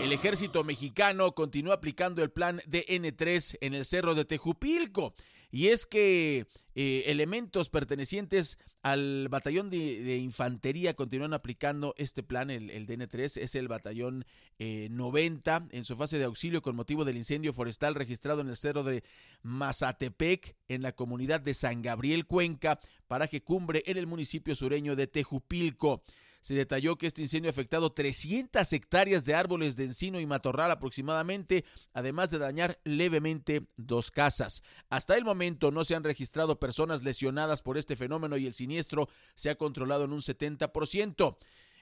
El 0.02 0.14
ejército 0.14 0.64
mexicano 0.64 1.34
continúa 1.34 1.76
aplicando 1.76 2.24
el 2.24 2.32
plan 2.32 2.60
DN3 2.68 3.58
en 3.62 3.74
el 3.74 3.86
cerro 3.86 4.16
de 4.16 4.26
Tejupilco. 4.26 5.16
Y 5.52 5.68
es 5.68 5.86
que 5.86 6.48
eh, 6.76 7.04
elementos 7.08 7.70
pertenecientes 7.70 8.58
al 8.82 9.28
batallón 9.30 9.70
de, 9.70 10.18
infantería 10.18 10.94
continúan 10.94 11.34
aplicando 11.34 11.94
este 11.98 12.24
plan, 12.24 12.50
el, 12.50 12.88
DN3, 12.88 13.42
es 13.42 13.56
el 13.56 13.68
batallón 13.68 14.26
90 14.58 15.58
eh, 15.58 15.78
en 15.78 15.86
su 15.86 15.98
fase 15.98 16.18
de 16.18 16.24
auxilio 16.24 16.62
con 16.62 16.76
motivo 16.76 17.04
del 17.04 17.18
incendio 17.18 17.54
forestal 17.54 17.96
registrado 17.96 18.42
en 18.42 18.48
el 18.48 18.56
cerro 18.56 18.84
de 18.84 19.04
Mazatepec, 19.44 20.56
en 20.70 20.82
la 20.82 20.94
comunidad 20.94 21.42
de 21.42 21.54
San 21.54 21.82
Gabriel 21.82 22.26
Cuenca, 22.26 22.80
paraje 23.08 23.42
cumbre 23.42 23.84
en 23.86 23.98
el 23.98 24.08
municipio 24.08 24.56
sureño 24.56 24.96
de 24.96 25.08
Tejupilco. 25.08 26.04
Se 26.42 26.54
detalló 26.54 26.98
que 26.98 27.08
este 27.08 27.22
incendio 27.22 27.50
ha 27.50 27.52
afectado 27.52 27.92
300 27.92 28.72
hectáreas 28.72 29.26
de 29.26 29.34
árboles 29.34 29.76
de 29.76 29.86
encino 29.86 30.20
y 30.20 30.26
matorral 30.26 30.72
aproximadamente, 30.72 31.66
además 31.94 32.32
de 32.32 32.38
dañar 32.38 32.80
levemente 32.84 33.68
dos 33.78 34.12
casas. 34.12 34.64
Hasta 34.90 35.18
el 35.18 35.26
momento 35.26 35.72
no 35.72 35.84
se 35.84 35.96
han 35.96 36.04
registrado 36.04 36.60
personas 36.60 37.04
lesionadas 37.04 37.62
por 37.62 37.78
este 37.78 37.96
fenómeno 37.96 38.38
y 38.38 38.48
el 38.48 38.54
siniestro 38.54 39.10
se 39.36 39.50
ha 39.50 39.56
controlado 39.56 40.06
en 40.06 40.14
un 40.14 40.22
70%. 40.22 41.38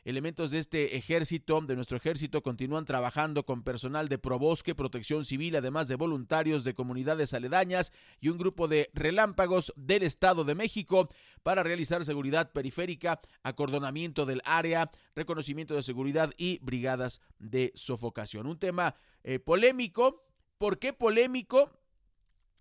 Elementos 0.07 0.51
de 0.51 0.59
este 0.59 0.95
ejército, 0.95 1.59
de 1.59 1.75
nuestro 1.75 1.97
ejército, 1.97 2.41
continúan 2.41 2.85
trabajando 2.85 3.45
con 3.45 3.61
personal 3.61 4.07
de 4.07 4.17
Probosque, 4.17 4.73
Protección 4.73 5.25
Civil, 5.25 5.57
además 5.57 5.89
de 5.89 5.95
voluntarios 5.95 6.63
de 6.63 6.73
comunidades 6.73 7.33
aledañas 7.33 7.91
y 8.21 8.29
un 8.29 8.37
grupo 8.37 8.69
de 8.69 8.89
relámpagos 8.93 9.73
del 9.75 10.03
Estado 10.03 10.45
de 10.45 10.55
México 10.55 11.09
para 11.43 11.61
realizar 11.61 12.05
seguridad 12.05 12.53
periférica, 12.53 13.19
acordonamiento 13.43 14.25
del 14.25 14.41
área, 14.45 14.89
reconocimiento 15.13 15.75
de 15.75 15.83
seguridad 15.83 16.31
y 16.37 16.59
brigadas 16.59 17.19
de 17.37 17.73
sofocación. 17.75 18.47
Un 18.47 18.59
tema 18.59 18.95
eh, 19.25 19.39
polémico. 19.39 20.23
¿Por 20.57 20.79
qué 20.79 20.93
polémico? 20.93 21.69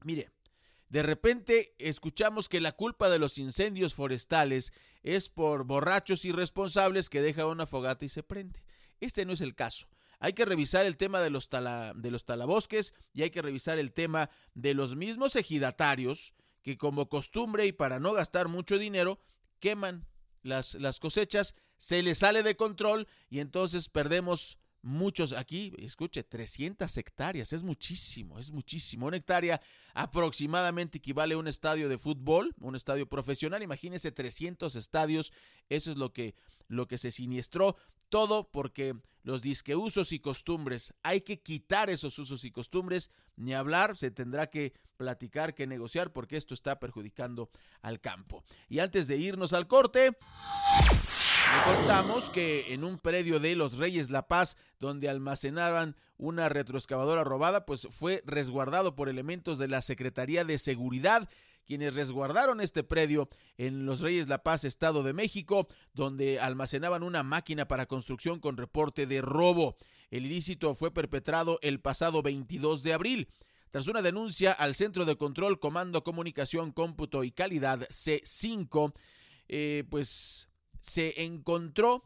Mire, 0.03 0.31
de 0.89 1.03
repente 1.03 1.75
escuchamos 1.79 2.49
que 2.49 2.61
la 2.61 2.73
culpa 2.73 3.09
de 3.09 3.19
los 3.19 3.39
incendios 3.39 3.95
forestales 3.95 4.73
es 5.03 5.29
por 5.29 5.65
borrachos 5.65 6.25
irresponsables 6.25 7.09
que 7.09 7.23
dejan 7.23 7.47
una 7.47 7.67
fogata 7.67 8.05
y 8.05 8.09
se 8.09 8.23
prende. 8.23 8.63
Este 9.01 9.25
no 9.25 9.33
es 9.33 9.41
el 9.41 9.55
caso. 9.55 9.89
Hay 10.19 10.33
que 10.33 10.45
revisar 10.45 10.87
el 10.87 10.97
tema 10.97 11.21
de 11.21 11.31
los, 11.31 11.51
de 11.51 12.11
los 12.11 12.25
talabosques 12.25 12.95
y 13.13 13.23
hay 13.23 13.31
que 13.31 13.43
revisar 13.43 13.79
el 13.79 13.93
tema 13.93 14.31
de 14.55 14.75
los 14.75 14.97
mismos 14.97 15.37
ejidatarios 15.37 16.35
que 16.63 16.79
como 16.79 17.09
costumbre 17.09 17.67
y 17.67 17.73
para 17.73 18.01
no 18.01 18.13
gastar 18.13 18.49
mucho 18.49 18.79
dinero 18.79 19.21
queman 19.61 20.07
las, 20.43 20.75
las 20.75 20.99
cosechas, 21.01 21.55
se 21.77 22.03
les 22.03 22.19
sale 22.19 22.43
de 22.43 22.57
control 22.57 23.09
y 23.29 23.41
entonces 23.41 23.89
perdemos 23.89 24.59
muchos 24.87 25.33
aquí, 25.33 25.73
escuche, 25.79 26.23
300 26.23 26.97
hectáreas, 26.97 27.53
es 27.53 27.63
muchísimo, 27.63 28.39
es 28.39 28.53
muchísimo. 28.53 29.07
Una 29.07 29.17
hectárea 29.17 29.61
aproximadamente 29.95 30.99
equivale 30.99 31.35
a 31.35 31.39
un 31.39 31.49
estadio 31.49 31.89
de 31.89 31.99
fútbol, 31.99 32.55
un 32.61 32.77
estadio 32.77 33.09
profesional. 33.09 33.63
Imagínense 33.63 34.13
300 34.13 34.77
estadios, 34.77 35.33
eso 35.69 35.91
es 35.91 35.97
lo 35.97 36.13
que, 36.13 36.37
lo 36.69 36.87
que 36.87 36.99
se 36.99 37.11
siniestró. 37.11 37.77
Todo 38.09 38.49
porque 38.49 38.95
los 39.25 39.43
disqueusos 39.43 40.13
y 40.13 40.21
costumbres, 40.21 40.95
hay 41.03 41.23
que 41.23 41.43
quitar 41.43 41.91
esos 41.91 42.17
usos 42.21 42.45
y 42.45 42.53
costumbres, 42.53 43.11
ni 43.35 43.55
hablar, 43.55 43.97
se 43.97 44.13
tendrá 44.13 44.47
que 44.47 44.73
platicar, 44.97 45.55
que 45.55 45.67
negociar, 45.67 46.13
porque 46.13 46.37
esto 46.37 46.55
está 46.55 46.79
perjudicando 46.79 47.51
al 47.83 48.01
campo. 48.01 48.45
Y 48.69 48.79
antes 48.79 49.09
de 49.09 49.17
irnos 49.17 49.53
al 49.53 49.67
corte, 49.67 50.17
le 51.55 51.75
contamos 51.75 52.31
que 52.31 52.73
en 52.75 52.85
un 52.85 52.99
predio 52.99 53.39
de 53.41 53.55
los 53.55 53.79
Reyes 53.79 54.11
La 54.11 54.27
Paz, 54.27 54.57
donde 54.79 55.09
almacenaban 55.09 55.97
una 56.17 56.49
retroexcavadora 56.49 57.25
robada, 57.25 57.67
pues 57.67 57.87
fue 57.91 58.23
resguardado 58.27 58.97
por 58.97 59.09
elementos 59.09 59.59
de 59.59 59.69
la 59.69 59.83
Secretaría 59.83 60.45
de 60.45 60.59
Seguridad 60.59 61.29
quienes 61.67 61.95
resguardaron 61.95 62.61
este 62.61 62.85
predio 62.85 63.29
en 63.59 63.85
Los 63.85 64.01
Reyes 64.01 64.29
La 64.29 64.43
Paz, 64.43 64.65
Estado 64.65 65.03
de 65.03 65.13
México, 65.13 65.69
donde 65.93 66.41
almacenaban 66.41 67.03
una 67.03 67.23
máquina 67.23 67.69
para 67.69 67.87
construcción 67.87 68.41
con 68.41 68.57
reporte 68.57 69.07
de 69.07 69.21
robo. 69.21 69.77
El 70.11 70.25
ilícito 70.25 70.75
fue 70.75 70.95
perpetrado 70.95 71.59
el 71.63 71.81
pasado 71.81 72.23
22 72.23 72.83
de 72.83 72.93
abril. 72.93 73.29
Tras 73.71 73.89
una 73.89 74.01
denuncia 74.01 74.53
al 74.53 74.75
Centro 74.75 75.05
de 75.05 75.17
Control, 75.17 75.59
Comando, 75.59 76.05
Comunicación, 76.05 76.71
Cómputo 76.71 77.25
y 77.25 77.33
Calidad 77.33 77.81
C5, 77.89 78.95
eh, 79.49 79.85
pues 79.91 80.49
se 80.87 81.23
encontró 81.25 82.05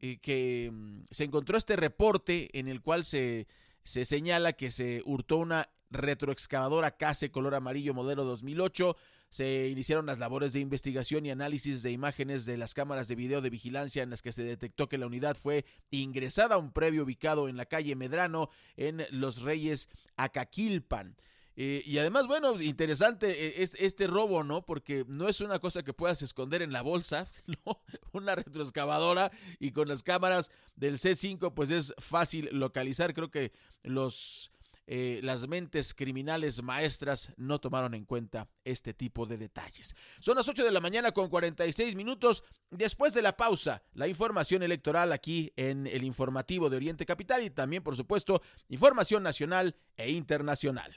eh, 0.00 0.18
que 0.20 0.70
mm, 0.72 1.04
se 1.10 1.24
encontró 1.24 1.56
este 1.56 1.76
reporte 1.76 2.48
en 2.58 2.68
el 2.68 2.82
cual 2.82 3.04
se, 3.04 3.46
se 3.84 4.04
señala 4.04 4.54
que 4.54 4.70
se 4.70 5.02
hurtó 5.04 5.36
una 5.38 5.68
retroexcavadora 5.90 6.96
CASE 6.96 7.30
color 7.30 7.54
amarillo 7.54 7.94
modelo 7.94 8.24
2008. 8.24 8.96
Se 9.28 9.68
iniciaron 9.68 10.04
las 10.04 10.18
labores 10.18 10.52
de 10.52 10.60
investigación 10.60 11.24
y 11.24 11.30
análisis 11.30 11.82
de 11.82 11.90
imágenes 11.90 12.44
de 12.44 12.56
las 12.56 12.74
cámaras 12.74 13.08
de 13.08 13.14
video 13.14 13.40
de 13.40 13.48
vigilancia 13.48 14.02
en 14.02 14.10
las 14.10 14.20
que 14.20 14.32
se 14.32 14.42
detectó 14.42 14.88
que 14.88 14.98
la 14.98 15.06
unidad 15.06 15.36
fue 15.36 15.64
ingresada 15.90 16.56
a 16.56 16.58
un 16.58 16.72
previo 16.72 17.04
ubicado 17.04 17.48
en 17.48 17.56
la 17.56 17.64
calle 17.64 17.96
Medrano 17.96 18.50
en 18.76 19.06
Los 19.10 19.40
Reyes, 19.42 19.88
Acaquilpan. 20.16 21.16
Eh, 21.56 21.82
y 21.84 21.98
además, 21.98 22.26
bueno, 22.26 22.60
interesante 22.60 23.30
eh, 23.30 23.62
es 23.62 23.76
este 23.78 24.06
robo, 24.06 24.42
¿no? 24.44 24.64
Porque 24.64 25.04
no 25.08 25.28
es 25.28 25.40
una 25.40 25.58
cosa 25.58 25.82
que 25.82 25.92
puedas 25.92 26.22
esconder 26.22 26.62
en 26.62 26.72
la 26.72 26.82
bolsa, 26.82 27.26
¿no? 27.66 27.82
Una 28.12 28.34
retroexcavadora 28.34 29.30
y 29.58 29.72
con 29.72 29.88
las 29.88 30.02
cámaras 30.02 30.50
del 30.76 30.98
C5, 30.98 31.52
pues 31.54 31.70
es 31.70 31.94
fácil 31.98 32.48
localizar. 32.52 33.14
Creo 33.14 33.30
que 33.30 33.52
los 33.82 34.50
eh, 34.88 35.20
las 35.22 35.46
mentes 35.46 35.94
criminales 35.94 36.62
maestras 36.62 37.32
no 37.36 37.60
tomaron 37.60 37.94
en 37.94 38.04
cuenta 38.04 38.48
este 38.64 38.92
tipo 38.92 39.26
de 39.26 39.38
detalles. 39.38 39.94
Son 40.18 40.36
las 40.36 40.48
8 40.48 40.64
de 40.64 40.72
la 40.72 40.80
mañana 40.80 41.12
con 41.12 41.28
46 41.28 41.94
minutos. 41.94 42.42
Después 42.70 43.14
de 43.14 43.22
la 43.22 43.36
pausa, 43.36 43.82
la 43.94 44.08
información 44.08 44.62
electoral 44.62 45.12
aquí 45.12 45.52
en 45.56 45.86
el 45.86 46.02
informativo 46.02 46.68
de 46.68 46.76
Oriente 46.76 47.06
Capital 47.06 47.42
y 47.42 47.50
también, 47.50 47.82
por 47.82 47.96
supuesto, 47.96 48.42
información 48.68 49.22
nacional 49.22 49.76
e 49.96 50.10
internacional. 50.10 50.96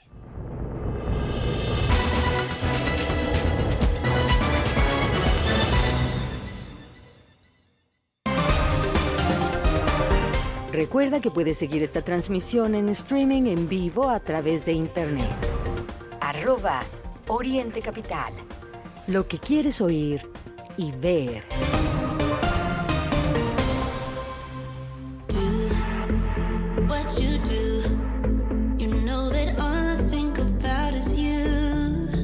Recuerda 10.76 11.22
que 11.22 11.30
puedes 11.30 11.56
seguir 11.56 11.82
esta 11.82 12.02
transmisión 12.02 12.74
en 12.74 12.90
streaming 12.90 13.46
en 13.46 13.66
vivo 13.66 14.10
a 14.10 14.20
través 14.20 14.66
de 14.66 14.72
internet. 14.72 15.24
Arroba 16.20 16.82
Oriente 17.28 17.80
Capital. 17.80 18.34
Lo 19.06 19.26
que 19.26 19.38
quieres 19.38 19.80
oír 19.80 20.20
y 20.76 20.92
ver. 20.92 21.44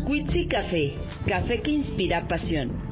Quitsi 0.07 0.47
Café, 0.47 0.95
café 1.27 1.63
que 1.63 1.71
inspira 1.71 2.29
pasión. 2.29 2.92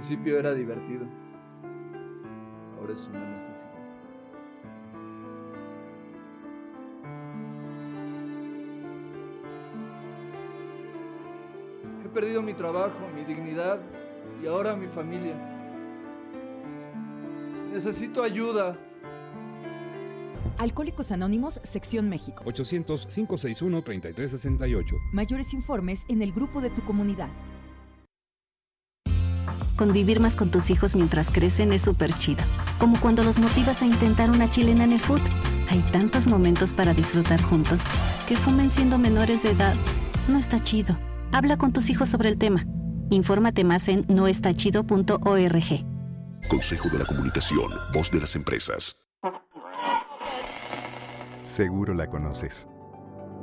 Principio 0.00 0.38
era 0.38 0.54
divertido. 0.54 1.04
Ahora 2.78 2.94
es 2.94 3.04
una 3.04 3.32
necesidad. 3.32 3.68
He 12.02 12.08
perdido 12.08 12.40
mi 12.40 12.54
trabajo, 12.54 12.96
mi 13.14 13.26
dignidad 13.26 13.82
y 14.42 14.46
ahora 14.46 14.74
mi 14.74 14.88
familia. 14.88 15.36
Necesito 17.70 18.22
ayuda. 18.22 18.78
Alcohólicos 20.56 21.12
Anónimos, 21.12 21.60
Sección 21.62 22.08
México. 22.08 22.42
800-561-3368. 22.44 24.96
Mayores 25.12 25.52
informes 25.52 26.06
en 26.08 26.22
el 26.22 26.32
grupo 26.32 26.62
de 26.62 26.70
tu 26.70 26.82
comunidad. 26.86 27.28
Convivir 29.80 30.20
más 30.20 30.36
con 30.36 30.50
tus 30.50 30.68
hijos 30.68 30.94
mientras 30.94 31.30
crecen 31.30 31.72
es 31.72 31.80
súper 31.80 32.12
chido. 32.18 32.44
Como 32.78 33.00
cuando 33.00 33.24
los 33.24 33.38
motivas 33.38 33.80
a 33.80 33.86
intentar 33.86 34.28
una 34.28 34.50
chilena 34.50 34.84
en 34.84 34.92
el 34.92 35.00
food. 35.00 35.22
Hay 35.70 35.78
tantos 35.90 36.26
momentos 36.26 36.74
para 36.74 36.92
disfrutar 36.92 37.40
juntos. 37.40 37.84
Que 38.28 38.36
fumen 38.36 38.70
siendo 38.70 38.98
menores 38.98 39.42
de 39.42 39.52
edad. 39.52 39.74
No 40.28 40.38
está 40.38 40.60
chido. 40.60 40.98
Habla 41.32 41.56
con 41.56 41.72
tus 41.72 41.88
hijos 41.88 42.10
sobre 42.10 42.28
el 42.28 42.36
tema. 42.36 42.66
Infórmate 43.08 43.64
más 43.64 43.88
en 43.88 44.04
noestachido.org. 44.06 44.84
Consejo 46.50 46.88
de 46.90 46.98
la 46.98 47.06
Comunicación, 47.06 47.70
voz 47.94 48.10
de 48.10 48.20
las 48.20 48.36
empresas. 48.36 49.08
Seguro 51.42 51.94
la 51.94 52.06
conoces. 52.06 52.68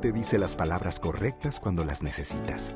Te 0.04 0.12
dice 0.12 0.38
las 0.38 0.56
palabras 0.56 1.00
correctas 1.00 1.60
cuando 1.60 1.84
las 1.84 2.04
necesitas. 2.04 2.76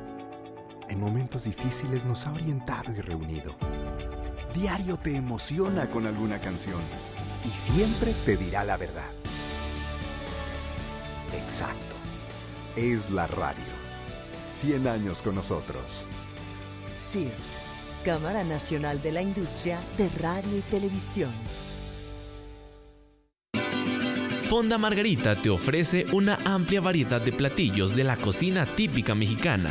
En 0.92 1.00
momentos 1.00 1.44
difíciles 1.44 2.04
nos 2.04 2.26
ha 2.26 2.32
orientado 2.32 2.92
y 2.92 3.00
reunido. 3.00 3.56
Diario 4.54 4.98
te 4.98 5.16
emociona 5.16 5.88
con 5.88 6.06
alguna 6.06 6.38
canción 6.38 6.82
y 7.46 7.48
siempre 7.48 8.12
te 8.26 8.36
dirá 8.36 8.62
la 8.62 8.76
verdad. 8.76 9.08
Exacto. 11.34 11.94
Es 12.76 13.10
la 13.10 13.26
radio. 13.26 13.64
100 14.50 14.86
años 14.86 15.22
con 15.22 15.36
nosotros. 15.36 16.04
CIRT, 16.94 17.32
Cámara 18.04 18.44
Nacional 18.44 19.00
de 19.00 19.12
la 19.12 19.22
Industria 19.22 19.80
de 19.96 20.10
Radio 20.20 20.58
y 20.58 20.60
Televisión. 20.60 21.32
Fonda 24.50 24.76
Margarita 24.76 25.36
te 25.36 25.48
ofrece 25.48 26.04
una 26.12 26.38
amplia 26.44 26.82
variedad 26.82 27.22
de 27.22 27.32
platillos 27.32 27.96
de 27.96 28.04
la 28.04 28.18
cocina 28.18 28.66
típica 28.66 29.14
mexicana. 29.14 29.70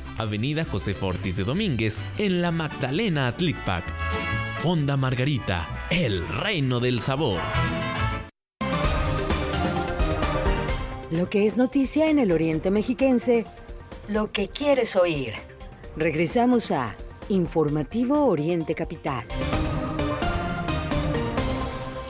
Avenida 0.17 0.65
José 0.65 0.93
Fortis 0.93 1.37
de 1.37 1.43
Domínguez, 1.43 2.01
en 2.17 2.41
la 2.41 2.51
Magdalena 2.51 3.27
Atlicpac. 3.27 3.83
Fonda 4.59 4.97
Margarita, 4.97 5.87
el 5.89 6.27
reino 6.27 6.79
del 6.79 6.99
sabor. 6.99 7.39
Lo 11.09 11.29
que 11.29 11.47
es 11.47 11.57
noticia 11.57 12.09
en 12.09 12.19
el 12.19 12.31
Oriente 12.31 12.71
Mexiquense, 12.71 13.45
lo 14.07 14.31
que 14.31 14.47
quieres 14.49 14.95
oír. 14.95 15.33
Regresamos 15.97 16.71
a 16.71 16.95
Informativo 17.29 18.25
Oriente 18.25 18.75
Capital. 18.75 19.25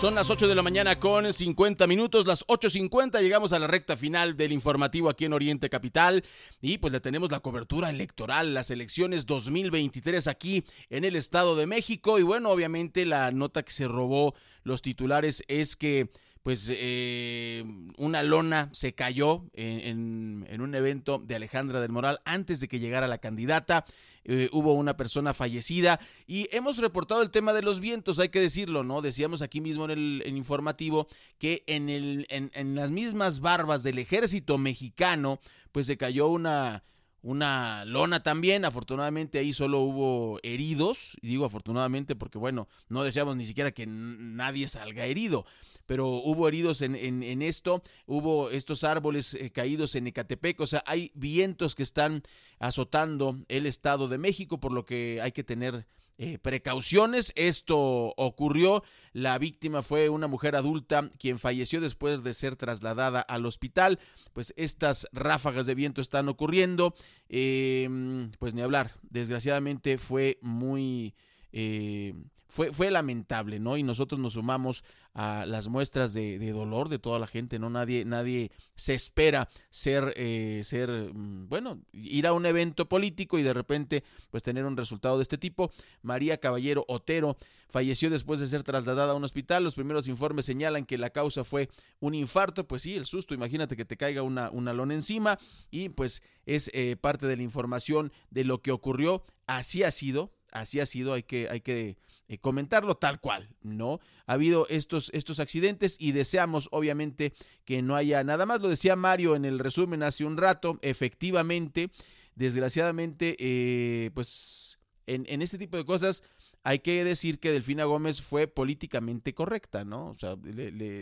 Son 0.01 0.15
las 0.15 0.31
8 0.31 0.47
de 0.47 0.55
la 0.55 0.63
mañana 0.63 0.97
con 0.97 1.31
50 1.31 1.85
minutos, 1.85 2.25
las 2.25 2.43
8.50 2.47 3.21
llegamos 3.21 3.53
a 3.53 3.59
la 3.59 3.67
recta 3.67 3.95
final 3.95 4.35
del 4.35 4.51
informativo 4.51 5.11
aquí 5.11 5.25
en 5.25 5.33
Oriente 5.33 5.69
Capital 5.69 6.23
y 6.59 6.79
pues 6.79 6.91
le 6.91 6.99
tenemos 6.99 7.29
la 7.29 7.39
cobertura 7.39 7.91
electoral, 7.91 8.55
las 8.55 8.71
elecciones 8.71 9.27
2023 9.27 10.25
aquí 10.25 10.65
en 10.89 11.05
el 11.05 11.15
Estado 11.15 11.55
de 11.55 11.67
México 11.67 12.17
y 12.17 12.23
bueno, 12.23 12.49
obviamente 12.49 13.05
la 13.05 13.29
nota 13.29 13.61
que 13.61 13.71
se 13.71 13.87
robó 13.87 14.33
los 14.63 14.81
titulares 14.81 15.43
es 15.47 15.75
que 15.75 16.09
pues 16.41 16.71
eh, 16.73 17.63
una 17.97 18.23
lona 18.23 18.69
se 18.71 18.95
cayó 18.95 19.45
en, 19.53 20.47
en, 20.49 20.61
un 20.61 20.73
evento 20.73 21.19
de 21.19 21.35
Alejandra 21.35 21.79
del 21.79 21.91
Moral 21.91 22.21
antes 22.25 22.59
de 22.59 22.67
que 22.67 22.79
llegara 22.79 23.07
la 23.07 23.19
candidata. 23.19 23.85
Eh, 24.23 24.49
hubo 24.51 24.73
una 24.73 24.95
persona 24.97 25.33
fallecida 25.33 25.99
y 26.27 26.47
hemos 26.51 26.77
reportado 26.77 27.23
el 27.23 27.31
tema 27.31 27.53
de 27.53 27.63
los 27.63 27.79
vientos, 27.79 28.19
hay 28.19 28.29
que 28.29 28.39
decirlo, 28.39 28.83
¿no? 28.83 29.01
Decíamos 29.01 29.41
aquí 29.41 29.61
mismo 29.61 29.85
en 29.85 29.91
el 29.91 30.23
informativo 30.27 31.07
que 31.39 31.63
en, 31.65 31.89
el, 31.89 32.27
en, 32.29 32.51
en 32.53 32.75
las 32.75 32.91
mismas 32.91 33.39
barbas 33.39 33.81
del 33.81 33.97
ejército 33.97 34.57
mexicano, 34.59 35.39
pues 35.71 35.87
se 35.87 35.97
cayó 35.97 36.27
una, 36.27 36.83
una 37.21 37.85
lona 37.85 38.21
también. 38.23 38.65
Afortunadamente 38.65 39.39
ahí 39.39 39.53
solo 39.53 39.79
hubo 39.79 40.39
heridos. 40.43 41.17
Y 41.21 41.27
digo 41.27 41.45
afortunadamente 41.45 42.15
porque, 42.15 42.37
bueno, 42.37 42.67
no 42.89 43.03
deseamos 43.03 43.35
ni 43.35 43.45
siquiera 43.45 43.71
que 43.71 43.85
nadie 43.87 44.67
salga 44.67 45.05
herido 45.05 45.45
pero 45.91 46.07
hubo 46.07 46.47
heridos 46.47 46.81
en, 46.83 46.95
en, 46.95 47.41
esto, 47.41 47.83
hubo 48.05 48.49
estos 48.49 48.85
árboles 48.85 49.33
eh, 49.33 49.51
caídos 49.51 49.93
en 49.95 50.07
Ecatepec, 50.07 50.61
o 50.61 50.65
sea, 50.65 50.81
hay 50.85 51.11
vientos 51.15 51.75
que 51.75 51.83
están 51.83 52.23
azotando 52.59 53.37
el 53.49 53.65
Estado 53.65 54.07
de 54.07 54.17
México, 54.17 54.57
por 54.57 54.71
lo 54.71 54.85
que 54.85 55.19
hay 55.21 55.33
que 55.33 55.43
tener 55.43 55.85
eh, 56.17 56.37
precauciones. 56.37 57.33
Esto 57.35 57.77
ocurrió, 58.15 58.85
la 59.11 59.37
víctima 59.37 59.81
fue 59.81 60.07
una 60.07 60.27
mujer 60.27 60.55
adulta 60.55 61.09
quien 61.19 61.39
falleció 61.39 61.81
después 61.81 62.23
de 62.23 62.33
ser 62.35 62.55
trasladada 62.55 63.19
al 63.19 63.45
hospital. 63.45 63.99
Pues 64.31 64.53
estas 64.55 65.09
ráfagas 65.11 65.65
de 65.65 65.75
viento 65.75 65.99
están 65.99 66.29
ocurriendo, 66.29 66.95
em, 67.27 68.31
pues 68.39 68.53
ni 68.53 68.61
hablar, 68.61 68.93
desgraciadamente 69.09 69.97
fue 69.97 70.39
muy... 70.41 71.15
Eh, 71.51 72.13
fue, 72.47 72.71
fue 72.71 72.91
lamentable, 72.91 73.59
¿no? 73.59 73.77
Y 73.77 73.83
nosotros 73.83 74.19
nos 74.19 74.33
sumamos 74.33 74.83
a 75.13 75.45
las 75.45 75.67
muestras 75.67 76.13
de, 76.13 76.51
dolor 76.51 76.89
de 76.89 76.99
toda 76.99 77.19
la 77.19 77.27
gente, 77.27 77.59
¿no? 77.59 77.69
Nadie, 77.69 78.05
nadie 78.05 78.51
se 78.75 78.93
espera 78.93 79.49
ser, 79.69 80.13
eh, 80.15 80.61
ser, 80.63 80.89
mm, 81.13 81.49
bueno, 81.49 81.81
ir 81.91 82.27
a 82.27 82.33
un 82.33 82.45
evento 82.45 82.87
político 82.87 83.37
y 83.37 83.43
de 83.43 83.53
repente, 83.53 84.03
pues 84.29 84.43
tener 84.43 84.65
un 84.65 84.77
resultado 84.77 85.17
de 85.17 85.23
este 85.23 85.37
tipo. 85.37 85.71
María 86.01 86.39
Caballero 86.39 86.85
Otero 86.87 87.37
falleció 87.69 88.09
después 88.09 88.39
de 88.39 88.47
ser 88.47 88.63
trasladada 88.63 89.11
a 89.11 89.15
un 89.15 89.23
hospital. 89.23 89.63
Los 89.63 89.75
primeros 89.75 90.07
informes 90.07 90.45
señalan 90.45 90.85
que 90.85 90.97
la 90.97 91.09
causa 91.09 91.43
fue 91.43 91.69
un 91.99 92.15
infarto, 92.15 92.67
pues 92.67 92.83
sí, 92.83 92.95
el 92.95 93.05
susto, 93.05 93.33
imagínate 93.33 93.75
que 93.75 93.85
te 93.85 93.97
caiga 93.97 94.21
una, 94.23 94.49
una 94.51 94.73
lona 94.73 94.93
encima 94.93 95.39
y 95.69 95.89
pues 95.89 96.21
es 96.45 96.69
eh, 96.73 96.95
parte 96.95 97.27
de 97.27 97.37
la 97.37 97.43
información 97.43 98.13
de 98.29 98.45
lo 98.45 98.61
que 98.61 98.71
ocurrió. 98.71 99.25
Así 99.47 99.83
ha 99.83 99.91
sido, 99.91 100.31
así 100.51 100.79
ha 100.79 100.85
sido, 100.85 101.13
hay 101.13 101.23
que, 101.23 101.49
hay 101.49 101.59
que 101.59 101.97
eh, 102.31 102.37
comentarlo 102.37 102.95
tal 102.95 103.19
cual, 103.19 103.49
¿no? 103.61 103.99
Ha 104.25 104.33
habido 104.33 104.65
estos, 104.69 105.09
estos 105.13 105.41
accidentes 105.41 105.97
y 105.99 106.13
deseamos 106.13 106.69
obviamente 106.71 107.33
que 107.65 107.81
no 107.81 107.97
haya 107.97 108.23
nada 108.23 108.45
más. 108.45 108.61
Lo 108.61 108.69
decía 108.69 108.95
Mario 108.95 109.35
en 109.35 109.43
el 109.43 109.59
resumen 109.59 110.01
hace 110.01 110.23
un 110.23 110.37
rato, 110.37 110.79
efectivamente, 110.81 111.91
desgraciadamente, 112.35 113.35
eh, 113.37 114.11
pues 114.13 114.79
en, 115.07 115.25
en 115.27 115.41
este 115.41 115.57
tipo 115.57 115.75
de 115.75 115.83
cosas 115.83 116.23
hay 116.63 116.79
que 116.79 117.03
decir 117.03 117.37
que 117.37 117.51
Delfina 117.51 117.83
Gómez 117.83 118.21
fue 118.21 118.47
políticamente 118.47 119.33
correcta, 119.33 119.83
¿no? 119.83 120.11
O 120.11 120.15
sea, 120.15 120.37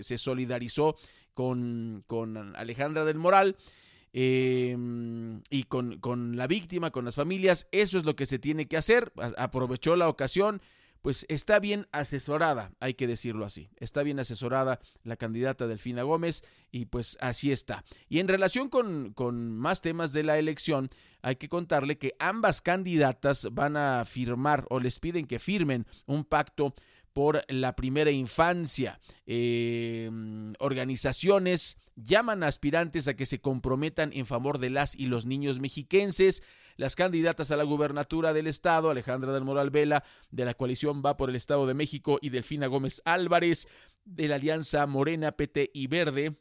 se 0.01 0.17
solidarizó 0.17 0.95
con, 1.35 2.03
con, 2.07 2.55
Alejandra 2.55 3.05
del 3.05 3.19
Moral. 3.19 3.55
Em, 4.11 5.43
y 5.51 5.65
con, 5.65 5.99
con, 5.99 6.35
la 6.35 6.47
víctima, 6.47 6.89
con 6.89 7.05
las 7.05 7.13
familias, 7.13 7.67
eso 7.71 7.99
es 7.99 8.05
lo 8.05 8.15
que 8.15 8.25
se 8.25 8.39
tiene 8.39 8.67
que 8.67 8.77
hacer. 8.77 9.13
Aprovechó 9.37 9.95
la 9.95 10.09
ocasión, 10.09 10.59
pues 11.01 11.25
está 11.29 11.59
bien 11.59 11.87
asesorada, 11.91 12.71
hay 12.79 12.93
que 12.93 13.07
decirlo 13.07 13.45
así. 13.45 13.69
Está 13.77 14.03
bien 14.03 14.19
asesorada 14.19 14.79
la 15.03 15.15
candidata 15.15 15.67
Delfina 15.67 16.03
Gómez 16.03 16.43
y 16.71 16.85
pues 16.85 17.17
así 17.21 17.51
está. 17.51 17.83
Y 18.09 18.19
en 18.19 18.27
relación 18.27 18.69
con, 18.69 19.13
con 19.13 19.57
más 19.57 19.81
temas 19.81 20.13
de 20.13 20.23
la 20.23 20.37
elección, 20.37 20.89
hay 21.21 21.35
que 21.35 21.49
contarle 21.49 21.97
que 21.97 22.15
ambas 22.19 22.61
candidatas 22.61 23.47
van 23.51 23.77
a 23.77 24.05
firmar 24.05 24.65
o 24.69 24.79
les 24.79 24.99
piden 24.99 25.25
que 25.25 25.39
firmen 25.39 25.85
un 26.05 26.23
pacto 26.23 26.73
por 27.13 27.43
la 27.47 27.75
primera 27.75 28.11
infancia. 28.11 28.99
Eh, 29.25 30.09
organizaciones 30.59 31.77
llaman 31.95 32.43
a 32.43 32.47
aspirantes 32.47 33.07
a 33.07 33.15
que 33.15 33.25
se 33.25 33.41
comprometan 33.41 34.11
en 34.13 34.25
favor 34.25 34.59
de 34.59 34.69
las 34.69 34.95
y 34.95 35.07
los 35.07 35.25
niños 35.25 35.59
mexiquenses. 35.59 36.43
Las 36.79 36.95
candidatas 36.95 37.51
a 37.51 37.57
la 37.57 37.65
gubernatura 37.65 38.31
del 38.31 38.47
estado, 38.47 38.89
Alejandra 38.89 39.33
del 39.33 39.43
Moral 39.43 39.69
Vela, 39.69 40.01
de 40.31 40.45
la 40.45 40.53
coalición 40.53 41.03
Va 41.05 41.17
por 41.17 41.29
el 41.29 41.35
Estado 41.35 41.67
de 41.67 41.73
México, 41.73 42.19
y 42.21 42.29
Delfina 42.29 42.67
Gómez 42.67 43.01
Álvarez, 43.03 43.67
de 44.05 44.29
la 44.29 44.35
Alianza 44.35 44.85
Morena, 44.85 45.33
PT 45.33 45.71
y 45.73 45.87
Verde, 45.87 46.37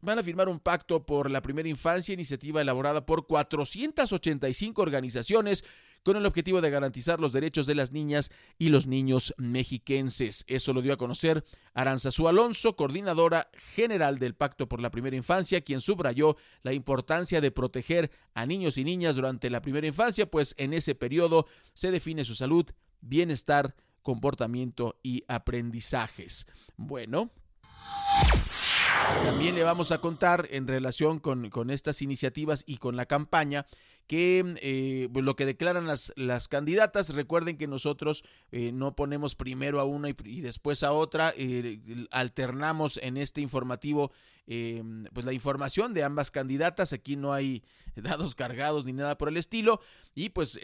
van 0.00 0.20
a 0.20 0.22
firmar 0.22 0.48
un 0.48 0.60
pacto 0.60 1.04
por 1.04 1.28
la 1.28 1.42
primera 1.42 1.68
infancia, 1.68 2.12
iniciativa 2.12 2.60
elaborada 2.60 3.04
por 3.04 3.26
485 3.26 4.80
organizaciones 4.80 5.64
con 6.04 6.16
el 6.16 6.26
objetivo 6.26 6.60
de 6.60 6.70
garantizar 6.70 7.18
los 7.18 7.32
derechos 7.32 7.66
de 7.66 7.74
las 7.74 7.90
niñas 7.90 8.30
y 8.58 8.68
los 8.68 8.86
niños 8.86 9.34
mexiquenses. 9.38 10.44
Eso 10.46 10.72
lo 10.72 10.82
dio 10.82 10.92
a 10.92 10.98
conocer 10.98 11.44
Aranzazú 11.72 12.28
Alonso, 12.28 12.76
coordinadora 12.76 13.50
general 13.74 14.18
del 14.18 14.34
Pacto 14.34 14.68
por 14.68 14.80
la 14.80 14.90
Primera 14.90 15.16
Infancia, 15.16 15.62
quien 15.62 15.80
subrayó 15.80 16.36
la 16.62 16.72
importancia 16.72 17.40
de 17.40 17.50
proteger 17.50 18.10
a 18.34 18.46
niños 18.46 18.78
y 18.78 18.84
niñas 18.84 19.16
durante 19.16 19.50
la 19.50 19.62
primera 19.62 19.86
infancia, 19.86 20.30
pues 20.30 20.54
en 20.58 20.74
ese 20.74 20.94
periodo 20.94 21.46
se 21.72 21.90
define 21.90 22.24
su 22.24 22.34
salud, 22.34 22.66
bienestar, 23.00 23.74
comportamiento 24.02 24.98
y 25.02 25.24
aprendizajes. 25.26 26.46
Bueno, 26.76 27.30
también 29.22 29.54
le 29.54 29.62
vamos 29.62 29.90
a 29.92 30.00
contar 30.00 30.48
en 30.50 30.66
relación 30.66 31.18
con, 31.18 31.50
con 31.50 31.70
estas 31.70 32.02
iniciativas 32.02 32.64
y 32.66 32.76
con 32.76 32.96
la 32.96 33.06
campaña 33.06 33.66
que 34.06 34.54
eh, 34.60 35.08
pues 35.12 35.24
lo 35.24 35.36
que 35.36 35.46
declaran 35.46 35.86
las, 35.86 36.12
las 36.16 36.48
candidatas, 36.48 37.14
recuerden 37.14 37.56
que 37.56 37.66
nosotros 37.66 38.24
eh, 38.52 38.72
no 38.72 38.94
ponemos 38.94 39.34
primero 39.34 39.80
a 39.80 39.84
una 39.84 40.08
y, 40.08 40.40
después 40.40 40.82
a 40.82 40.92
otra, 40.92 41.32
eh, 41.36 41.80
alternamos 42.10 42.98
en 43.02 43.16
este 43.16 43.40
informativo 43.40 44.12
pues 44.46 45.24
la 45.26 45.32
información 45.32 45.94
de 45.94 46.02
ambas 46.02 46.30
candidatas, 46.30 46.92
aquí 46.92 47.16
no 47.16 47.32
hay 47.32 47.62
dados 47.96 48.34
cargados 48.34 48.84
ni 48.84 48.92
nada 48.92 49.16
por 49.16 49.28
el 49.28 49.36
estilo, 49.36 49.80
y 50.14 50.28
pues 50.30 50.60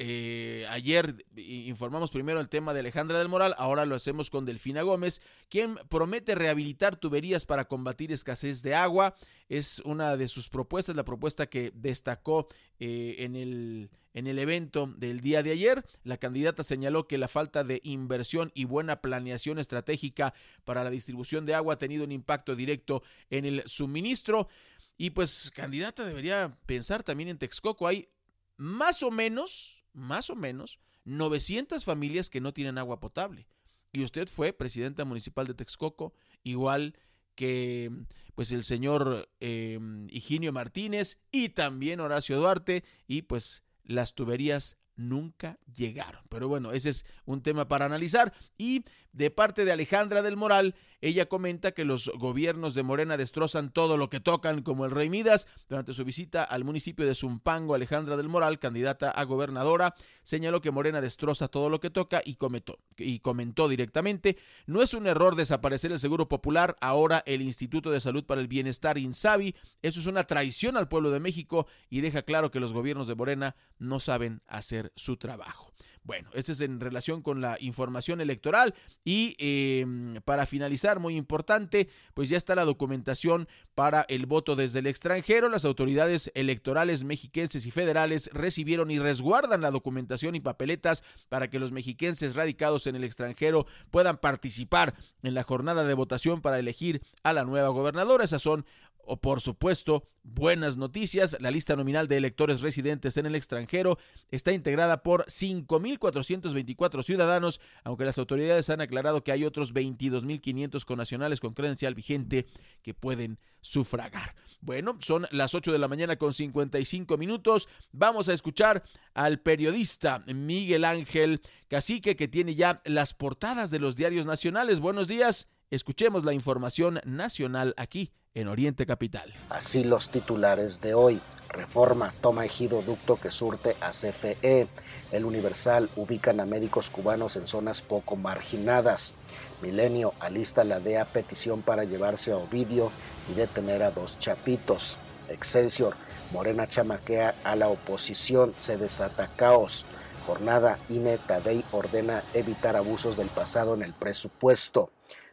ayer 0.68 1.26
informamos 1.37 2.11
primero 2.11 2.41
el 2.41 2.49
tema 2.49 2.74
de 2.74 2.81
Alejandra 2.81 3.18
del 3.18 3.28
Moral, 3.28 3.55
ahora 3.59 3.87
lo 3.87 3.95
hacemos 3.95 4.31
con 4.31 4.45
Delfina 4.45 4.83
Gómez, 4.83 5.22
quien 5.49 5.76
promete 5.89 6.35
rehabilitar 6.35 6.97
tuberías 6.97 7.47
para 7.47 7.66
combatir 7.66 8.12
escasez 8.12 8.62
de 8.62 8.74
agua, 8.74 9.14
es 9.51 9.81
una 9.85 10.16
de 10.16 10.28
sus 10.28 10.49
propuestas, 10.49 10.95
la 10.95 11.05
propuesta 11.05 11.49
que 11.49 11.72
destacó 11.74 12.47
eh, 12.78 13.16
en, 13.18 13.37
el, 13.37 13.91
en 14.14 14.26
el 14.26 14.38
evento 14.38 14.86
del 14.96 15.20
día 15.20 15.42
de 15.42 15.52
ayer. 15.52 15.84
La 16.04 16.16
candidata 16.16 16.64
señaló 16.64 17.06
que 17.06 17.18
la 17.18 17.28
falta 17.28 17.64
de 17.64 17.80
inversión 17.84 18.50
y 18.54 18.64
buena 18.64 19.00
planeación 19.00 19.58
estratégica 19.58 20.34
para 20.64 20.84
la 20.84 20.90
distribución 20.90 21.46
de 21.46 21.54
agua 21.54 21.74
ha 21.74 21.78
tenido 21.78 22.04
un 22.04 22.12
impacto 22.12 22.56
directo 22.56 23.02
en 23.30 23.44
el 23.44 23.62
suministro. 23.66 24.48
Y 24.96 25.11
pues 25.11 25.50
candidata 25.54 26.04
debería 26.04 26.50
pensar 26.66 27.02
también 27.02 27.28
en 27.28 27.38
Texcoco. 27.38 27.86
Hay 27.86 28.08
más 28.56 29.02
o 29.02 29.11
menos, 29.11 29.82
más 29.92 30.30
o 30.30 30.36
menos, 30.36 30.78
900 31.04 31.84
familias 31.84 32.28
que 32.28 32.40
no 32.40 32.52
tienen 32.52 32.78
agua 32.78 33.00
potable. 33.00 33.46
Y 33.92 34.04
usted 34.04 34.28
fue 34.28 34.52
presidenta 34.52 35.04
municipal 35.04 35.46
de 35.46 35.54
Texcoco, 35.54 36.12
igual 36.44 36.94
que 37.34 37.90
pues 38.34 38.52
el 38.52 38.62
señor 38.62 39.28
eh, 39.40 39.78
Higinio 40.11 40.52
Martínez 40.52 41.18
y 41.32 41.50
también 41.50 42.00
Horacio 42.00 42.38
Duarte 42.38 42.84
y 43.06 43.22
pues 43.22 43.62
las 43.91 44.14
tuberías 44.14 44.76
nunca 44.95 45.59
llegaron. 45.74 46.22
Pero 46.28 46.47
bueno, 46.49 46.72
ese 46.72 46.91
es 46.91 47.05
un 47.24 47.43
tema 47.43 47.66
para 47.66 47.86
analizar. 47.86 48.32
Y 48.57 48.84
De 49.12 49.30
parte 49.30 49.64
de 49.64 49.72
Alejandra 49.72 50.22
del 50.22 50.36
Moral, 50.36 50.76
ella 51.00 51.26
comenta 51.26 51.72
que 51.72 51.84
los 51.84 52.11
gobiernos 52.16 52.74
de 52.74 52.82
Morena 52.82 53.16
destrozan 53.16 53.72
todo 53.72 53.96
lo 53.96 54.08
que 54.08 54.20
tocan, 54.20 54.62
como 54.62 54.84
el 54.84 54.92
Rey 54.92 55.08
Midas. 55.08 55.48
Durante 55.68 55.94
su 55.94 56.04
visita 56.04 56.44
al 56.44 56.62
municipio 56.62 57.06
de 57.06 57.14
Zumpango, 57.14 57.74
Alejandra 57.74 58.16
del 58.16 58.28
Moral, 58.28 58.58
candidata 58.58 59.11
a 59.11 59.24
gobernadora, 59.24 59.94
señaló 60.22 60.61
que 60.61 60.70
Morena 60.70 61.00
destroza 61.00 61.48
todo 61.48 61.70
lo 61.70 61.80
que 61.80 61.90
toca 61.90 62.22
y 62.24 62.34
comentó, 62.34 62.78
y 62.96 63.18
comentó 63.18 63.66
directamente, 63.66 64.36
no 64.66 64.82
es 64.82 64.94
un 64.94 65.06
error 65.06 65.34
desaparecer 65.34 65.90
el 65.90 65.98
Seguro 65.98 66.28
Popular, 66.28 66.76
ahora 66.80 67.22
el 67.26 67.42
Instituto 67.42 67.90
de 67.90 68.00
Salud 68.00 68.24
para 68.24 68.40
el 68.40 68.48
Bienestar 68.48 68.96
INSABI, 68.96 69.56
eso 69.82 70.00
es 70.00 70.06
una 70.06 70.24
traición 70.24 70.76
al 70.76 70.88
pueblo 70.88 71.11
de 71.11 71.20
México 71.20 71.66
y 71.88 72.00
deja 72.00 72.22
claro 72.22 72.50
que 72.50 72.61
los 72.61 72.72
gobiernos 72.72 73.08
de 73.08 73.14
Morena 73.14 73.56
no 73.78 73.98
saben 73.98 74.42
hacer 74.46 74.92
su 74.94 75.16
trabajo. 75.16 75.72
Bueno, 76.11 76.28
este 76.34 76.50
es 76.50 76.61
en 76.61 76.80
relación 76.80 77.22
con 77.22 77.40
la 77.40 77.56
información 77.61 78.20
electoral 78.20 78.74
y 79.04 79.36
em, 79.38 80.20
para 80.24 80.44
finalizar, 80.44 80.98
muy 80.98 81.14
importante, 81.14 81.88
pues 82.14 82.28
ya 82.28 82.36
está 82.36 82.56
la 82.56 82.64
documentación 82.64 83.46
para 83.76 84.06
el 84.08 84.26
voto 84.26 84.56
desde 84.56 84.80
el 84.80 84.88
extranjero. 84.88 85.48
Las 85.48 85.64
autoridades 85.64 86.32
electorales 86.34 87.04
mexiquenses 87.04 87.64
y 87.64 87.70
federales 87.70 88.28
recibieron 88.32 88.90
y 88.90 88.98
resguardan 88.98 89.61
la 89.61 89.70
documentación 89.70 90.34
y 90.34 90.40
papeletas 90.40 91.04
para 91.28 91.48
que 91.48 91.61
los 91.61 91.70
mexiquenses 91.70 92.34
radicados 92.34 92.88
en 92.88 92.96
el 92.96 93.04
extranjero 93.04 93.66
puedan 93.92 94.16
participar 94.16 94.96
en 95.22 95.34
la 95.34 95.44
jornada 95.44 95.84
de 95.84 95.94
votación 95.94 96.40
para 96.40 96.58
elegir 96.58 97.02
a 97.22 97.32
la 97.32 97.44
nueva 97.44 97.68
gobernadora. 97.68 98.24
Esas 98.24 98.42
son 98.42 98.66
o 99.11 99.16
por 99.16 99.40
supuesto, 99.40 100.04
buenas 100.22 100.76
noticias. 100.76 101.36
La 101.40 101.50
lista 101.50 101.74
nominal 101.74 102.06
de 102.06 102.16
electores 102.16 102.61
residentes 102.61 103.16
en 103.16 103.26
el 103.26 103.34
extranjero 103.34 103.98
está 104.30 104.52
integrada 104.52 105.02
por 105.02 105.26
5.424 105.26 107.02
ciudadanos, 107.02 107.61
aunque 107.82 108.04
las 108.04 108.18
autoridades 108.18 108.70
han 108.70 108.80
aclarado 108.80 109.24
que 109.24 109.32
hay 109.32 109.44
otros 109.44 109.74
22.500 109.74 110.84
connacionales 110.84 111.40
con 111.40 111.54
credencial 111.54 111.96
vigente 111.96 112.46
que 112.82 112.94
pueden 112.94 113.40
sufragar. 113.62 114.36
Bueno, 114.61 114.96
son 115.00 115.26
las 115.32 115.56
8 115.56 115.72
de 115.72 115.78
la 115.80 115.88
mañana 115.88 116.14
con 116.14 116.32
55 116.32 117.18
minutos. 117.18 117.68
Vamos 117.90 118.28
a 118.28 118.32
escuchar 118.32 118.84
al 119.12 119.40
periodista 119.40 120.22
Miguel 120.32 120.84
Ángel 120.84 121.40
Cacique 121.66 122.14
que 122.14 122.28
tiene 122.28 122.54
ya 122.54 122.80
las 122.84 123.12
portadas 123.12 123.72
de 123.72 123.80
los 123.80 123.96
diarios 123.96 124.24
nacionales. 124.24 124.78
Buenos 124.78 125.08
días. 125.08 125.48
Escuchemos 125.68 126.24
la 126.24 126.32
información 126.32 127.00
nacional 127.04 127.74
aquí 127.76 128.12
en 128.35 128.47
Oriente 128.47 128.87
Capital. 128.87 129.35
Así 129.49 129.83
los 129.85 130.11
titulares 130.11 130.81
de 130.81 130.95
hoy. 130.95 131.20
Reforma 131.49 132.14
toma 132.20 132.45
ejido 132.45 132.81
ducto 132.83 133.16
que 133.16 133.33
surte 133.33 133.76
a 133.81 133.91
CFE. 133.91 134.68
El 135.11 135.24
Universal 135.24 135.91
ubican 135.97 136.39
a 136.39 136.47
médicos 136.47 136.91
cubanos 136.91 137.35
en 137.35 137.49
zonas 137.49 137.83
poco 137.83 138.14
marginadas. 138.14 139.14
Milenio 139.62 140.14
alista 140.20 140.62
la 140.62 140.78
DEA 140.78 141.07
petición 141.07 141.62
para 141.62 141.83
llevarse 141.83 142.31
a 142.31 142.37
Ovidio 142.37 142.93
y 143.31 143.35
detener 143.35 143.83
a 143.83 143.91
dos 143.91 144.16
chapitos. 144.20 144.97
Excelsior, 145.28 145.97
Morena 146.33 146.68
chamaquea 146.68 147.35
a 147.43 147.57
la 147.57 147.68
oposición, 147.68 148.55
se 148.57 148.76
desata 148.76 149.28
caos. 149.35 149.85
Jornada 150.26 150.78
INE 150.89 151.18
Tadei 151.18 151.64
ordena 151.72 152.22
evitar 152.35 152.76
abusos 152.76 153.16
del 153.16 153.28
pasado 153.28 153.74
en 153.74 153.83
el 153.83 153.93
presupuesto. 153.93 154.93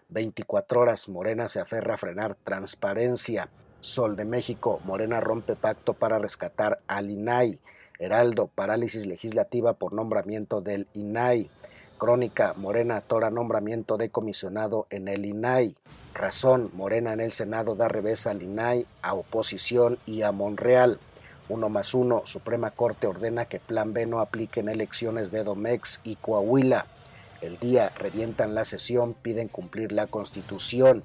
24 0.10 0.80
horas, 0.80 1.10
Morena 1.10 1.48
se 1.48 1.60
aferra 1.60 1.96
a 1.96 1.98
frenar 1.98 2.36
transparencia. 2.36 3.50
Sol 3.82 4.16
de 4.16 4.26
México, 4.26 4.80
Morena 4.86 5.20
rompe 5.20 5.56
pacto 5.56 5.94
para 5.94 6.18
rescatar 6.18 6.80
al 6.88 7.12
INAI. 7.12 7.60
Heraldo, 8.00 8.48
parálisis 8.48 9.06
legislativa 9.06 9.74
por 9.74 9.94
nombramiento 9.94 10.62
del 10.62 10.88
INAI. 10.94 11.50
Crónica, 11.98 12.54
Morena 12.56 12.98
atora 12.98 13.32
nombramiento 13.32 13.98
de 13.98 14.10
comisionado 14.10 14.88
en 14.90 15.08
el 15.08 15.26
INAI. 15.26 15.76
Razón, 16.14 16.72
Morena 16.74 17.12
en 17.12 17.20
el 17.20 17.32
Senado 17.32 17.76
da 17.76 17.88
revés 17.88 18.28
al 18.28 18.42
INAI, 18.42 18.86
a 19.02 19.14
oposición 19.14 19.98
y 20.06 20.22
a 20.22 20.32
Monreal. 20.32 21.00
Uno 21.50 21.70
más 21.70 21.94
uno, 21.94 22.22
Suprema 22.26 22.72
Corte 22.72 23.08
ordena 23.08 23.46
que 23.46 23.60
Plan 23.60 23.94
B 23.94 24.06
no 24.06 24.20
aplique 24.20 24.60
en 24.60 24.70
elecciones 24.70 25.32
de 25.32 25.44
Domex 25.44 26.02
y 26.04 26.16
Coahuila. 26.16 26.86
El 27.42 27.58
día 27.58 27.90
revientan 27.98 28.56
la 28.56 28.66
sesión, 28.66 29.14
piden 29.14 29.48
cumplir 29.48 29.92
la 29.92 30.08
constitución. 30.08 31.04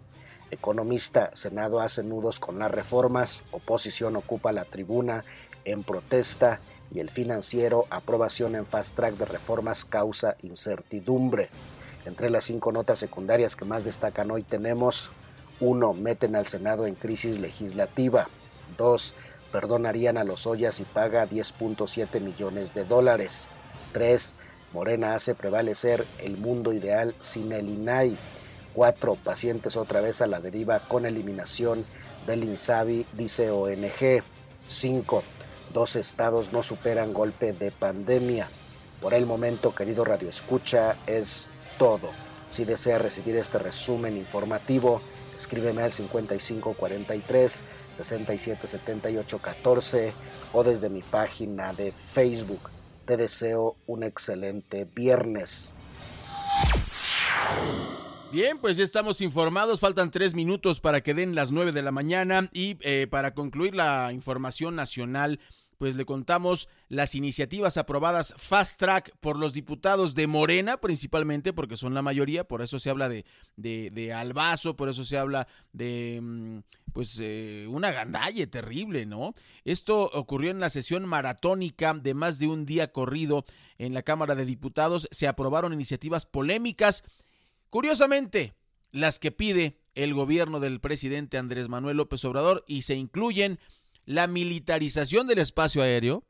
Economista, 0.51 1.31
Senado 1.35 1.81
hace 1.81 2.03
nudos 2.03 2.41
con 2.41 2.59
las 2.59 2.71
reformas, 2.71 3.43
oposición 3.51 4.17
ocupa 4.17 4.53
la 4.53 4.65
tribuna 4.65 5.25
en 5.65 5.83
protesta 5.83 6.61
y 6.93 7.01
el 7.01 7.11
financiero, 7.11 7.87
aprobación 7.91 8.55
en 8.55 8.67
fast 8.67 8.97
track 8.97 9.15
de 9.15 9.25
reformas 9.25 9.85
causa 9.85 10.37
incertidumbre. 10.43 11.49
Entre 12.05 12.31
las 12.31 12.45
cinco 12.45 12.73
notas 12.73 12.99
secundarias 12.99 13.57
que 13.57 13.65
más 13.65 13.85
destacan 13.85 14.31
hoy 14.31 14.43
tenemos, 14.43 15.11
uno, 15.61 15.93
Meten 15.95 16.35
al 16.35 16.47
Senado 16.47 16.87
en 16.87 16.95
crisis 16.95 17.39
legislativa. 17.39 18.29
Dos, 18.77 19.15
Perdonarían 19.53 20.17
a 20.17 20.25
los 20.25 20.47
Ollas 20.47 20.81
y 20.81 20.85
paga 20.85 21.29
10.7 21.29 22.21
millones 22.21 22.75
de 22.75 22.85
dólares. 22.85 23.49
Tres, 23.93 24.35
Morena 24.73 25.15
hace 25.15 25.35
prevalecer 25.35 26.07
el 26.19 26.39
mundo 26.39 26.73
ideal 26.73 27.15
sin 27.21 27.53
el 27.53 27.69
INAI. 27.69 28.17
Cuatro 28.73 29.17
pacientes 29.17 29.77
otra 29.77 30.01
vez 30.01 30.23
a 30.23 30.27
la 30.27 30.41
deriva 30.41 30.79
con 30.81 31.05
eliminación 31.05 31.85
del 32.27 32.45
INSABI, 32.45 33.05
dice 33.13 33.51
ONG. 33.51 34.23
Cinco, 34.67 35.23
dos 35.75 35.97
estados 35.97 36.53
no 36.53 36.63
superan 36.63 37.13
golpe 37.13 37.53
de 37.53 37.71
pandemia. 37.71 38.49
Por 39.01 39.13
el 39.15 39.27
momento, 39.27 39.75
querido 39.75 40.05
Radio 40.05 40.31
Escucha, 40.31 40.97
es 41.07 41.51
todo. 41.79 42.09
Si 42.49 42.65
desea 42.65 42.99
recibir 42.99 43.37
este 43.37 43.59
resumen 43.59 44.17
informativo, 44.17 45.03
escríbeme 45.37 45.83
al 45.83 45.93
5543 45.93 47.65
677814 47.97 50.15
o 50.53 50.65
desde 50.65 50.89
mi 50.89 51.03
página 51.03 51.75
de 51.75 51.93
Facebook. 51.93 52.71
Te 53.07 53.17
deseo 53.17 53.77
un 53.87 54.03
excelente 54.03 54.87
viernes. 54.95 55.73
Bien, 58.33 58.57
pues 58.57 58.79
ya 58.79 58.85
estamos 58.85 59.21
informados, 59.21 59.81
faltan 59.81 60.11
tres 60.11 60.35
minutos 60.35 60.81
para 60.81 61.03
que 61.03 61.13
den 61.13 61.35
las 61.35 61.51
nueve 61.51 61.71
de 61.71 61.83
la 61.83 61.91
mañana 61.91 62.49
y 62.55 62.79
eh, 62.81 63.07
para 63.11 63.35
concluir 63.35 63.75
la 63.75 64.11
información 64.13 64.75
nacional, 64.75 65.39
pues 65.83 65.97
le 65.97 66.05
contamos 66.05 66.69
las 66.89 67.17
iniciativas 67.17 67.77
aprobadas 67.77 68.35
fast 68.37 68.79
track 68.79 69.17
por 69.19 69.37
los 69.37 69.53
diputados 69.53 70.15
de 70.15 70.29
Morena, 70.29 70.77
principalmente 70.77 71.53
porque 71.53 71.77
son 71.77 71.93
la 71.93 72.03
mayoría, 72.03 72.45
por 72.45 72.63
eso 72.63 72.79
se 72.79 72.89
habla 72.89 73.09
de, 73.09 73.25
de, 73.57 73.91
de 73.91 74.13
albazo, 74.13 74.77
por 74.77 74.89
eso 74.89 75.05
se 75.05 75.19
habla 75.19 75.49
de 75.73 76.21
mm, 76.23 76.59
pues 76.93 77.19
eh, 77.21 77.67
una 77.69 77.91
gandalle 77.91 78.47
terrible, 78.47 79.07
¿no? 79.07 79.35
Esto 79.65 80.05
ocurrió 80.13 80.53
en 80.53 80.61
la 80.61 80.71
sesión 80.71 81.05
maratónica 81.05 81.93
de 81.95 82.15
más 82.15 82.39
de 82.39 82.47
un 82.47 82.65
día 82.65 82.93
corrido 82.93 83.45
en 83.77 83.93
la 83.93 84.05
Cámara 84.05 84.37
de 84.37 84.45
Diputados, 84.45 85.09
se 85.11 85.27
aprobaron 85.27 85.73
iniciativas 85.73 86.27
polémicas, 86.27 87.03
curiosamente, 87.71 88.55
las 88.93 89.19
que 89.19 89.33
pide 89.33 89.81
el 89.97 90.15
gobierno 90.15 90.61
del 90.61 90.79
presidente 90.79 91.39
Andrés 91.39 91.69
Manuel 91.69 91.97
López 91.97 92.25
Obrador 92.25 92.63
y 92.69 92.83
se 92.83 92.95
incluyen 92.95 93.59
la 94.05 94.27
militarización 94.27 95.27
del 95.27 95.39
espacio 95.39 95.83
aéreo, 95.83 96.25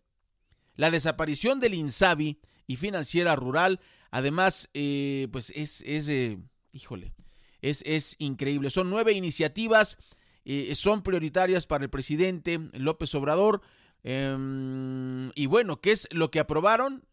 la 0.77 0.91
desaparición 0.91 1.61
del 1.61 1.75
INSABI 1.75 2.39
y 2.67 2.77
financiera 2.77 3.37
rural. 3.37 3.81
Además, 4.11 4.69
eh, 4.75 5.29
pues 5.33 5.51
es, 5.55 5.83
es 5.87 6.09
eh, 6.09 6.39
híjole, 6.73 7.15
es, 7.61 7.83
es 7.87 8.17
increíble. 8.19 8.71
Son 8.71 8.91
nueve 8.91 9.13
iniciativas, 9.13 9.99
eh, 10.45 10.75
son 10.75 11.03
prioritarias 11.03 11.67
para 11.67 11.85
el 11.85 11.91
presidente 11.91 12.59
López 12.73 13.15
Obrador. 13.15 13.63
Em, 14.03 15.31
y 15.35 15.47
bueno, 15.47 15.81
¿qué 15.81 15.93
es 15.93 16.09
lo 16.11 16.31
que 16.31 16.41
aprobaron? 16.41 17.05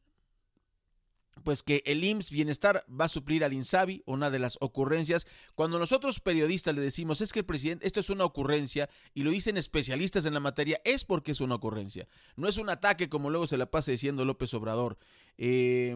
Pues 1.43 1.63
que 1.63 1.83
el 1.85 2.03
IMSS 2.03 2.31
Bienestar 2.31 2.85
va 2.89 3.05
a 3.05 3.09
suplir 3.09 3.43
al 3.43 3.53
INSABI, 3.53 4.03
una 4.05 4.29
de 4.29 4.39
las 4.39 4.57
ocurrencias. 4.61 5.27
Cuando 5.55 5.79
nosotros 5.79 6.19
periodistas 6.19 6.75
le 6.75 6.81
decimos 6.81 7.21
es 7.21 7.33
que 7.33 7.39
el 7.39 7.45
presidente, 7.45 7.85
esto 7.85 7.99
es 7.99 8.09
una 8.09 8.25
ocurrencia, 8.25 8.89
y 9.13 9.23
lo 9.23 9.31
dicen 9.31 9.57
especialistas 9.57 10.25
en 10.25 10.33
la 10.33 10.39
materia, 10.39 10.79
es 10.83 11.05
porque 11.05 11.31
es 11.31 11.41
una 11.41 11.55
ocurrencia. 11.55 12.07
No 12.35 12.47
es 12.47 12.57
un 12.57 12.69
ataque 12.69 13.09
como 13.09 13.29
luego 13.29 13.47
se 13.47 13.57
la 13.57 13.71
pasa 13.71 13.91
diciendo 13.91 14.25
López 14.25 14.53
Obrador. 14.53 14.97
Eh, 15.37 15.95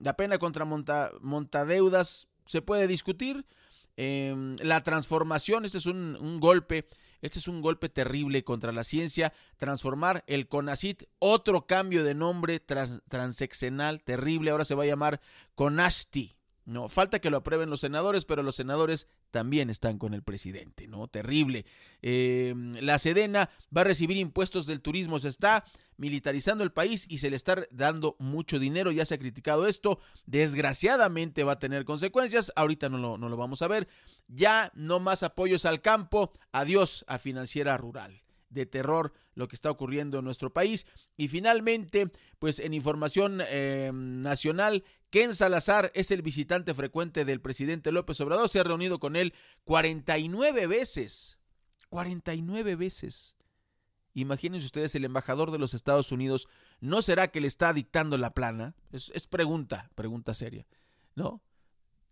la 0.00 0.16
pena 0.16 0.38
contra 0.38 0.64
monta, 0.64 1.10
montadeudas 1.20 2.28
se 2.46 2.62
puede 2.62 2.86
discutir. 2.86 3.44
Eh, 3.96 4.34
la 4.62 4.82
transformación, 4.82 5.64
este 5.64 5.78
es 5.78 5.86
un 5.86 6.40
golpe 6.40 6.86
este 7.22 7.38
es 7.38 7.48
un 7.48 7.62
golpe 7.62 7.88
terrible 7.88 8.44
contra 8.44 8.72
la 8.72 8.84
ciencia. 8.84 9.32
Transformar 9.56 10.24
el 10.26 10.48
CONACIT, 10.48 11.04
otro 11.18 11.66
cambio 11.66 12.04
de 12.04 12.14
nombre 12.14 12.60
transeccional 12.60 14.02
terrible. 14.02 14.50
Ahora 14.50 14.64
se 14.64 14.74
va 14.74 14.82
a 14.82 14.86
llamar 14.86 15.20
CONASTI. 15.54 16.32
No, 16.64 16.88
falta 16.88 17.20
que 17.20 17.30
lo 17.30 17.38
aprueben 17.38 17.70
los 17.70 17.80
senadores, 17.80 18.24
pero 18.24 18.42
los 18.42 18.56
senadores 18.56 19.08
también 19.32 19.70
están 19.70 19.98
con 19.98 20.14
el 20.14 20.22
presidente, 20.22 20.86
¿no? 20.86 21.08
Terrible. 21.08 21.66
Eh, 22.02 22.54
la 22.80 23.00
Sedena 23.00 23.50
va 23.76 23.80
a 23.80 23.84
recibir 23.84 24.16
impuestos 24.16 24.66
del 24.66 24.80
turismo, 24.80 25.18
se 25.18 25.28
está 25.28 25.64
militarizando 25.96 26.62
el 26.62 26.72
país 26.72 27.06
y 27.08 27.18
se 27.18 27.30
le 27.30 27.36
está 27.36 27.66
dando 27.72 28.14
mucho 28.18 28.58
dinero, 28.58 28.92
ya 28.92 29.04
se 29.04 29.14
ha 29.14 29.18
criticado 29.18 29.66
esto, 29.66 29.98
desgraciadamente 30.26 31.44
va 31.44 31.52
a 31.52 31.58
tener 31.58 31.84
consecuencias, 31.84 32.52
ahorita 32.54 32.88
no 32.88 32.98
lo, 32.98 33.18
no 33.18 33.28
lo 33.28 33.36
vamos 33.36 33.62
a 33.62 33.68
ver, 33.68 33.88
ya 34.28 34.70
no 34.74 35.00
más 35.00 35.22
apoyos 35.22 35.64
al 35.64 35.80
campo, 35.80 36.32
adiós 36.52 37.04
a 37.08 37.18
financiera 37.18 37.76
rural 37.76 38.22
de 38.52 38.66
terror 38.66 39.12
lo 39.34 39.48
que 39.48 39.56
está 39.56 39.70
ocurriendo 39.70 40.18
en 40.18 40.24
nuestro 40.24 40.52
país. 40.52 40.86
Y 41.16 41.28
finalmente, 41.28 42.10
pues 42.38 42.60
en 42.60 42.74
información 42.74 43.40
eh, 43.48 43.90
nacional, 43.92 44.84
Ken 45.10 45.34
Salazar 45.34 45.90
es 45.94 46.10
el 46.10 46.22
visitante 46.22 46.74
frecuente 46.74 47.24
del 47.24 47.40
presidente 47.40 47.92
López 47.92 48.20
Obrador. 48.20 48.48
Se 48.48 48.60
ha 48.60 48.64
reunido 48.64 48.98
con 48.98 49.16
él 49.16 49.34
49 49.64 50.66
veces. 50.66 51.38
49 51.88 52.76
veces. 52.76 53.36
Imagínense 54.14 54.66
ustedes, 54.66 54.94
el 54.94 55.04
embajador 55.04 55.50
de 55.50 55.58
los 55.58 55.72
Estados 55.72 56.12
Unidos, 56.12 56.48
¿no 56.80 57.00
será 57.00 57.28
que 57.28 57.40
le 57.40 57.48
está 57.48 57.72
dictando 57.72 58.18
la 58.18 58.30
plana? 58.30 58.74
Es 58.90 59.26
pregunta, 59.26 59.90
pregunta 59.94 60.34
seria, 60.34 60.66
¿no? 61.14 61.42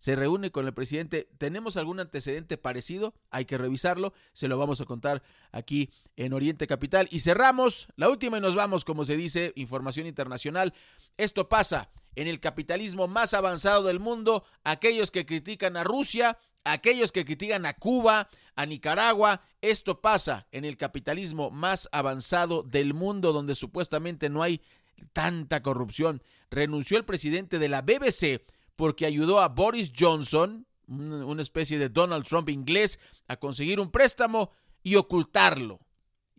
Se 0.01 0.17
reúne 0.17 0.51
con 0.51 0.67
el 0.67 0.73
presidente. 0.73 1.29
¿Tenemos 1.37 1.77
algún 1.77 2.01
antecedente 2.01 2.57
parecido? 2.57 3.13
Hay 3.29 3.45
que 3.45 3.59
revisarlo. 3.59 4.15
Se 4.33 4.49
lo 4.49 4.57
vamos 4.57 4.81
a 4.81 4.87
contar 4.87 5.23
aquí 5.53 5.91
en 6.17 6.33
Oriente 6.33 6.67
Capital. 6.67 7.07
Y 7.11 7.21
cerramos 7.21 7.87
la 7.97 8.09
última 8.09 8.39
y 8.39 8.41
nos 8.41 8.55
vamos, 8.55 8.87
como 8.87 9.05
se 9.05 9.15
dice, 9.15 9.53
información 9.57 10.07
internacional. 10.07 10.73
Esto 11.19 11.51
pasa 11.51 11.91
en 12.17 12.29
el 12.29 12.41
capitalismo 12.41 13.09
más 13.09 13.35
avanzado 13.35 13.83
del 13.83 14.01
mundo. 14.01 14.43
Aquellos 14.65 15.11
que 15.11 15.27
critican 15.27 15.77
a 15.77 15.85
Rusia, 15.85 16.39
aquellos 16.65 17.13
que 17.13 17.27
critican 17.27 17.67
a 17.67 17.75
Cuba, 17.75 18.31
a 18.57 18.65
Nicaragua. 18.65 19.43
Esto 19.61 20.01
pasa 20.01 20.47
en 20.51 20.65
el 20.65 20.79
capitalismo 20.79 21.51
más 21.51 21.91
avanzado 21.93 22.63
del 22.63 22.95
mundo, 22.95 23.35
donde 23.35 23.55
supuestamente 23.55 24.31
no 24.31 24.43
hay 24.43 24.63
tanta 25.13 25.61
corrupción. 25.61 26.23
Renunció 26.51 26.97
el 26.97 27.05
presidente 27.05 27.59
de 27.59 27.69
la 27.69 27.83
BBC 27.83 28.41
porque 28.81 29.05
ayudó 29.05 29.41
a 29.43 29.49
Boris 29.49 29.93
Johnson, 29.95 30.67
una 30.89 31.43
especie 31.43 31.79
de 31.79 31.91
Donald 31.91 32.25
Trump 32.27 32.49
inglés, 32.49 32.99
a 33.29 33.37
conseguir 33.37 33.79
un 33.79 33.91
préstamo 33.91 34.53
y 34.83 34.97
ocultarlo. 34.97 35.81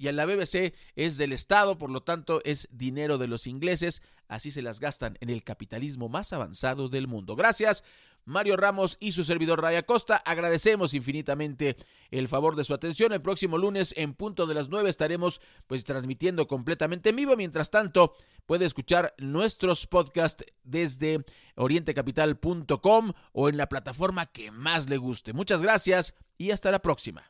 Y 0.02 0.08
a 0.08 0.12
la 0.12 0.26
BBC 0.26 0.74
es 0.96 1.18
del 1.18 1.32
Estado, 1.32 1.78
por 1.78 1.92
lo 1.92 2.02
tanto 2.02 2.42
es 2.44 2.68
dinero 2.72 3.20
de 3.20 3.28
los 3.28 3.46
ingleses, 3.46 4.02
así 4.28 4.50
se 4.50 4.64
las 4.64 4.80
gastan 4.80 5.16
en 5.22 5.30
el 5.30 5.44
capitalismo 5.44 6.10
más 6.10 6.34
avanzado 6.34 6.90
del 6.90 7.08
mundo. 7.08 7.36
Gracias. 7.36 7.84
Mario 8.26 8.58
Ramos 8.58 8.98
y 9.00 9.12
su 9.12 9.24
servidor 9.24 9.62
Raya 9.62 9.84
Costa. 9.84 10.16
Agradecemos 10.16 10.96
infinitamente 10.96 11.76
el 12.10 12.28
favor 12.28 12.56
de 12.56 12.64
su 12.64 12.74
atención. 12.74 13.14
El 13.14 13.22
próximo 13.22 13.60
lunes 13.60 13.94
en 13.96 14.16
punto 14.16 14.48
de 14.48 14.56
las 14.56 14.70
9 14.70 14.90
estaremos 14.90 15.40
pues 15.68 15.84
transmitiendo 15.84 16.48
completamente 16.48 17.10
en 17.10 17.18
vivo. 17.18 17.36
Mientras 17.36 17.70
tanto, 17.70 18.16
puede 18.48 18.66
escuchar 18.66 19.14
nuestros 19.20 19.86
podcasts 19.86 20.46
desde 20.64 21.24
orientecapital.com 21.56 23.14
o 23.34 23.50
en 23.50 23.58
la 23.58 23.70
plataforma 23.70 24.26
que 24.26 24.50
más 24.50 24.90
le 24.90 24.98
guste. 24.98 25.34
Muchas 25.34 25.62
gracias 25.62 26.16
y 26.40 26.50
hasta 26.50 26.72
la 26.72 26.82
próxima. 26.82 27.30